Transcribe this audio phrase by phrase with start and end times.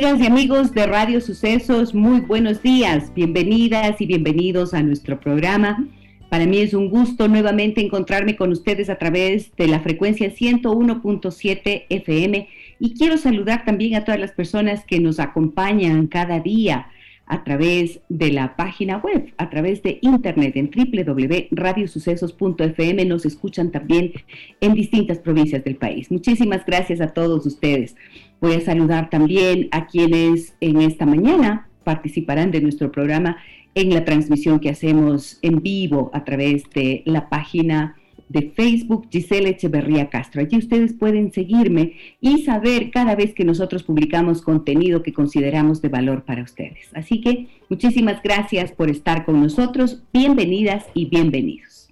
[0.00, 3.12] Amigas y amigos de Radio Sucesos, muy buenos días.
[3.14, 5.86] Bienvenidas y bienvenidos a nuestro programa.
[6.30, 11.84] Para mí es un gusto nuevamente encontrarme con ustedes a través de la frecuencia 101.7
[11.90, 16.86] FM y quiero saludar también a todas las personas que nos acompañan cada día
[17.26, 23.04] a través de la página web, a través de internet en www.radiosucesos.fm.
[23.04, 24.14] Nos escuchan también
[24.62, 26.10] en distintas provincias del país.
[26.10, 27.96] Muchísimas gracias a todos ustedes.
[28.40, 33.36] Voy a saludar también a quienes en esta mañana participarán de nuestro programa
[33.74, 37.96] en la transmisión que hacemos en vivo a través de la página
[38.30, 40.40] de Facebook Giselle Echeverría Castro.
[40.40, 45.88] Allí ustedes pueden seguirme y saber cada vez que nosotros publicamos contenido que consideramos de
[45.88, 46.88] valor para ustedes.
[46.94, 50.02] Así que muchísimas gracias por estar con nosotros.
[50.14, 51.90] Bienvenidas y bienvenidos.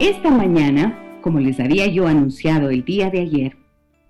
[0.00, 3.61] Esta mañana, como les había yo anunciado el día de ayer,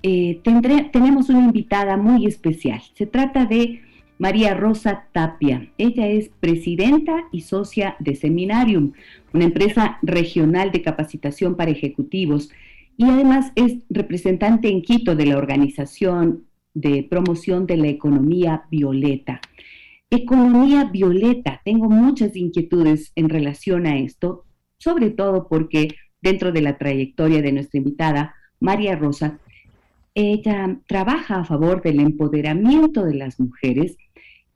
[0.02, 2.80] eh, tenemos una invitada muy especial.
[2.94, 3.82] Se trata de
[4.18, 5.68] María Rosa Tapia.
[5.78, 8.92] Ella es presidenta y socia de Seminarium,
[9.32, 12.50] una empresa regional de capacitación para ejecutivos,
[12.96, 19.40] y además es representante en Quito de la Organización de Promoción de la Economía Violeta.
[20.10, 24.44] Economía violeta, tengo muchas inquietudes en relación a esto,
[24.76, 29.38] sobre todo porque dentro de la trayectoria de nuestra invitada, María Rosa,
[30.14, 33.96] ella trabaja a favor del empoderamiento de las mujeres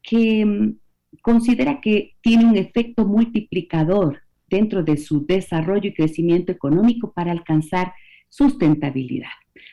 [0.02, 0.76] que mm,
[1.22, 7.92] considera que tiene un efecto multiplicador dentro de su desarrollo y crecimiento económico para alcanzar
[8.28, 9.30] sustentabilidad.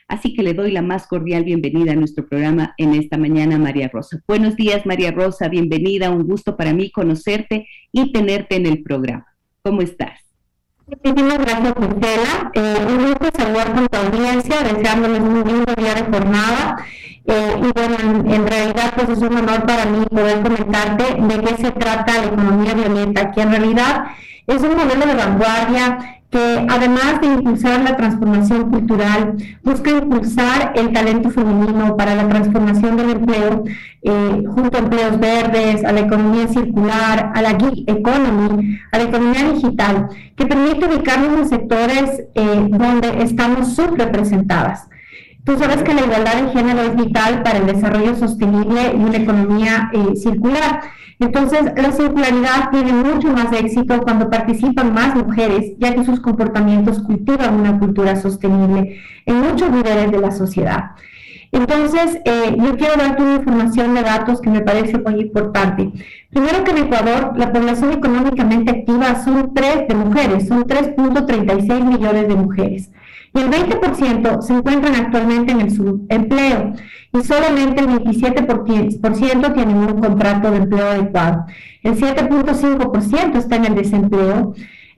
[0.08, 3.88] Así que le doy la más cordial bienvenida a nuestro programa en esta mañana, María
[3.88, 4.20] Rosa.
[4.26, 6.10] Buenos días, María Rosa, bienvenida.
[6.10, 9.26] Un gusto para mí conocerte y tenerte en el programa.
[9.62, 10.23] ¿Cómo estás?
[10.86, 12.50] Muchísimas gracias, Gisela.
[12.52, 16.76] Eh, un gusto saludar con tu audiencia, deseándoles un lindo día de jornada.
[17.26, 17.96] Eh, y bueno,
[18.34, 22.26] en, realidad pues es un honor para mí poder comentarte de qué se trata la
[22.26, 24.04] economía violenta, que en realidad
[24.46, 30.92] es un modelo de vanguardia que además de impulsar la transformación cultural, busca impulsar el
[30.92, 33.62] talento femenino para la transformación del empleo,
[34.02, 39.04] eh, junto a empleos verdes, a la economía circular, a la gig economy, a la
[39.04, 44.88] economía digital, que permite ubicarnos en sectores eh, donde estamos subrepresentadas.
[45.44, 49.18] Tú sabes que la igualdad de género es vital para el desarrollo sostenible y una
[49.18, 50.80] economía eh, circular.
[51.20, 57.02] Entonces, la circularidad tiene mucho más éxito cuando participan más mujeres, ya que sus comportamientos
[57.02, 60.92] cultivan una cultura sostenible en muchos niveles de la sociedad.
[61.52, 65.92] Entonces, eh, yo quiero darte una información de datos que me parece muy importante.
[66.30, 72.28] Primero que en Ecuador, la población económicamente activa son tres de mujeres, son 3.36 millones
[72.28, 72.90] de mujeres
[73.34, 76.72] y el 20% se encuentran actualmente en el subempleo
[77.12, 81.46] y solamente el 27% tienen un contrato de empleo adecuado.
[81.82, 84.54] El 7.5% está en el desempleo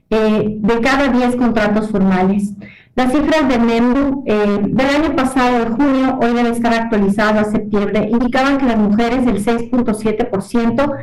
[0.09, 2.53] eh, de cada 10 contratos formales.
[2.97, 7.51] Las cifras de MEMBU eh, del año pasado, de junio, hoy deben estar actualizadas a
[7.51, 10.97] septiembre, indicaban que las mujeres el 6.7%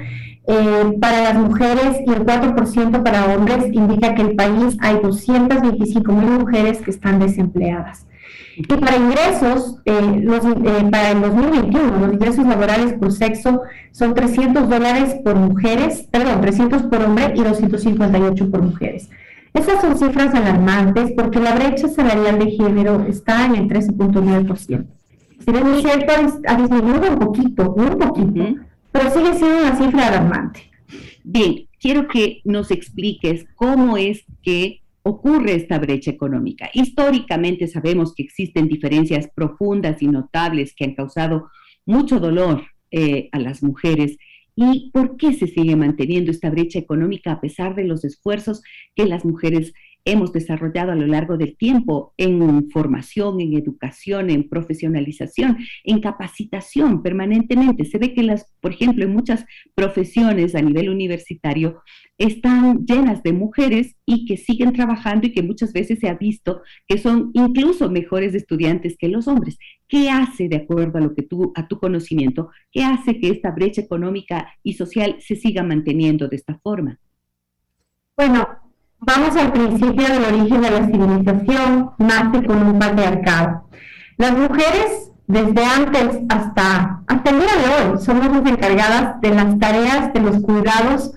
[0.48, 4.98] eh, para las mujeres y el 4% para hombres indica que en el país hay
[5.00, 8.04] 225 mil mujeres que están desempleadas.
[8.56, 13.62] Y para ingresos, eh, los, eh, para el 2021, los ingresos laborales por sexo
[13.92, 19.08] son 300 dólares por mujeres, perdón, 300 por hombre y 258 por mujeres.
[19.54, 24.86] Esas son cifras alarmantes porque la brecha salarial de género está en el 13.9%.
[25.38, 26.12] Si bien es cierto,
[26.46, 28.56] ha disminuido un poquito, un poquito,
[28.90, 30.70] pero sigue siendo una cifra alarmante.
[31.22, 36.70] Bien, quiero que nos expliques cómo es que ocurre esta brecha económica.
[36.72, 41.50] Históricamente sabemos que existen diferencias profundas y notables que han causado
[41.86, 44.16] mucho dolor eh, a las mujeres.
[44.56, 48.62] ¿Y por qué se sigue manteniendo esta brecha económica a pesar de los esfuerzos
[48.94, 49.72] que las mujeres
[50.04, 57.02] hemos desarrollado a lo largo del tiempo en formación, en educación, en profesionalización, en capacitación
[57.02, 57.84] permanentemente.
[57.84, 61.82] Se ve que las, por ejemplo, en muchas profesiones a nivel universitario
[62.18, 66.62] están llenas de mujeres y que siguen trabajando y que muchas veces se ha visto
[66.86, 69.58] que son incluso mejores estudiantes que los hombres.
[69.88, 73.50] ¿Qué hace, de acuerdo a lo que tú, a tu conocimiento, qué hace que esta
[73.50, 76.98] brecha económica y social se siga manteniendo de esta forma?
[78.16, 78.46] Bueno,
[79.06, 83.64] vamos al principio del origen de la civilización, nace con un patriarcado.
[84.16, 89.58] Las mujeres, desde antes hasta, hasta el día de hoy, somos las encargadas de las
[89.58, 91.12] tareas de los cuidados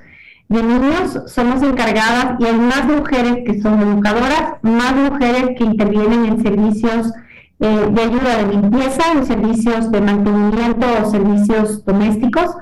[0.50, 6.26] de niños, somos encargadas y hay más mujeres que son educadoras, más mujeres que intervienen
[6.26, 7.12] en servicios
[7.60, 12.56] eh, de ayuda de limpieza, en servicios de mantenimiento o servicios domésticos,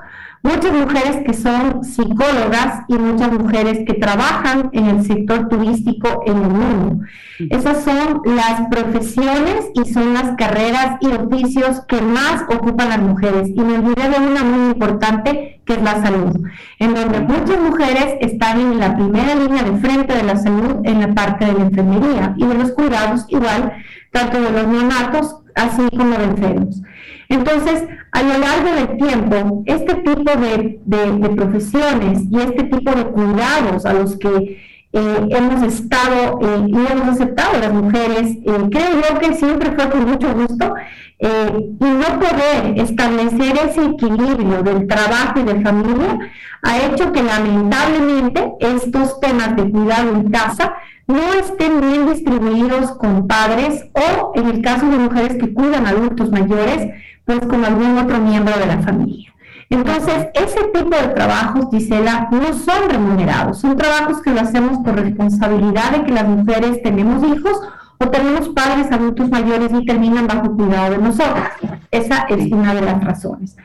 [0.46, 6.36] muchas mujeres que son psicólogas y muchas mujeres que trabajan en el sector turístico en
[6.36, 7.04] el mundo.
[7.50, 13.48] Esas son las profesiones y son las carreras y oficios que más ocupan las mujeres.
[13.48, 16.40] Y me olvidé de una muy importante que es la salud,
[16.78, 21.00] en donde muchas mujeres están en la primera línea de frente de la salud en
[21.00, 23.72] la parte de la enfermería y de los cuidados igual,
[24.12, 26.82] tanto de los neonatos así como de enfermos.
[27.28, 33.84] Entonces, a lo largo del tiempo, este tipo de, profesiones y este tipo de cuidados
[33.84, 34.62] a los que
[34.92, 39.90] eh, hemos estado eh, y hemos aceptado las mujeres, eh, creo yo que siempre fue
[39.90, 40.74] con mucho gusto,
[41.18, 46.18] y no poder establecer ese equilibrio del trabajo y de familia
[46.62, 50.74] ha hecho que lamentablemente estos temas de cuidado en casa
[51.06, 56.30] no estén bien distribuidos con padres o en el caso de mujeres que cuidan adultos
[56.30, 56.92] mayores,
[57.24, 59.32] pues con algún otro miembro de la familia.
[59.68, 64.94] Entonces, ese tipo de trabajos, Gisela, no son remunerados, son trabajos que lo hacemos por
[64.94, 67.60] responsabilidad de que las mujeres tenemos hijos
[67.98, 71.52] o tenemos padres adultos mayores y terminan bajo cuidado de nosotras.
[71.90, 73.56] Esa es una de las razones.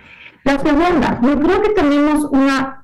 [0.43, 2.83] La segunda, yo creo que tenemos una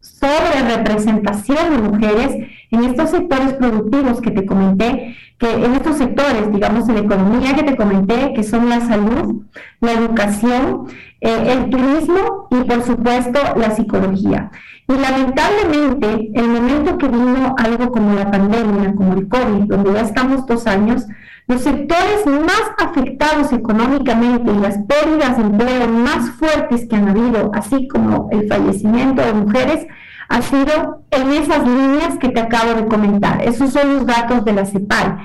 [0.00, 6.52] sobre representación de mujeres en estos sectores productivos que te comenté, que en estos sectores,
[6.52, 9.42] digamos, en la economía que te comenté, que son la salud,
[9.80, 10.88] la educación,
[11.20, 14.50] eh, el turismo y por supuesto la psicología.
[14.88, 20.00] Y lamentablemente, el momento que vino algo como la pandemia, como el COVID, donde ya
[20.00, 21.06] estamos dos años,
[21.46, 27.50] los sectores más afectados económicamente y las pérdidas de empleo más fuertes que han habido,
[27.54, 29.86] así como el fallecimiento de mujeres,
[30.28, 33.42] ha sido en esas líneas que te acabo de comentar.
[33.42, 35.18] Esos son los datos de la CEPAL.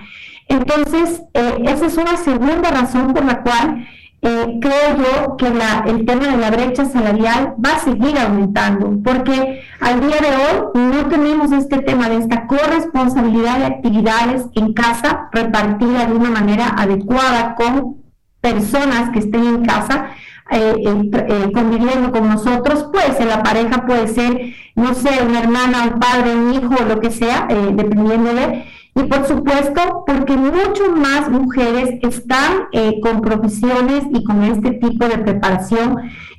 [0.47, 3.87] Entonces, eh, esa es una segunda razón por la cual
[4.25, 9.63] eh, creo yo que el tema de la brecha salarial va a seguir aumentando, porque
[9.81, 15.27] al día de hoy no tenemos este tema de esta corresponsabilidad de actividades en casa
[15.33, 17.97] repartida de una manera adecuada con
[18.39, 20.07] personas que estén en casa
[20.51, 25.91] eh, eh, conviviendo con nosotros, puede ser la pareja, puede ser, no sé, una hermana,
[25.93, 31.29] un padre, un hijo, lo que sea, dependiendo de y por supuesto, porque mucho más
[31.29, 35.97] mujeres están eh, con profesiones y con este tipo de preparación.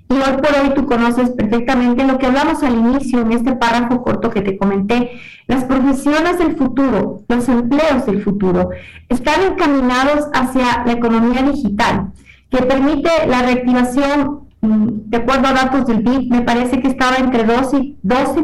[0.09, 4.03] Y hoy por hoy tú conoces perfectamente lo que hablamos al inicio en este párrafo
[4.03, 5.11] corto que te comenté.
[5.49, 8.71] Las profesiones del futuro, los empleos del futuro,
[9.09, 12.13] están encaminados hacia la economía digital,
[12.55, 17.17] que permite la reactivación Mm, de acuerdo a datos del BID, me parece que estaba
[17.17, 18.41] entre 12, y 12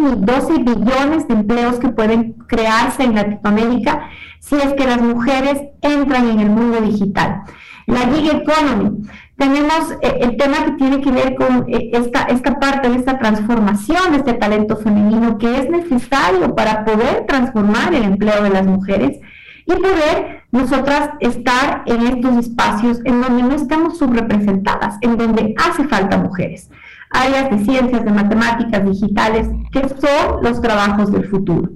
[0.59, 6.41] billones de empleos que pueden crearse en Latinoamérica si es que las mujeres entran en
[6.41, 7.43] el mundo digital.
[7.87, 9.09] La gig economy.
[9.37, 13.19] Tenemos eh, el tema que tiene que ver con eh, esta, esta parte de esta
[13.19, 18.67] transformación de este talento femenino que es necesario para poder transformar el empleo de las
[18.67, 19.19] mujeres
[19.71, 25.87] y poder nosotras estar en estos espacios en donde no estamos subrepresentadas, en donde hace
[25.87, 26.71] falta mujeres.
[27.11, 31.71] Áreas de ciencias, de matemáticas, digitales, que son los trabajos del futuro.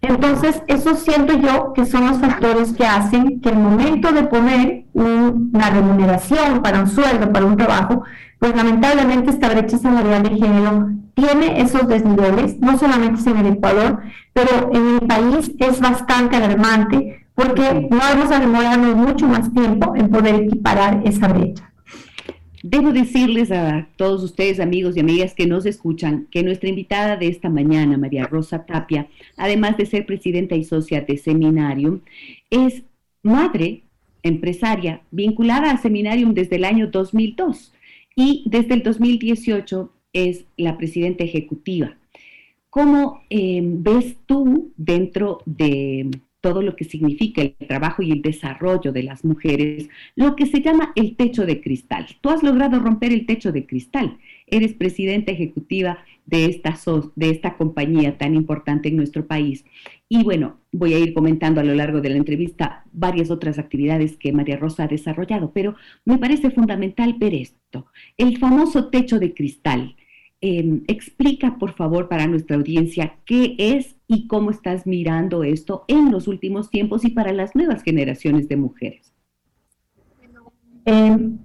[0.00, 4.84] Entonces, eso siento yo que son los factores que hacen que el momento de poner
[4.92, 8.02] una remuneración para un sueldo, para un trabajo,
[8.38, 14.02] pues lamentablemente esta brecha salarial de género tiene esos desniveles, no solamente en el Ecuador,
[14.34, 19.94] pero en el país es bastante alarmante porque no vamos a demorarnos mucho más tiempo
[19.96, 21.72] en poder equiparar esa brecha.
[22.62, 27.28] Debo decirles a todos ustedes, amigos y amigas que nos escuchan, que nuestra invitada de
[27.28, 32.00] esta mañana, María Rosa Tapia, además de ser presidenta y socia de Seminarium,
[32.48, 32.82] es
[33.22, 33.82] madre,
[34.22, 37.74] empresaria, vinculada a Seminarium desde el año 2002
[38.16, 41.98] y desde el 2018 es la presidenta ejecutiva.
[42.70, 46.08] ¿Cómo eh, ves tú dentro de
[46.44, 50.60] todo lo que significa el trabajo y el desarrollo de las mujeres, lo que se
[50.60, 52.06] llama el techo de cristal.
[52.20, 54.18] Tú has logrado romper el techo de cristal.
[54.46, 56.78] Eres presidenta ejecutiva de esta,
[57.16, 59.64] de esta compañía tan importante en nuestro país.
[60.06, 64.18] Y bueno, voy a ir comentando a lo largo de la entrevista varias otras actividades
[64.18, 67.86] que María Rosa ha desarrollado, pero me parece fundamental ver esto,
[68.18, 69.96] el famoso techo de cristal.
[70.42, 76.12] Em, explica, por favor, para nuestra audiencia qué es y cómo estás mirando esto en
[76.12, 79.12] los últimos tiempos y para las nuevas generaciones de mujeres.
[80.84, 81.38] Em,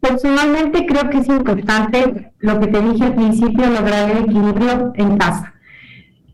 [0.00, 5.16] personalmente creo que es importante lo que te dije al principio, lograr el equilibrio en
[5.16, 5.54] casa.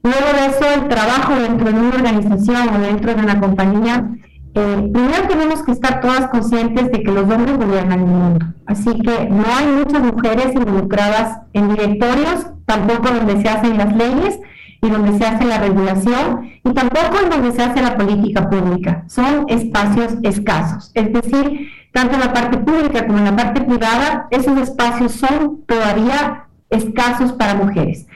[0.02, 4.18] Luego de eso, el trabajo dentro de una organización o dentro de una compañía
[4.56, 8.46] eh, primero tenemos que estar todas conscientes de que los hombres gobiernan el mundo.
[8.66, 14.38] Así que no hay muchas mujeres involucradas en directorios, tampoco donde se hacen las leyes
[14.84, 19.04] y donde se hace la regulación, y tampoco en donde se hace la política pública.
[19.06, 20.90] Son espacios escasos.
[20.94, 25.62] Es decir, tanto en la parte pública como en la parte privada, esos espacios son
[25.66, 28.06] todavía escasos para mujeres.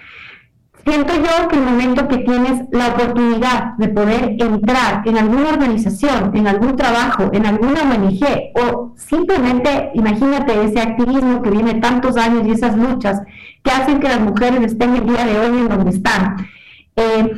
[0.85, 6.35] Siento yo que el momento que tienes la oportunidad de poder entrar en alguna organización,
[6.35, 12.47] en algún trabajo, en alguna ONG o simplemente imagínate ese activismo que viene tantos años
[12.47, 13.21] y esas luchas
[13.63, 16.37] que hacen que las mujeres estén el día de hoy en donde están.
[16.99, 17.33] Eh,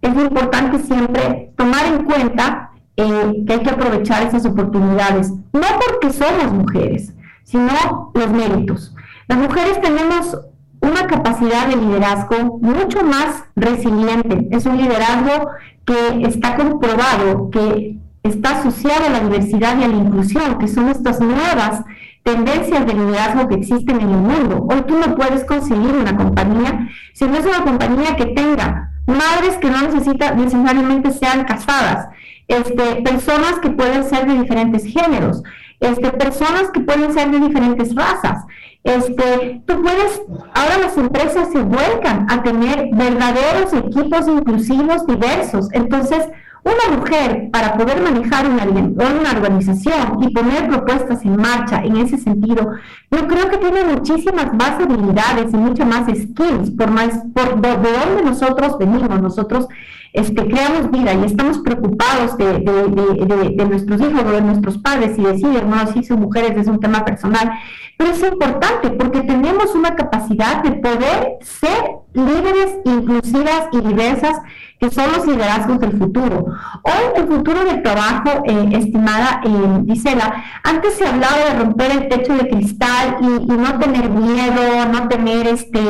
[0.00, 6.12] es importante siempre tomar en cuenta eh, que hay que aprovechar esas oportunidades, no porque
[6.12, 7.12] somos mujeres,
[7.44, 8.94] sino los méritos.
[9.28, 10.38] Las mujeres tenemos
[10.80, 14.48] una capacidad de liderazgo mucho más resiliente.
[14.50, 15.50] Es un liderazgo
[15.84, 20.88] que está comprobado, que está asociado a la diversidad y a la inclusión, que son
[20.88, 21.82] estas nuevas
[22.26, 24.66] tendencias de liderazgo que existen en el mundo.
[24.68, 29.56] Hoy tú no puedes conseguir una compañía si no es una compañía que tenga madres
[29.60, 32.08] que no necesitan necesariamente sean casadas,
[32.48, 35.44] este, personas que pueden ser de diferentes géneros,
[35.78, 38.44] este, personas que pueden ser de diferentes razas.
[38.82, 40.20] Este, tú puedes,
[40.54, 45.68] ahora las empresas se vuelcan a tener verdaderos equipos inclusivos diversos.
[45.72, 46.26] Entonces,
[46.66, 52.18] una mujer para poder manejar una, una organización y poner propuestas en marcha en ese
[52.18, 52.72] sentido,
[53.10, 57.68] yo creo que tiene muchísimas más habilidades y muchas más skills por más por de,
[57.68, 59.06] de donde nosotros venimos.
[59.20, 59.68] Nosotros
[60.16, 65.68] este, creamos vida y estamos preocupados de, nuestros hijos o de nuestros padres y deciden,
[65.68, 67.52] no, si son mujeres es un tema personal,
[67.98, 74.40] pero es importante porque tenemos una capacidad de poder ser líderes inclusivas y diversas
[74.90, 76.46] son los liderazgos del futuro.
[76.82, 82.08] Hoy el futuro del trabajo, eh, estimada eh, Gisela, antes se hablaba de romper el
[82.08, 85.80] techo de cristal y, no tener miedo, no tener este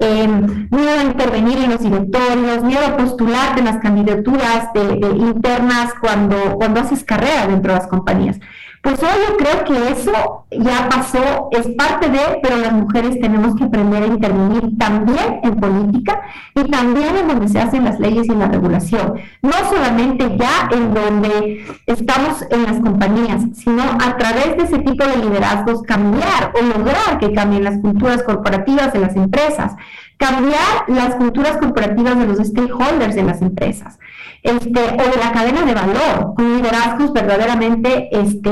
[0.00, 6.54] miedo a intervenir en los directorios, miedo a postularte en las candidaturas de, internas cuando,
[6.56, 8.38] cuando haces carrera dentro de las compañías.
[8.82, 13.56] Pues hoy yo creo que eso ya pasó, es parte de, pero las mujeres tenemos
[13.56, 16.20] que aprender a intervenir también en política
[16.54, 19.14] y también en donde se hacen las leyes y la regulación.
[19.42, 25.04] No solamente ya en donde estamos en las compañías, sino a través de ese tipo
[25.04, 29.74] de liderazgos cambiar o lograr que cambien las culturas corporativas de las empresas,
[30.18, 33.98] cambiar las culturas corporativas de los stakeholders de las empresas
[34.42, 38.50] este, o de la cadena de valor, con liderazgos verdaderamente este,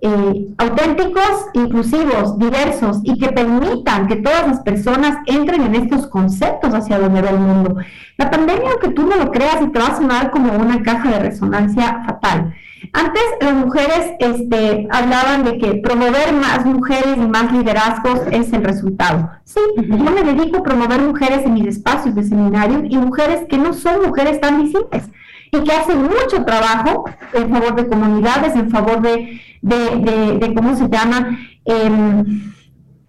[0.00, 6.72] eh, auténticos, inclusivos, diversos y que permitan que todas las personas entren en estos conceptos
[6.72, 7.76] hacia donde va el mundo.
[8.16, 11.10] La pandemia, aunque tú no lo creas, y te va a sonar como una caja
[11.10, 12.54] de resonancia fatal.
[12.92, 18.64] Antes las mujeres este, hablaban de que promover más mujeres y más liderazgos es el
[18.64, 19.30] resultado.
[19.44, 23.58] Sí, yo me dedico a promover mujeres en mis espacios de seminario y mujeres que
[23.58, 25.04] no son mujeres tan visibles
[25.50, 30.88] y que hacen mucho trabajo en favor de comunidades, en favor de, de, ¿cómo se
[30.88, 31.38] llama?
[31.64, 32.52] Em,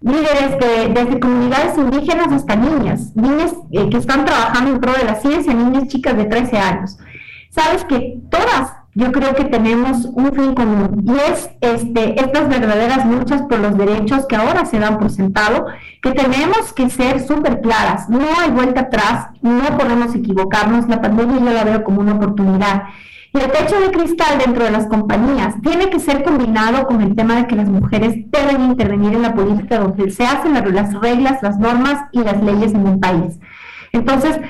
[0.00, 5.04] líderes de, desde comunidades indígenas hasta niñas, niñas eh, que están trabajando en pro de
[5.04, 6.98] la ciencia, niñas chicas de 13 años.
[7.50, 13.06] Sabes que todas yo creo que tenemos un fin común y es este, estas verdaderas
[13.06, 15.66] luchas por los derechos que ahora se dan por sentado,
[16.02, 21.38] que tenemos que ser súper claras, no hay vuelta atrás, no podemos equivocarnos, la pandemia
[21.38, 22.84] yo la veo como una oportunidad.
[23.32, 27.14] Y el techo de cristal dentro de las compañías tiene que ser combinado con el
[27.14, 31.40] tema de que las mujeres deben intervenir en la política donde se hacen las reglas,
[31.40, 33.38] las normas y las leyes en un país.
[33.92, 34.40] Entonces,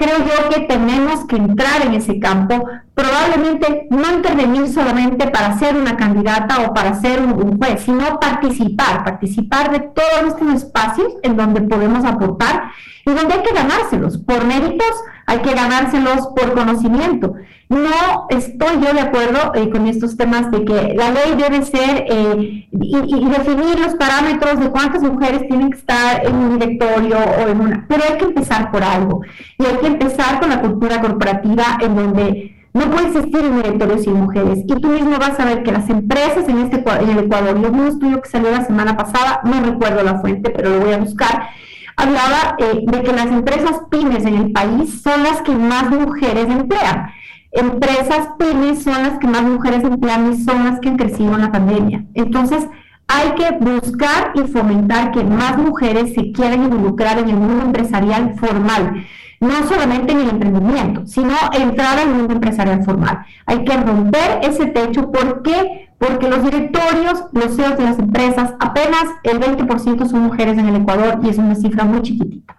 [0.00, 5.76] creo yo que tenemos que entrar en ese campo probablemente no intervenir solamente para ser
[5.76, 11.36] una candidata o para ser un, juez, sino participar, participar de todos estos espacios en
[11.36, 12.70] donde podemos aportar
[13.04, 14.94] y donde hay que ganárselos por méritos,
[15.30, 17.34] hay que ganárselos por conocimiento.
[17.68, 22.04] No estoy yo de acuerdo eh, con estos temas de que la ley debe ser
[22.08, 27.48] eh, y, definir los parámetros de cuántas mujeres tienen que estar en un directorio o
[27.48, 29.20] en una, pero hay que empezar por algo
[29.56, 33.98] y hay que empezar con la cultura corporativa en donde no puede existir un directorio
[33.98, 34.64] sin mujeres.
[34.66, 37.70] Y tú mismo vas a ver que las empresas en, este, en el Ecuador, yo
[37.70, 40.92] vi un estudio que salió la semana pasada, no recuerdo la fuente, pero lo voy
[40.92, 41.50] a buscar,
[42.00, 46.46] hablaba eh, de que las empresas pymes en el país son las que más mujeres
[46.48, 47.10] emplean.
[47.52, 51.40] Empresas pymes son las que más mujeres emplean y son las que han crecido en
[51.42, 52.04] la pandemia.
[52.14, 52.66] Entonces,
[53.08, 58.34] hay que buscar y fomentar que más mujeres se quieran involucrar en el mundo empresarial
[58.38, 59.04] formal
[59.40, 63.24] no solamente en el emprendimiento, sino entrar al mundo empresarial formal.
[63.46, 65.10] Hay que romper ese techo.
[65.10, 65.89] ¿Por qué?
[66.00, 70.76] Porque los directorios, los CEOs de las empresas, apenas el 20% son mujeres en el
[70.76, 72.56] Ecuador y es una cifra muy chiquitita.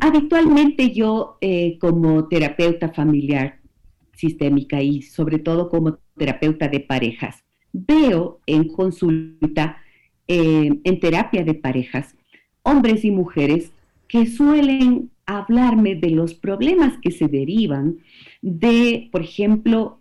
[0.00, 3.58] Habitualmente yo, eh, como terapeuta familiar
[4.14, 7.42] sistémica y sobre todo como terapeuta de parejas,
[7.72, 9.78] veo en consulta,
[10.26, 12.14] eh, en terapia de parejas,
[12.64, 13.72] hombres y mujeres
[14.08, 17.98] que suelen hablarme de los problemas que se derivan
[18.42, 19.97] de, por ejemplo,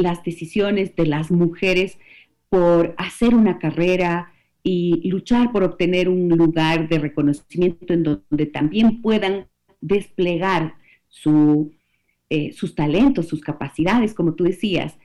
[0.00, 1.98] las decisiones de las mujeres
[2.48, 9.00] por hacer una carrera y luchar por obtener un lugar de reconocimiento en donde también
[9.00, 9.46] puedan
[9.80, 10.74] desplegar
[12.28, 14.98] eh, sus talentos, sus capacidades, como tú decías.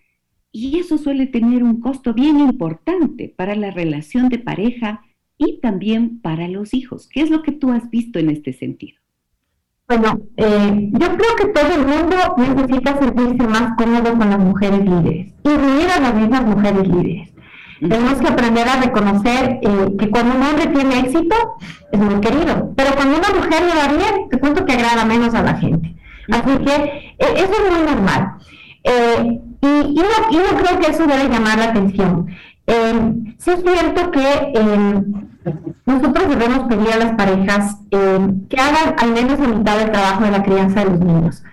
[0.52, 5.04] Y eso suele tener un costo bien importante para la relación de pareja
[5.38, 7.08] y también para los hijos.
[7.08, 9.05] ¿Qué es lo que tú has visto en este sentido?
[9.88, 14.80] Bueno, eh, yo creo que todo el mundo necesita sentirse más cómodo con las mujeres
[14.84, 17.30] líderes, incluidas a las mismas mujeres líderes.
[17.80, 21.36] Tenemos que aprender a reconocer eh, que cuando un hombre tiene éxito
[21.92, 25.36] es muy querido, pero cuando una mujer lo da bien, te cuento que agrada menos
[25.36, 25.96] a la gente.
[26.32, 26.74] Así que
[27.20, 28.38] eh, eso es muy normal.
[29.62, 32.26] y, no, creo que eso debe llamar la atención.
[33.38, 34.52] sí es cierto que
[35.86, 40.24] nosotros debemos pedir a las parejas eh, que hagan al menos la mitad del trabajo
[40.24, 41.44] de la crianza de los niños.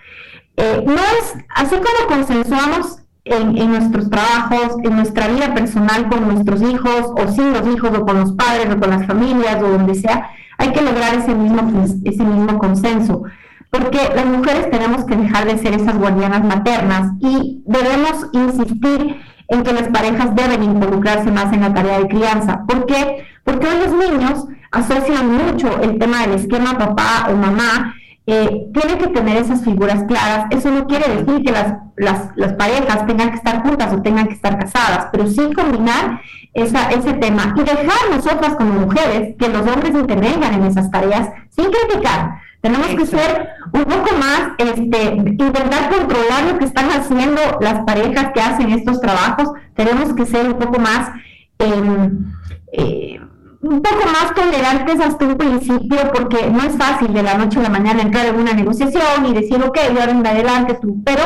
[0.56, 6.62] Eh, no es, así como consensuamos en, nuestros trabajos, en nuestra vida personal con nuestros
[6.62, 9.94] hijos, o sin los hijos, o con los padres, o con las familias, o donde
[9.94, 13.22] sea, hay que lograr ese mismo, ese mismo consenso.
[13.70, 19.16] Porque las mujeres tenemos que dejar de ser esas guardianas maternas y debemos insistir
[19.52, 22.64] en que las parejas deben involucrarse más en la tarea de crianza.
[22.66, 23.24] ¿Por qué?
[23.44, 27.94] Porque hoy los niños asocian mucho el tema del esquema papá o mamá,
[28.26, 30.46] eh, tienen que tener esas figuras claras.
[30.50, 34.58] Eso no quiere decir que las, parejas tengan que estar juntas o tengan que estar
[34.58, 36.20] casadas, pero sí combinar
[36.54, 41.66] ese tema y dejar nosotras como mujeres que los hombres intervengan en esas tareas sin
[41.70, 47.80] criticar tenemos que ser un poco más, este, intentar controlar lo que están haciendo las
[47.80, 49.50] parejas que hacen estos trabajos.
[49.74, 51.10] Tenemos que ser un poco más,
[51.58, 52.24] em,
[52.72, 53.20] eh,
[53.62, 57.62] un poco más tolerantes hasta un principio, porque no es fácil de la noche a
[57.62, 61.22] la mañana entrar en una negociación y decir, ok, de ahora en adelante tú, pero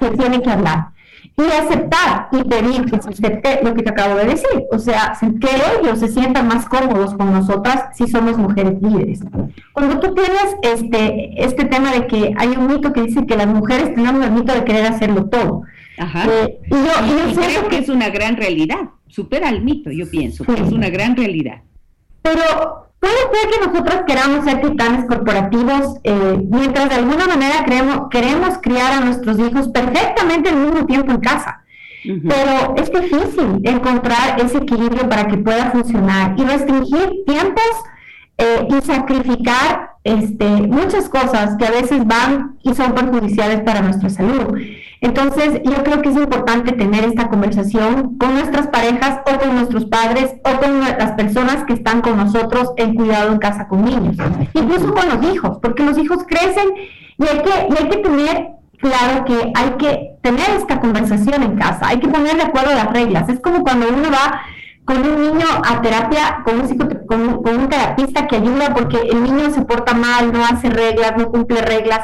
[0.00, 0.95] se tiene que hablar
[1.38, 4.64] y aceptar y pedir que se acepte lo que te acabo de decir.
[4.70, 5.48] O sea, que
[5.80, 9.20] ellos se sientan más cómodos con nosotras si somos mujeres líderes.
[9.72, 13.48] Cuando tú tienes este, este tema de que hay un mito que dice que las
[13.48, 15.62] mujeres tenemos el mito de querer hacerlo todo.
[15.98, 16.26] Ajá.
[16.26, 18.90] Eh, y yo, creo que es una gran realidad.
[19.08, 21.62] Supera el mito, yo pienso, que es una gran realidad.
[22.22, 28.08] Pero Puede ser que nosotros queramos ser titanes corporativos eh, mientras de alguna manera queremos,
[28.10, 31.62] queremos criar a nuestros hijos perfectamente al mismo tiempo en casa.
[32.02, 37.72] Pero es difícil encontrar ese equilibrio para que pueda funcionar y restringir tiempos
[38.38, 44.08] eh, y sacrificar este, muchas cosas que a veces van y son perjudiciales para nuestra
[44.08, 44.56] salud.
[45.00, 49.84] Entonces, yo creo que es importante tener esta conversación con nuestras parejas o con nuestros
[49.86, 54.16] padres o con las personas que están con nosotros en cuidado en casa con niños,
[54.54, 56.68] incluso con los hijos, porque los hijos crecen
[57.18, 61.56] y hay que, y hay que tener claro que hay que tener esta conversación en
[61.56, 63.28] casa, hay que poner de acuerdo las reglas.
[63.28, 64.40] Es como cuando uno va
[64.86, 69.22] con un niño a terapia, con un, con, con un terapista que ayuda porque el
[69.24, 72.00] niño se porta mal, no hace reglas, no cumple reglas.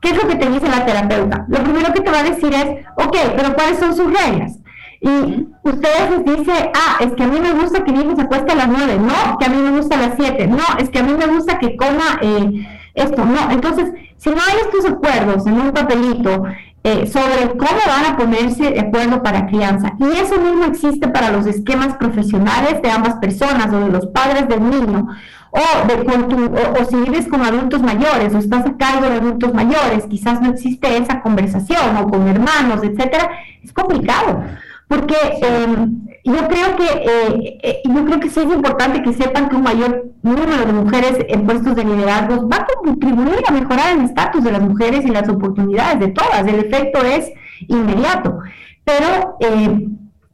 [0.00, 1.44] ¿Qué es lo que te dice la terapeuta?
[1.48, 4.58] Lo primero que te va a decir es, ok, pero ¿cuáles son sus reglas?
[5.00, 8.22] Y ustedes les dice, ah, es que a mí me gusta que mi hijo se
[8.22, 10.88] acueste a las nueve, no, que a mí me gusta a las siete, no, es
[10.88, 13.50] que a mí me gusta que coma eh, esto, no.
[13.50, 16.44] Entonces, si no hay estos acuerdos en un papelito
[16.84, 19.94] eh, sobre cómo van a ponerse de acuerdo para crianza.
[19.98, 24.48] Y eso mismo existe para los esquemas profesionales de ambas personas o de los padres
[24.48, 25.08] del niño.
[25.52, 30.06] O, de, o, si vives con adultos mayores o estás a cargo de adultos mayores,
[30.08, 33.30] quizás no existe esa conversación o con hermanos, etcétera,
[33.62, 34.42] es complicado.
[34.88, 39.48] Porque em, yo creo que eh, eh, yo creo que sí es importante que sepan
[39.48, 43.98] que un mayor número de mujeres en puestos de liderazgo va a contribuir a mejorar
[43.98, 46.46] el estatus de las mujeres y las oportunidades de todas.
[46.46, 47.32] El efecto es
[47.66, 48.38] inmediato.
[48.84, 49.88] Pero eh,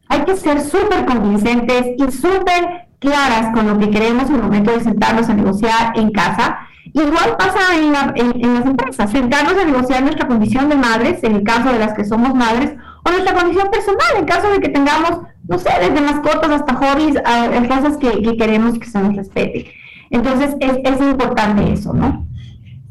[0.09, 4.71] hay que ser súper convincentes y súper claras con lo que queremos en el momento
[4.71, 6.59] de sentarnos a negociar en casa.
[6.93, 11.43] Igual pasa en, en las empresas, sentarnos a negociar nuestra condición de madres, en el
[11.43, 15.21] caso de las que somos madres, o nuestra condición personal, en caso de que tengamos
[15.49, 19.71] no sé, desde mascotas hasta hobbies, a, cosas que, queremos que se nos respete.
[20.11, 22.27] Entonces, es, es importante eso, ¿no?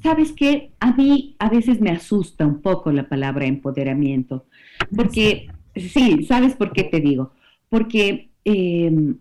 [0.02, 4.46] Sabes que a mí a veces me asusta un poco la palabra empoderamiento,
[4.94, 7.32] porque, sí, ¿sabes por qué te digo?
[7.68, 9.18] Porque em,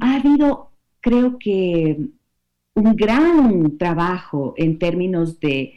[0.00, 1.98] ha habido, creo que,
[2.74, 5.74] un gran trabajo en términos de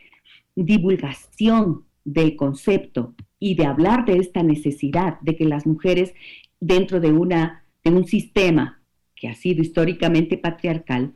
[0.55, 6.13] divulgación del concepto y de hablar de esta necesidad de que las mujeres
[6.59, 8.81] dentro de, una, de un sistema
[9.15, 11.13] que ha sido históricamente patriarcal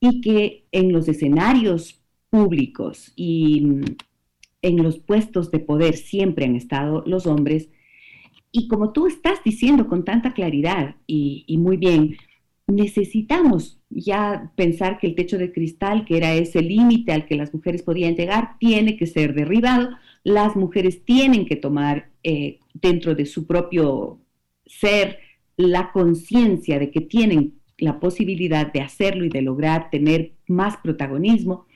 [0.00, 3.84] y que en los escenarios públicos y mm,
[4.62, 7.68] en los puestos de poder siempre han estado los hombres.
[8.52, 12.16] Y como tú estás diciendo con tanta claridad y, y muy bien,
[12.66, 17.54] necesitamos ya pensar que el techo de cristal, que era ese límite al que las
[17.54, 19.90] mujeres podían llegar, tiene que ser derribado.
[20.26, 24.18] Las mujeres tienen que tomar eh, dentro de su propio
[24.66, 25.20] ser
[25.56, 31.66] la conciencia de que tienen la posibilidad de hacerlo y de lograr tener más protagonismo.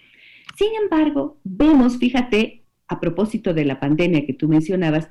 [0.56, 5.08] Sin embargo, vemos, fíjate, a propósito de la pandemia que tú mencionabas,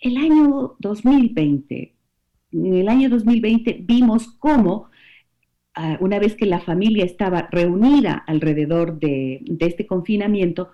[0.00, 1.94] el año 2020,
[2.50, 4.90] en el año 2020 vimos cómo,
[5.74, 10.72] ah, una vez que la familia estaba reunida alrededor de, de este confinamiento,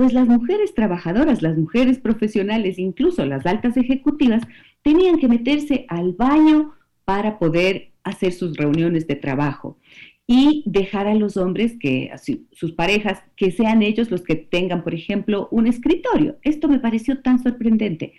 [0.00, 4.42] pues las mujeres trabajadoras, las mujeres profesionales, incluso las altas ejecutivas,
[4.80, 6.72] tenían que meterse al baño
[7.04, 9.76] para poder hacer sus reuniones de trabajo
[10.26, 12.10] y dejar a los hombres que
[12.50, 16.38] sus parejas que sean ellos los que tengan, por ejemplo, un escritorio.
[16.44, 18.14] Esto me pareció tan sorprendente.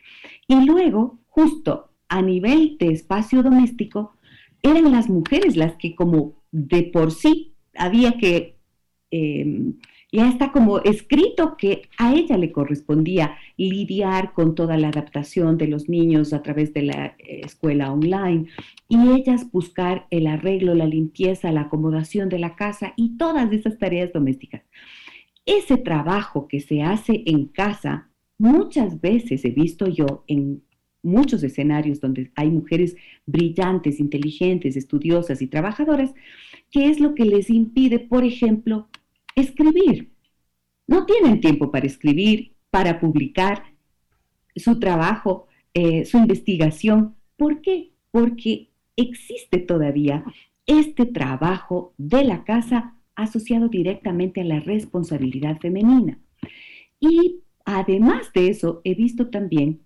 [0.48, 4.14] Y luego, justo a nivel de espacio doméstico,
[4.62, 8.60] eran las mujeres las que como de por sí había que
[9.10, 9.80] em,
[10.12, 15.68] ya está como escrito que a ella le correspondía lidiar con toda la adaptación de
[15.68, 18.48] los niños a través de la eh, escuela online
[18.90, 23.78] y ellas buscar el arreglo, la limpieza, la acomodación de la casa y todas esas
[23.78, 24.64] tareas domésticas.
[25.46, 30.62] Ese trabajo que se hace en casa, muchas veces he visto yo en
[31.04, 32.96] muchos escenarios donde hay mujeres
[33.26, 36.14] brillantes, inteligentes, estudiosas y trabajadoras,
[36.70, 38.88] que es lo que les impide, por ejemplo,
[39.36, 40.12] escribir.
[40.88, 43.64] No tienen tiempo para escribir, para publicar
[44.56, 47.16] su trabajo, eh, su investigación.
[47.38, 47.92] ¿Por qué?
[48.12, 50.24] Porque existe todavía
[50.66, 56.20] este trabajo de la casa asociado directamente a la responsabilidad femenina.
[57.00, 59.82] Y además de eso, he visto también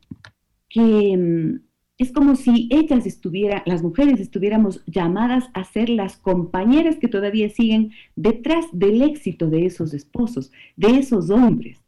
[0.69, 1.64] que mm,
[1.97, 7.49] es como si ellas estuvieran, las mujeres estuviéramos llamadas a ser las compañeras que todavía
[7.49, 11.81] siguen detrás del éxito de esos esposos, de esos hombres.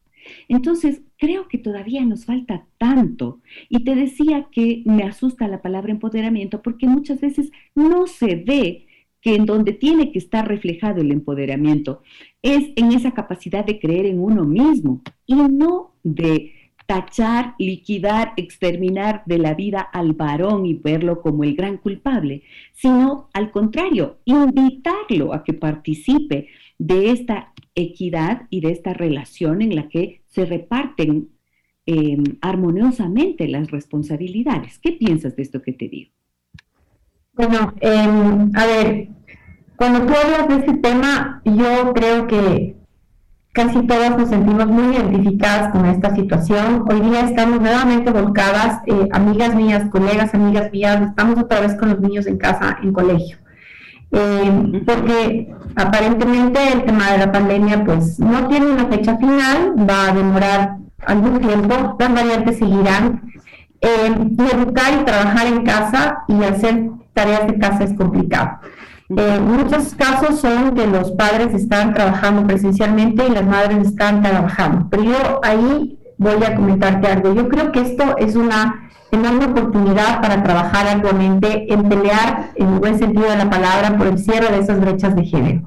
[0.47, 3.41] Entonces, creo que todavía nos falta tanto.
[3.69, 8.85] Y te decía que me asusta la palabra empoderamiento porque muchas veces no se ve
[9.21, 12.01] que en donde tiene que estar reflejado el empoderamiento
[12.41, 16.53] es en esa capacidad de creer en uno mismo y no de
[16.87, 23.29] tachar, liquidar, exterminar de la vida al varón y verlo como el gran culpable, sino
[23.33, 26.47] al contrario, invitarlo a que participe
[26.79, 31.29] de esta equidad y de esta relación en la que se reparten
[31.85, 34.79] em, armoniosamente las responsabilidades.
[34.79, 36.11] ¿Qué piensas de esto que te digo?
[37.33, 39.09] Bueno, em, a ver,
[39.75, 42.76] cuando tú hablas de este tema, yo creo que
[43.57, 46.85] casi todas nos sentimos muy identificadas con esta situación.
[46.87, 51.89] Hoy día estamos nuevamente volcadas, eh, amigas mías, colegas, amigas mías, estamos otra vez con
[51.89, 53.37] los niños en casa, en colegio.
[54.11, 60.11] Eh, porque aparentemente el tema de la pandemia pues no tiene una fecha final, va
[60.11, 63.23] a demorar algún tiempo, las variantes seguirán.
[63.81, 68.59] Eh, y educar y trabajar en casa y hacer tareas de casa es complicado.
[69.09, 75.03] Muchos casos son que los padres están trabajando presencialmente y las madres están trabajando, pero
[75.03, 77.33] yo ahí voy a comentarte algo.
[77.33, 82.99] Yo creo que esto es una enorme oportunidad para trabajar arduamente en pelear, en buen
[82.99, 85.61] sentido de la palabra, por el cierre de esas brechas de género.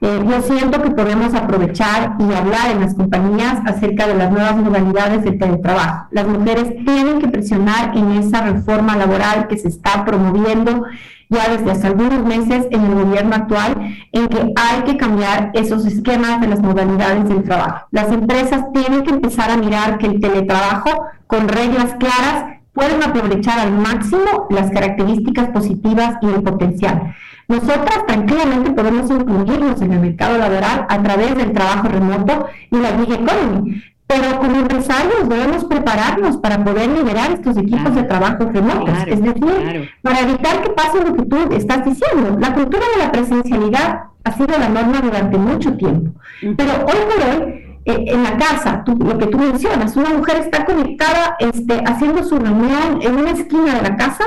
[0.00, 4.56] Eh, yo siento que podemos aprovechar y hablar en las compañías acerca de las nuevas
[4.56, 6.08] modalidades de teletrabajo.
[6.10, 10.84] Las mujeres tienen que presionar en esa reforma laboral que se está promoviendo
[11.32, 15.86] ya desde hace algunos meses en el gobierno actual, en que hay que cambiar esos
[15.86, 17.86] esquemas de las modalidades del trabajo.
[17.90, 23.58] Las empresas tienen que empezar a mirar que el teletrabajo con reglas claras pueden aprovechar
[23.58, 27.14] al máximo las características positivas y el potencial.
[27.48, 32.96] Nosotras tranquilamente podemos incluirnos en el mercado laboral a través del trabajo remoto y la
[32.98, 38.94] gig economy, pero como empresarios debemos prepararnos para poder liberar estos equipos de trabajo remotos.
[39.06, 42.36] es decir, para evitar que pase lo que tú estás diciendo.
[42.38, 47.42] La cultura de la presencialidad ha sido la norma durante mucho tiempo, pero hoy por
[47.42, 52.22] hoy eh, en la casa, lo que tú mencionas, una mujer está conectada este, haciendo
[52.22, 54.24] su reunión en una esquina de la casa,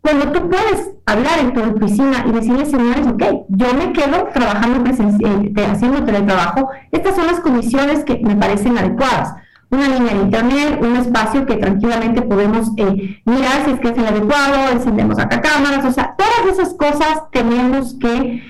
[0.00, 4.90] cuando tú puedes hablar en tu oficina y decirle, señores, ok, yo me quedo trabajando
[4.90, 9.34] eh, haciendo teletrabajo, estas son las condiciones que me parecen adecuadas.
[9.70, 13.98] Una línea de internet, un espacio que tranquilamente podemos eh, mirar si es que es
[13.98, 18.42] el adecuado, encendemos acá cámaras, o sea, todas esas cosas tenemos que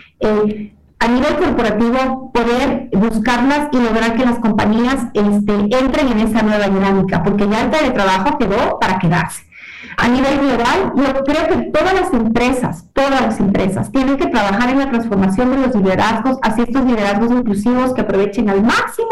[1.00, 6.68] a nivel corporativo poder buscarlas y lograr que las compañías este, entren en esa nueva
[6.68, 9.47] dinámica, porque ya el teletrabajo quedó para quedarse.
[9.96, 14.70] A nivel global, yo creo que todas las empresas, todas las empresas, tienen que trabajar
[14.70, 19.10] en la transformación de los liderazgos hacia estos liderazgos inclusivos que aprovechen al máximo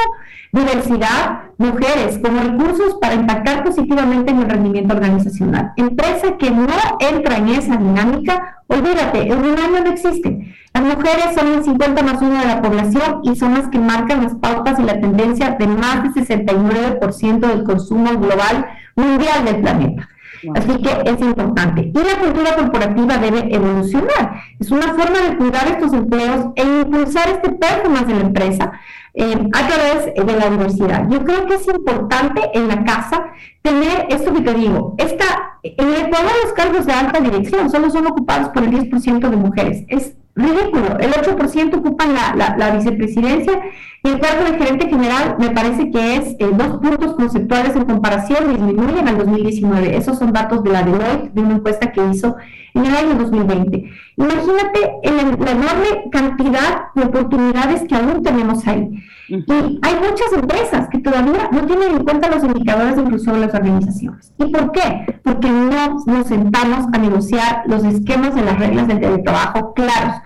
[0.52, 5.72] diversidad, mujeres, como recursos para impactar positivamente en el rendimiento organizacional.
[5.76, 6.66] Empresa que no
[6.98, 10.54] entra en esa dinámica, olvídate, un año no existe.
[10.72, 14.22] Las mujeres son el 50 más 1 de la población y son las que marcan
[14.22, 20.08] las pautas y la tendencia de más del 69% del consumo global mundial del planeta.
[20.54, 21.92] Así que es importante.
[21.94, 24.42] Y la cultura corporativa debe evolucionar.
[24.58, 28.72] Es una forma de cuidar estos empleos e impulsar este performance de la empresa
[29.14, 31.08] eh, a través de la diversidad.
[31.08, 33.32] Yo creo que es importante en la casa
[33.62, 34.94] tener esto que te digo.
[34.98, 39.28] Esta, en el Ecuador los cargos de alta dirección solo son ocupados por el 10%
[39.28, 39.84] de mujeres.
[39.88, 40.98] Es ridículo.
[41.00, 43.60] El 8% ocupan la, vicepresidencia
[44.06, 47.86] y el cargo de gerente general me parece que es eh, dos puntos conceptuales en
[47.86, 49.96] comparación disminuyen al 2019.
[49.96, 52.36] Esos son datos de la Deloitte, de una encuesta que hizo
[52.74, 53.90] en el año 2020.
[54.16, 58.90] Imagínate la enorme cantidad de oportunidades que aún tenemos ahí.
[59.28, 63.46] Y hay muchas empresas que todavía no tienen en cuenta los indicadores de inclusión de
[63.46, 64.32] las organizaciones.
[64.38, 65.18] ¿Y por qué?
[65.24, 70.22] Porque no nos sentamos a negociar los esquemas de las reglas del teletrabajo claros.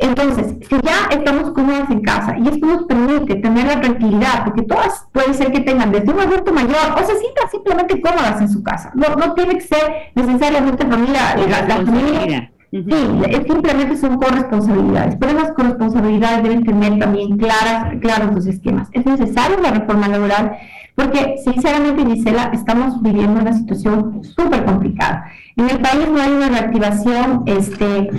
[0.00, 4.62] Entonces, si ya estamos cómodas en casa y esto nos permite tener la tranquilidad, porque
[4.62, 8.48] todas pueden ser que tengan desde un adulto mayor o se sientan simplemente cómodas en
[8.48, 8.90] su casa.
[8.94, 12.84] No, no tiene que ser necesariamente familia, la, la familia Sí,
[13.48, 18.88] simplemente son corresponsabilidades, pero las corresponsabilidades deben tener también claras, claros los esquemas.
[18.92, 20.52] Es necesaria la reforma laboral
[20.94, 25.24] porque, sinceramente, Gisela, estamos viviendo una situación súper complicada.
[25.56, 28.10] En el país no hay una reactivación este,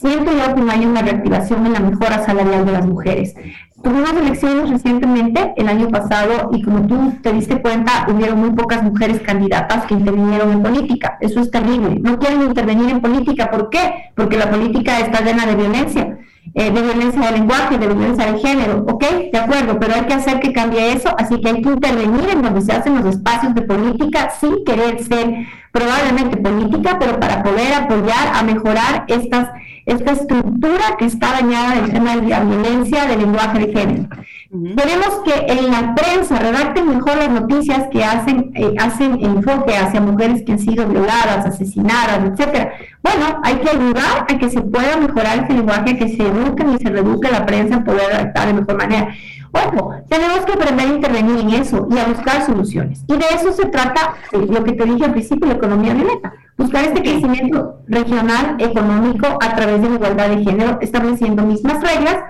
[0.00, 3.34] siento yo que no hay una reactivación en la mejora salarial de las mujeres.
[3.82, 8.82] Tuvimos elecciones recientemente, el año pasado, y como tú te diste cuenta, hubieron muy pocas
[8.82, 11.16] mujeres candidatas que intervinieron en política.
[11.20, 11.98] Eso es terrible.
[12.00, 13.50] No quieren intervenir en política.
[13.50, 14.12] ¿Por qué?
[14.14, 16.18] Porque la política está llena de violencia,
[16.52, 18.84] eh, de violencia de lenguaje, de violencia de género.
[18.86, 19.04] ¿Ok?
[19.32, 22.42] De acuerdo, pero hay que hacer que cambie eso, así que hay que intervenir en
[22.42, 27.72] donde se hacen los espacios de política sin querer ser probablemente política, pero para poder
[27.72, 29.48] apoyar a mejorar estas
[29.90, 34.08] esta estructura que está dañada del tema de la violencia del lenguaje de género.
[34.50, 40.00] Queremos que en la prensa redacten mejor las noticias que hacen, eh, hacen enfoque hacia
[40.00, 42.72] mujeres que han sido violadas, asesinadas, etcétera.
[43.02, 46.82] Bueno, hay que ayudar a que se pueda mejorar ese lenguaje, que se eduque y
[46.82, 49.14] se reduzca la prensa en poder redactar de mejor manera.
[49.52, 53.04] Ojo, tenemos que aprender a intervenir en eso y a buscar soluciones.
[53.08, 56.32] Y de eso se trata lo que te dije al principio, la economía violeta.
[56.60, 62.22] Buscar este crecimiento regional económico a través de la igualdad de género, estableciendo mismas reglas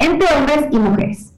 [0.00, 1.34] entre hombres y mujeres.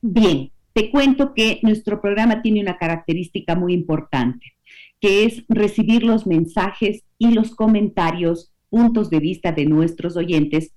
[0.00, 4.52] Bien, te cuento que nuestro programa tiene una característica muy importante,
[5.00, 10.72] que es recibir los mensajes y los comentarios, puntos de vista de nuestros oyentes,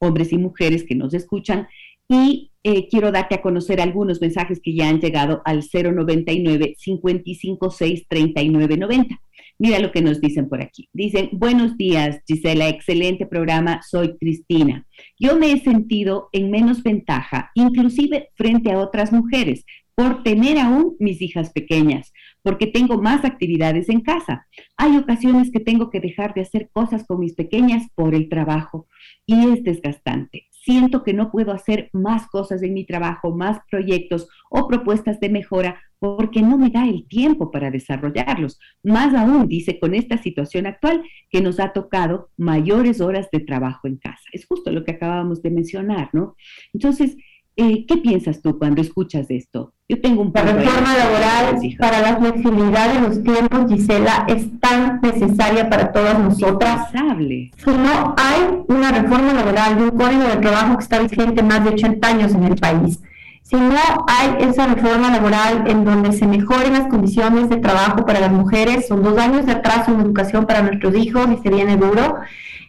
[0.00, 1.68] hombres y mujeres que nos escuchan,
[2.08, 8.08] y eh, quiero darte a conocer algunos mensajes que ya han llegado al 099 556
[8.08, 9.20] 3990.
[9.58, 10.88] Mira lo que nos dicen por aquí.
[10.92, 14.84] Dicen, buenos días, Gisela, excelente programa, soy Cristina.
[15.18, 19.64] Yo me he sentido en menos ventaja, inclusive frente a otras mujeres,
[19.94, 22.12] por tener aún mis hijas pequeñas,
[22.42, 24.46] porque tengo más actividades en casa.
[24.76, 28.88] Hay ocasiones que tengo que dejar de hacer cosas con mis pequeñas por el trabajo
[29.24, 30.48] y es desgastante.
[30.50, 35.28] Siento que no puedo hacer más cosas en mi trabajo, más proyectos o propuestas de
[35.28, 38.60] mejora porque no me da el tiempo para desarrollarlos.
[38.84, 43.88] Más aún, dice, con esta situación actual que nos ha tocado mayores horas de trabajo
[43.88, 44.22] en casa.
[44.32, 46.36] Es justo lo que acabábamos de mencionar, ¿no?
[46.72, 47.16] Entonces,
[47.56, 49.74] eh, ¿qué piensas tú cuando escuchas esto?
[49.88, 55.00] Yo tengo un La reforma laboral para la flexibilidad de los tiempos, Gisela, es tan
[55.00, 56.90] necesaria para todas nosotras.
[56.92, 61.64] Si no hay una reforma laboral de un código de trabajo que está vigente más
[61.64, 63.00] de 80 años en el país,
[63.44, 63.76] si no
[64.08, 68.88] hay esa reforma laboral en donde se mejoren las condiciones de trabajo para las mujeres,
[68.88, 72.16] son dos años de atraso en educación para nuestros hijos y se viene duro.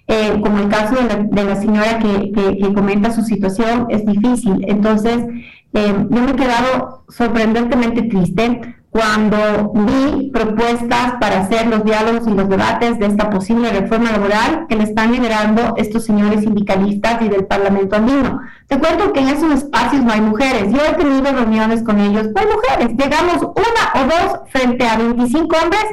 [0.07, 4.63] Eh, como el caso de la, señora que, que, comenta su situación, es difícil.
[4.67, 5.25] Entonces,
[5.73, 12.31] eh, yo me he quedado sorprendentemente triste cuando vi propuestas para hacer los diálogos y
[12.33, 17.27] los debates de esta posible reforma laboral que le están liderando estos señores sindicalistas y
[17.27, 18.39] del Parlamento andino.
[18.67, 20.71] Te cuento que en esos espacios no hay mujeres.
[20.71, 22.97] Yo he tenido reuniones con ellos, no hay mujeres.
[22.97, 25.85] Llegamos una o dos frente a 25 hombres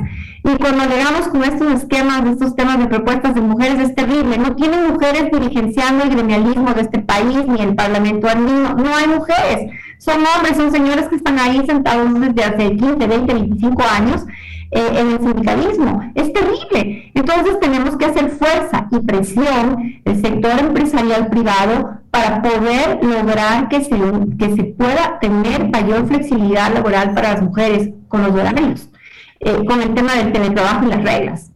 [0.44, 4.38] y cuando llegamos con estos esquemas, estos temas de propuestas de mujeres es terrible.
[4.38, 8.74] No tienen mujeres dirigenciando el gremialismo de este país ni el Parlamento andino.
[8.74, 13.34] No hay mujeres son hombres, son señores que están ahí sentados desde hace 15, 20,
[13.34, 14.24] 25 años
[14.72, 16.12] eh, en el sindicalismo.
[16.16, 17.12] Es terrible.
[17.14, 23.84] Entonces tenemos que hacer fuerza y presión del sector empresarial privado para poder lograr que
[23.84, 23.96] se,
[24.38, 28.90] que se pueda tener mayor flexibilidad laboral para las mujeres con los horarios,
[29.38, 31.52] eh, con el tema del teletrabajo y las reglas.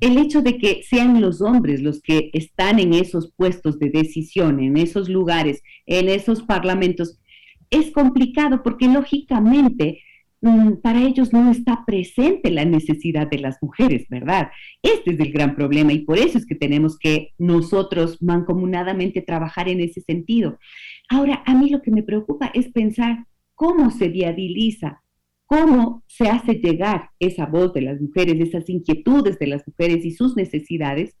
[0.00, 4.60] el hecho de que sean los hombres los que están en esos puestos de decisión,
[4.60, 7.18] en esos lugares, en esos parlamentos,
[7.74, 10.00] es complicado porque lógicamente
[10.40, 14.50] mm, para ellos no está presente la necesidad de las mujeres, ¿verdad?
[14.82, 19.68] Este es el gran problema y por eso es que tenemos que nosotros mancomunadamente trabajar
[19.68, 20.58] en ese sentido.
[21.08, 25.02] Ahora, a mí lo que me preocupa es pensar cómo se viabiliza,
[25.46, 30.12] cómo se hace llegar esa voz de las mujeres, esas inquietudes de las mujeres y
[30.12, 31.16] sus necesidades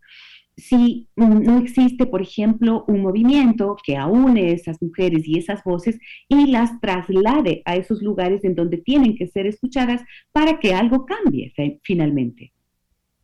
[0.56, 6.46] si no existe, por ejemplo, un movimiento que aúne esas mujeres y esas voces y
[6.46, 11.52] las traslade a esos lugares en donde tienen que ser escuchadas para que algo cambie
[11.82, 12.52] finalmente.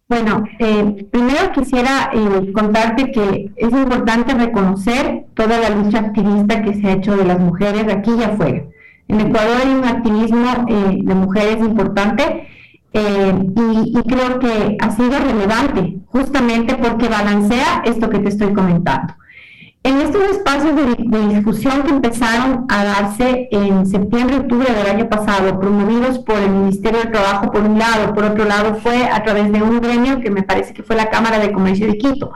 [0.09, 6.75] Bueno, eh, primero quisiera eh, contarte que es importante reconocer toda la lucha activista que
[6.75, 8.65] se ha hecho de las mujeres aquí y afuera.
[9.07, 12.49] En Ecuador hay un activismo eh, de mujeres importante
[12.93, 13.33] eh,
[13.87, 19.15] y, creo que ha sido relevante justamente porque balancea esto que te estoy comentando.
[19.83, 26.19] En estos espacios de, discusión que empezaron a darse en septiembre-octubre del año pasado, promovidos
[26.19, 29.63] por el Ministerio del Trabajo por un lado, por otro lado fue a través de
[29.63, 32.33] un gremio que me parece que fue la Cámara de Comercio de Quito.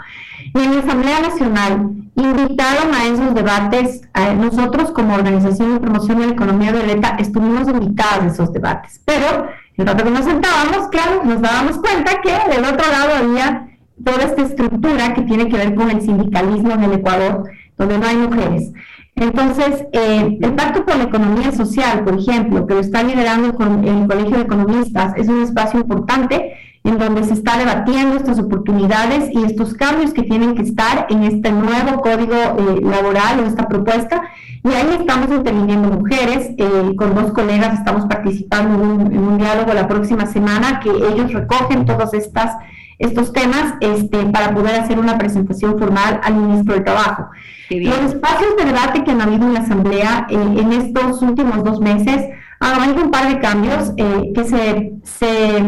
[0.55, 4.03] Y en la Asamblea Nacional invitaron a esos debates,
[4.39, 9.49] nosotros como Organización de Promoción de la Economía Violeta estuvimos invitados a esos debates, pero
[9.77, 13.69] el rato que nos sentábamos, claro, nos dábamos cuenta que del otro lado había
[14.05, 17.45] toda esta estructura que tiene que ver con el sindicalismo en el Ecuador,
[17.77, 18.73] donde no hay mujeres.
[19.17, 23.89] Entonces, eh, el Pacto por la Economía Social, por ejemplo, que lo está liderando el,
[23.89, 26.55] el Colegio de Economistas, es un espacio importante
[26.85, 31.25] en donde se está debatiendo estas oportunidades y estos cambios que tienen que estar en
[31.25, 34.23] este nuevo código eh, laboral o esta propuesta.
[34.63, 39.89] Y ahí estamos interviniendo mujeres, eh, con dos colegas estamos participando en un, diálogo la
[39.89, 42.55] próxima semana que ellos recogen todos estas,
[42.99, 47.31] estos temas este, para poder hacer una presentación formal al ministro de Trabajo.
[47.71, 51.81] Los espacios de debate que han habido en la Asamblea eh, en estos últimos dos
[51.81, 52.29] meses,
[52.61, 54.93] ha habido un par de cambios que se...
[55.03, 55.63] se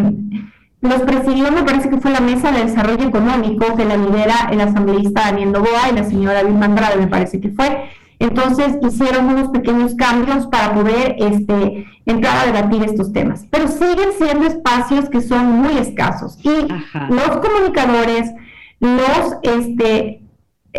[0.80, 4.60] los presidió, me parece que fue la Mesa de Desarrollo Económico, que la lidera el
[4.60, 7.90] asambleísta Daniel Novoa y la señora Vilma Andrade, me parece que fue.
[8.18, 13.46] Entonces hicieron unos pequeños cambios para poder este, entrar a debatir estos temas.
[13.50, 16.38] Pero siguen siendo espacios que son muy escasos.
[16.42, 18.32] Y los comunicadores,
[18.80, 20.22] los este,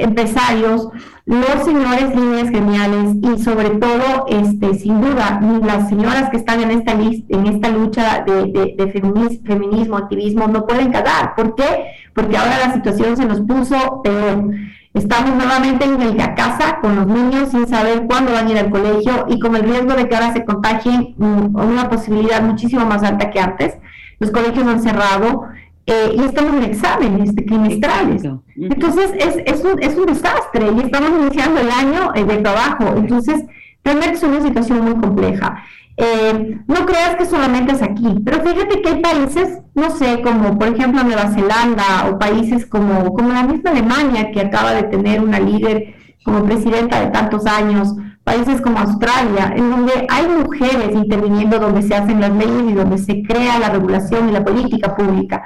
[0.01, 0.89] empresarios,
[1.25, 6.71] los señores líneas geniales y sobre todo, este, sin duda, las señoras que están en
[6.71, 11.36] esta, lucha de, feminismo, activismo, no pueden quedar.
[11.36, 11.88] ¿Por qué?
[12.13, 14.51] Porque ahora la situación se nos puso peor.
[14.93, 18.71] Estamos nuevamente en la casa con los niños sin saber cuándo van a ir al
[18.71, 23.04] colegio y con el riesgo de que ahora se contagien, mm, una posibilidad muchísimo más
[23.04, 23.77] alta que antes.
[24.19, 25.43] Los colegios han cerrado,
[25.88, 28.23] eh, y estamos en exámenes trimestrales.
[28.58, 32.94] Entonces, es, es, un, es un desastre y estamos iniciando el año eh, de trabajo.
[32.98, 33.46] Entonces,
[33.85, 35.63] realmente es una situación muy compleja.
[35.96, 40.60] Eh, no creas que solamente es aquí, pero fíjate que hay países, no sé, como
[40.60, 45.21] por ejemplo Nueva Zelanda o países como, como la misma Alemania, que acaba de tener
[45.21, 51.58] una líder como presidenta de tantos años, países como Australia, en donde hay mujeres interviniendo
[51.58, 55.46] donde se hacen las leyes y donde se crea la regulación y la política pública.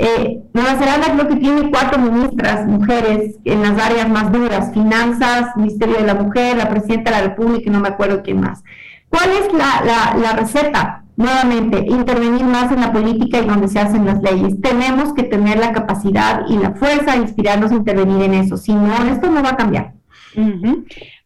[0.00, 5.56] Eh, Nueva Zelanda creo que tiene cuatro ministras mujeres en las áreas más duras, finanzas,
[5.56, 8.62] Ministerio de la Mujer, la Presidenta de la República y no me acuerdo quién más.
[9.08, 11.04] ¿Cuál es la, la receta?
[11.16, 14.60] Nuevamente, intervenir más en la política y donde se hacen las leyes.
[14.60, 18.56] Tenemos que tener la capacidad y la fuerza de inspirarnos a intervenir en eso.
[18.56, 19.94] Si no, esto no va a cambiar.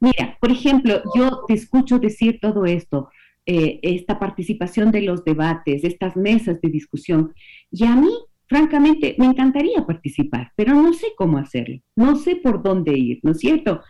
[0.01, 3.11] Mira, por ejemplo, yo te escucho decir todo esto,
[3.45, 7.35] eh, esta participación de los debates, estas mesas de discusión,
[7.71, 8.15] y a mí,
[8.53, 13.31] francamente, me encantaría participar, pero no sé cómo hacerlo, no sé por dónde ir, ¿no
[13.31, 13.81] es cierto?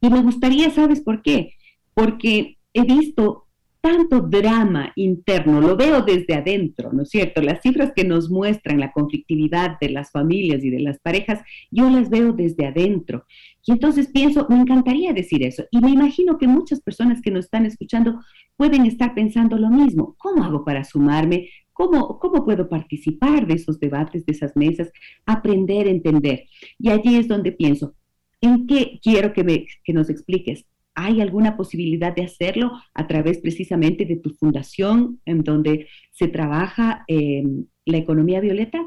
[0.00, 1.54] Y me gustaría, ¿sabes por qué?
[1.92, 3.48] Porque he visto
[3.80, 7.42] tanto drama interno, lo veo desde adentro, ¿no es cierto?
[7.42, 11.90] Las cifras que nos muestran la conflictividad de las familias y de las parejas, yo
[11.90, 13.24] las veo desde adentro.
[13.66, 15.64] Y entonces pienso, me encantaría decir eso.
[15.72, 18.20] Y me imagino que muchas personas que nos están escuchando
[18.56, 20.14] pueden estar pensando lo mismo.
[20.16, 21.48] ¿Cómo hago para sumarme?
[21.90, 24.92] ¿Cómo, puedo participar de esos debates, de esas mesas?
[25.26, 26.44] Aprender, entender.
[26.78, 27.94] Y allí es donde pienso,
[28.40, 30.64] ¿en qué quiero que, me, que nos expliques?
[30.94, 37.04] ¿Hay alguna posibilidad de hacerlo a través precisamente de tu fundación en donde se trabaja
[37.08, 38.78] em, la economía violeta?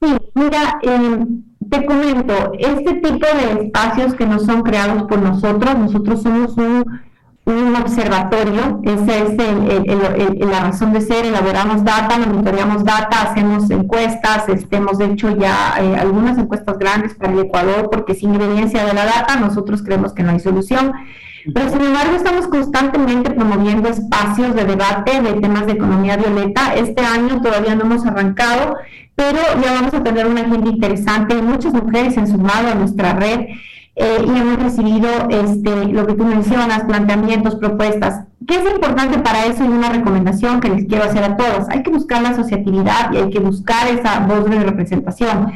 [0.00, 5.76] Sí, mira, em, te comento, este tipo de espacios que no son creados por nosotros,
[5.76, 6.84] nosotros somos un,
[7.46, 9.36] observatorio, esa es
[10.38, 15.96] la razón de ser, elaboramos data, monitoreamos data, hacemos encuestas, este, hemos hecho ya eh,
[15.96, 20.22] algunas encuestas grandes para el Ecuador, porque sin evidencia de la data nosotros creemos que
[20.22, 20.92] no hay solución.
[21.52, 26.72] Pero sin embargo estamos constantemente promoviendo espacios de debate de temas de economía violeta.
[26.76, 28.76] Este año todavía no hemos arrancado,
[29.16, 31.34] pero ya vamos a tener una agenda interesante.
[31.42, 33.40] Muchas mujeres han sumado a nuestra red
[33.94, 38.24] eh, y hemos recibido este, lo que tú mencionas, planteamientos, propuestas.
[38.46, 41.68] ¿Qué es importante para eso y una recomendación que les quiero hacer a todos?
[41.68, 45.52] Hay que buscar la asociatividad y hay que buscar esa voz de representación.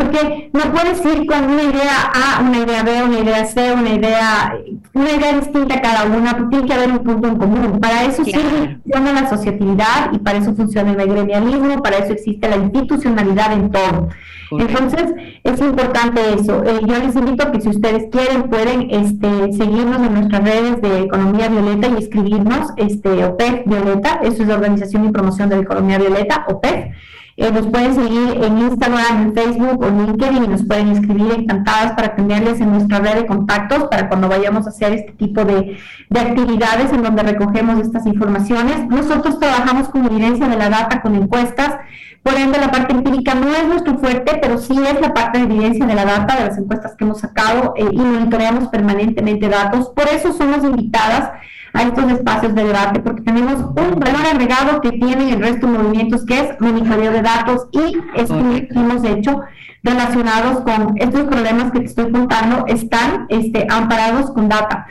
[0.00, 3.90] Porque no puedes ir con una idea A, una idea B, una idea C, una
[3.90, 4.54] idea,
[4.94, 7.80] una idea distinta a cada una, tiene que haber un punto en común.
[7.80, 12.48] Para eso sirve funciona la asociatividad y para eso funciona el gremialismo, para eso existe
[12.48, 14.08] la institucionalidad en todo.
[14.52, 15.12] Entonces,
[15.44, 16.64] es importante eso.
[16.64, 20.80] Eh, yo les invito a que si ustedes quieren, pueden este, seguirnos en nuestras redes
[20.80, 25.56] de Economía Violeta y escribirnos, este, OPEC Violeta, eso es la Organización y Promoción de
[25.56, 26.92] la Economía Violeta, OPEC.
[27.36, 31.92] Eh, nos pueden seguir en Instagram, en Facebook o LinkedIn y nos pueden escribir encantadas
[31.92, 35.78] para tenerles en nuestra red de contactos para cuando vayamos a hacer este tipo de,
[36.08, 38.86] de actividades en donde recogemos estas informaciones.
[38.88, 41.78] Nosotros trabajamos con evidencia de la data, con encuestas,
[42.22, 45.44] por ende la parte empírica no es nuestro fuerte, pero sí es la parte de
[45.44, 49.88] evidencia de la data, de las encuestas que hemos sacado eh, y monitoreamos permanentemente datos.
[49.90, 51.30] Por eso somos invitadas
[51.72, 55.78] a estos espacios de debate, porque tenemos un valor agregado que tienen el resto de
[55.78, 59.40] movimientos, que es monitoreo de datos y estudios que hemos hecho
[59.82, 64.86] relacionados con estos problemas que te estoy contando, están este, amparados con data.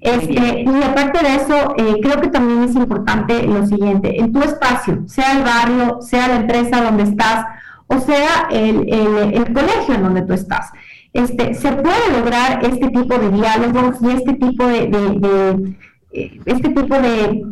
[0.00, 4.42] Este, y aparte de eso, eh, creo que también es importante lo siguiente, en tu
[4.42, 7.46] espacio, sea el barrio, sea la empresa donde estás,
[7.86, 10.72] o sea el, el, colegio en donde tú estás,
[11.14, 15.74] este, se puede lograr este tipo de diálogos y este tipo de
[16.14, 17.44] este tipo de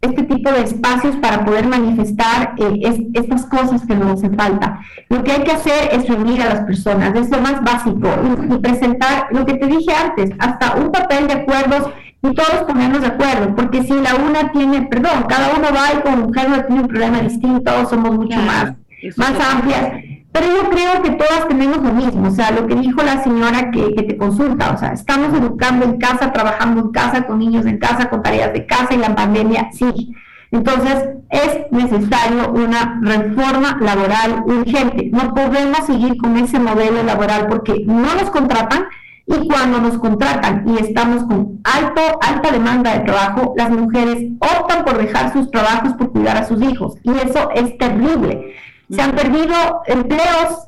[0.00, 4.80] este tipo de espacios para poder manifestar eh, estas cosas que nos hacen falta.
[5.08, 8.08] Lo que hay que hacer es reunir a las personas, es lo más básico,
[8.48, 11.90] y, presentar lo que te dije antes, hasta un papel de acuerdos
[12.22, 16.02] y todos ponernos de acuerdo, porque si la una tiene, perdón, cada uno va y
[16.02, 18.74] con un género tiene un problema distinto, somos mucho más,
[19.16, 20.04] más amplias.
[20.38, 23.72] Pero yo creo que todas tenemos lo mismo, o sea, lo que dijo la señora
[23.72, 27.78] que, te consulta, o sea, estamos educando en casa, trabajando en casa, con niños en
[27.78, 30.14] casa, con tareas de casa y la pandemia, sí.
[30.52, 35.10] Entonces, es necesario una reforma laboral urgente.
[35.12, 38.84] No podemos seguir con ese modelo laboral porque no nos contratan
[39.26, 44.84] y cuando nos contratan y estamos con alto, alta demanda de trabajo, las mujeres optan
[44.84, 46.94] por dejar sus trabajos por cuidar a sus hijos.
[47.02, 48.54] Y eso es terrible.
[48.90, 49.54] Se han perdido
[49.86, 50.66] empleos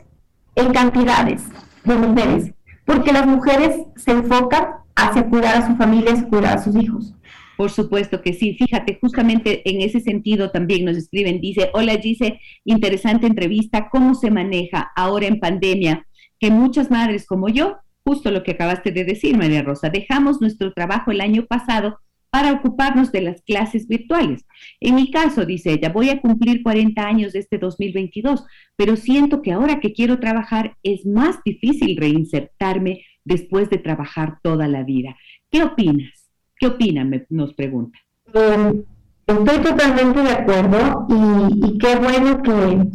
[0.54, 1.42] en cantidades
[1.84, 2.52] de mujeres,
[2.84, 7.14] porque las mujeres se enfocan hacia cuidar a su familia, hacia cuidar a sus hijos.
[7.56, 8.54] Por supuesto que sí.
[8.54, 14.30] Fíjate, justamente en ese sentido también nos escriben, dice, hola dice interesante entrevista, ¿cómo se
[14.30, 16.06] maneja ahora en pandemia
[16.38, 19.90] que muchas madres como yo justo lo que acabaste de decir, María Rosa.
[19.90, 22.00] Dejamos nuestro trabajo el año pasado
[22.30, 24.46] para ocuparnos de las clases virtuales.
[24.80, 28.44] En mi caso, dice ella, voy a cumplir 40 años este 2022,
[28.76, 34.68] pero siento que ahora que quiero trabajar es más difícil reinsertarme después de trabajar toda
[34.68, 35.16] la vida.
[35.50, 36.30] ¿Qué opinas?
[36.58, 37.26] ¿Qué opinan?
[37.30, 37.98] nos pregunta.
[38.32, 38.84] Em,
[39.26, 42.88] estoy totalmente de acuerdo y qué bueno que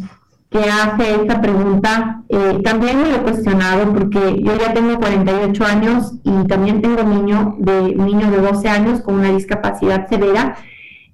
[0.50, 5.66] que hace esta pregunta, eh, también me lo he cuestionado porque yo ya tengo 48
[5.66, 10.56] años y también tengo niño de, niño de 12 años con una discapacidad severa.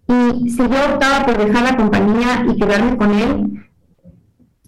[0.08, 3.70] Y si yo optaba por dejar la compañía y quedarme con él,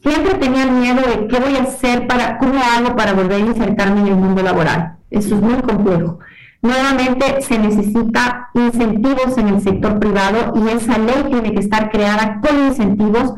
[0.02, 4.02] siempre tenía miedo de qué voy a hacer para, cómo hago para volver a insertarme
[4.02, 4.98] en el mundo laboral.
[5.10, 6.20] Eso es muy complejo.
[6.62, 12.40] Nuevamente se necesita incentivos en el sector privado y esa ley tiene que estar creada
[12.42, 13.34] con incentivos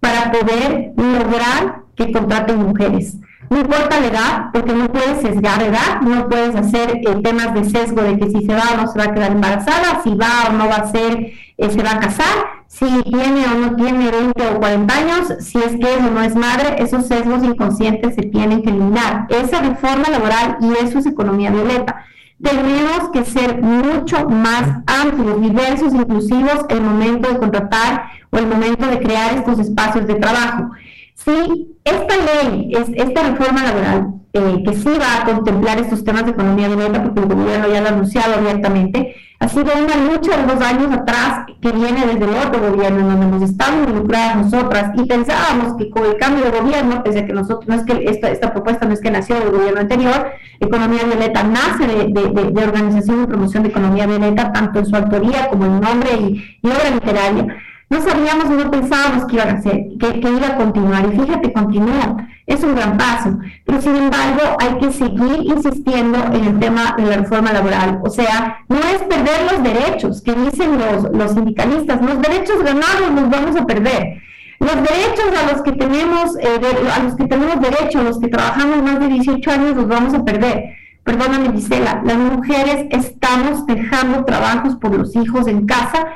[0.00, 3.16] para poder lograr que contraten mujeres.
[3.50, 7.64] No importa la edad, porque no puedes sesgar edad, no puedes hacer eh, temas de
[7.64, 10.48] sesgo de que si se va o no se va a quedar embarazada, si va
[10.48, 14.08] o no va a ser, eh, se va a casar, si tiene o no tiene
[14.08, 18.14] 20 o 40 años, si es que es o no es madre, esos sesgos inconscientes
[18.14, 19.26] se tienen que eliminar.
[19.28, 22.04] Esa reforma laboral y eso es economía violeta
[22.42, 28.86] tenemos que ser mucho más amplios, diversos, inclusivos el momento de contratar o el momento
[28.86, 30.70] de crear estos espacios de trabajo.
[31.14, 36.30] Si esta ley, esta reforma laboral, eh, que sí va a contemplar estos temas de
[36.30, 40.36] economía de venta, porque el gobierno ya lo ha anunciado abiertamente, ha sido una lucha
[40.36, 44.92] de dos años atrás que viene desde el otro gobierno, donde hemos estado involucradas nosotras
[44.94, 48.04] y pensábamos que con el cambio de gobierno, pese a que nosotros, no es que
[48.04, 50.30] esta, esta propuesta no es que nació del gobierno anterior,
[50.60, 55.48] Economía Violeta nace de, de, Organización y Promoción de Economía Violeta, tanto en su autoría
[55.48, 57.56] como en nombre y, y obra literaria
[57.90, 61.12] no sabíamos no pensábamos que iba a hacer, que, iba a continuar.
[61.12, 62.28] Y fíjate, continúa.
[62.46, 63.36] Es un gran paso.
[63.66, 67.98] Pero sin embargo, hay que seguir insistiendo en el tema de la reforma laboral.
[68.04, 72.00] O sea, no es perder los derechos que dicen los, los sindicalistas.
[72.00, 74.22] Los derechos ganados los vamos a perder.
[74.60, 76.60] Los derechos a los que tenemos, eh,
[76.96, 80.24] a los que tenemos derecho, los que trabajamos más de 18 años, los vamos a
[80.24, 80.76] perder.
[81.02, 86.06] Perdóname, Gisela, las mujeres estamos dejando trabajos por los hijos en casa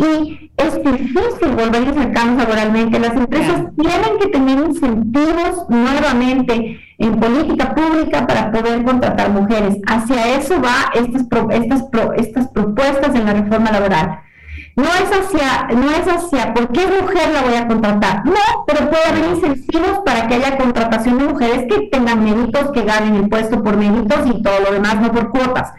[0.00, 2.98] y es difícil volver a acercarnos laboralmente.
[2.98, 9.76] Las empresas tienen que tener incentivos nuevamente en política pública para poder contratar mujeres.
[9.86, 11.84] Hacia eso va estas, estas,
[12.16, 14.20] estas propuestas en la reforma laboral.
[14.76, 18.88] No es hacia, no es hacia por qué mujer la voy a contratar, no, pero
[18.88, 23.28] puede haber incentivos para que haya contratación de mujeres que tengan méritos, que ganen el
[23.28, 25.72] puesto por méritos y todo lo demás, no por cuotas.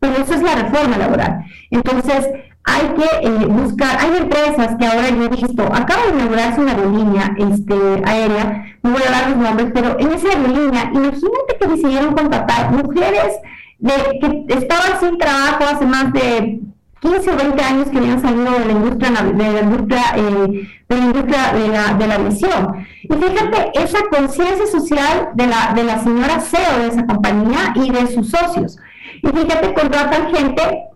[0.00, 1.44] Pero eso es la reforma laboral.
[1.70, 2.26] Entonces,
[2.68, 6.72] hay que eh, buscar, hay empresas que ahora yo he visto, acaba de inaugurarse una
[6.72, 11.66] aerolínea este, aérea, no voy a dar los nombres, pero en esa aerolínea, imagínate que
[11.66, 13.34] decidieron contratar mujeres
[13.78, 16.60] de, que estaban sin trabajo hace más de
[17.00, 20.96] 15 o 20 años que habían salido de la industria de la industria, eh, de
[20.96, 22.86] la industria de la, de la aviación.
[23.02, 27.90] Y fíjate esa conciencia social de la, de la señora CEO de esa compañía y
[27.90, 28.78] de sus socios.
[29.22, 30.88] Y fíjate, contratan gente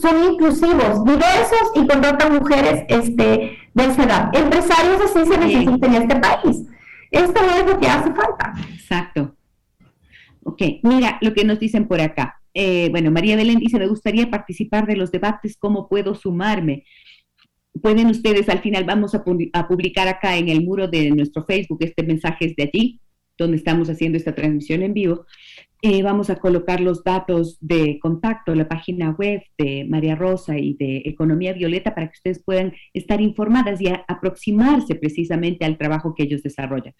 [0.00, 4.30] son inclusivos, diversos y contratan mujeres este, de esa edad.
[4.34, 6.62] Empresarios así se necesitan en este país.
[7.10, 8.54] Esto es lo que hace falta.
[8.72, 9.36] Exacto.
[10.44, 12.40] Ok, mira lo que nos dicen por acá.
[12.52, 16.84] Eh, bueno, María Belén dice, me gustaría participar de los debates, ¿cómo puedo sumarme?
[17.82, 21.78] Pueden ustedes, al final vamos a, a publicar acá en el muro de nuestro Facebook,
[21.80, 23.00] este mensaje es de allí,
[23.36, 25.26] donde estamos haciendo esta transmisión en vivo.
[25.86, 30.72] Eh, vamos a colocar los datos de contacto, la página web de María Rosa y
[30.72, 36.22] de Economía Violeta para que ustedes puedan estar informadas y aproximarse precisamente al trabajo que
[36.22, 36.94] ellos desarrollan.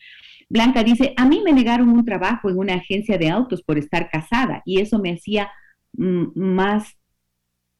[0.50, 4.10] Blanca dice, a mí me negaron un trabajo en una agencia de autos por estar
[4.10, 5.50] casada y eso me hacía
[5.94, 6.98] mm, más,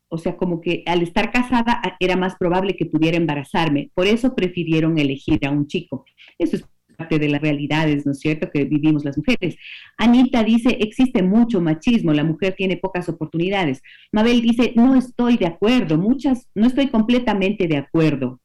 [0.09, 3.91] o sea, como que al estar casada era más probable que pudiera embarazarme.
[3.93, 6.07] Por eso prefirieron elegir a un chico.
[6.39, 6.65] Eso es
[6.95, 9.57] parte de las realidades, ¿no es cierto?, que vivimos las mujeres.
[9.97, 13.83] Anita dice, existe mucho machismo, la mujer tiene pocas oportunidades.
[14.13, 18.41] Mabel dice, no estoy de acuerdo, muchas, no estoy completamente de acuerdo.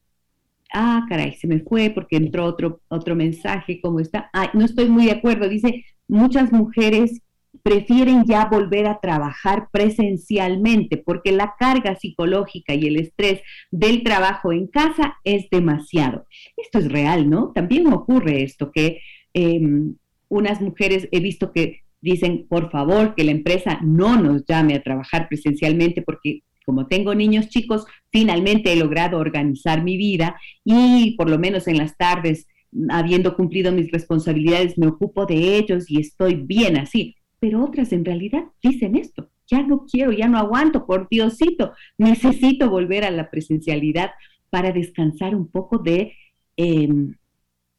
[0.74, 4.30] Ah, caray, se me fue porque entró otro, otro mensaje, ¿cómo está?
[4.34, 7.22] Ah, no estoy muy de acuerdo, dice, muchas mujeres
[7.64, 13.42] prefieren ya volver a trabajar presencialmente porque la carga psicológica y el estrés
[13.72, 16.26] del trabajo en casa es demasiado.
[16.58, 17.52] Esto es real, ¿no?
[17.54, 19.02] También ocurre esto, que
[19.34, 19.96] em,
[20.28, 24.84] unas mujeres he visto que dicen, por favor, que la empresa no nos llame a
[24.84, 31.28] trabajar presencialmente porque como tengo niños chicos, finalmente he logrado organizar mi vida y por
[31.28, 32.48] lo menos en las tardes,
[32.90, 38.06] habiendo cumplido mis responsabilidades, me ocupo de ellos y estoy bien así pero otras en
[38.06, 43.30] realidad dicen esto, ya no quiero, ya no aguanto, por Diosito, necesito volver a la
[43.30, 44.12] presencialidad
[44.50, 46.14] para descansar un poco de
[46.58, 47.16] em,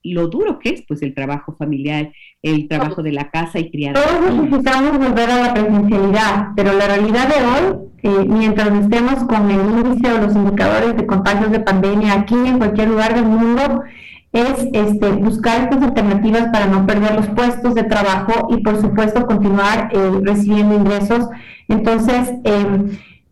[0.02, 3.94] lo duro que es pues el trabajo familiar, el trabajo de la casa y criar.
[3.94, 9.50] Todos necesitamos volver a la presencialidad, pero la realidad de hoy, eh, mientras estemos con
[9.50, 13.82] el índice o los indicadores de contagios de pandemia aquí en cualquier lugar del mundo,
[14.32, 19.26] es este, buscar estas alternativas para no perder los puestos de trabajo y por supuesto
[19.26, 21.28] continuar eh, recibiendo ingresos.
[21.68, 22.90] Entonces, em,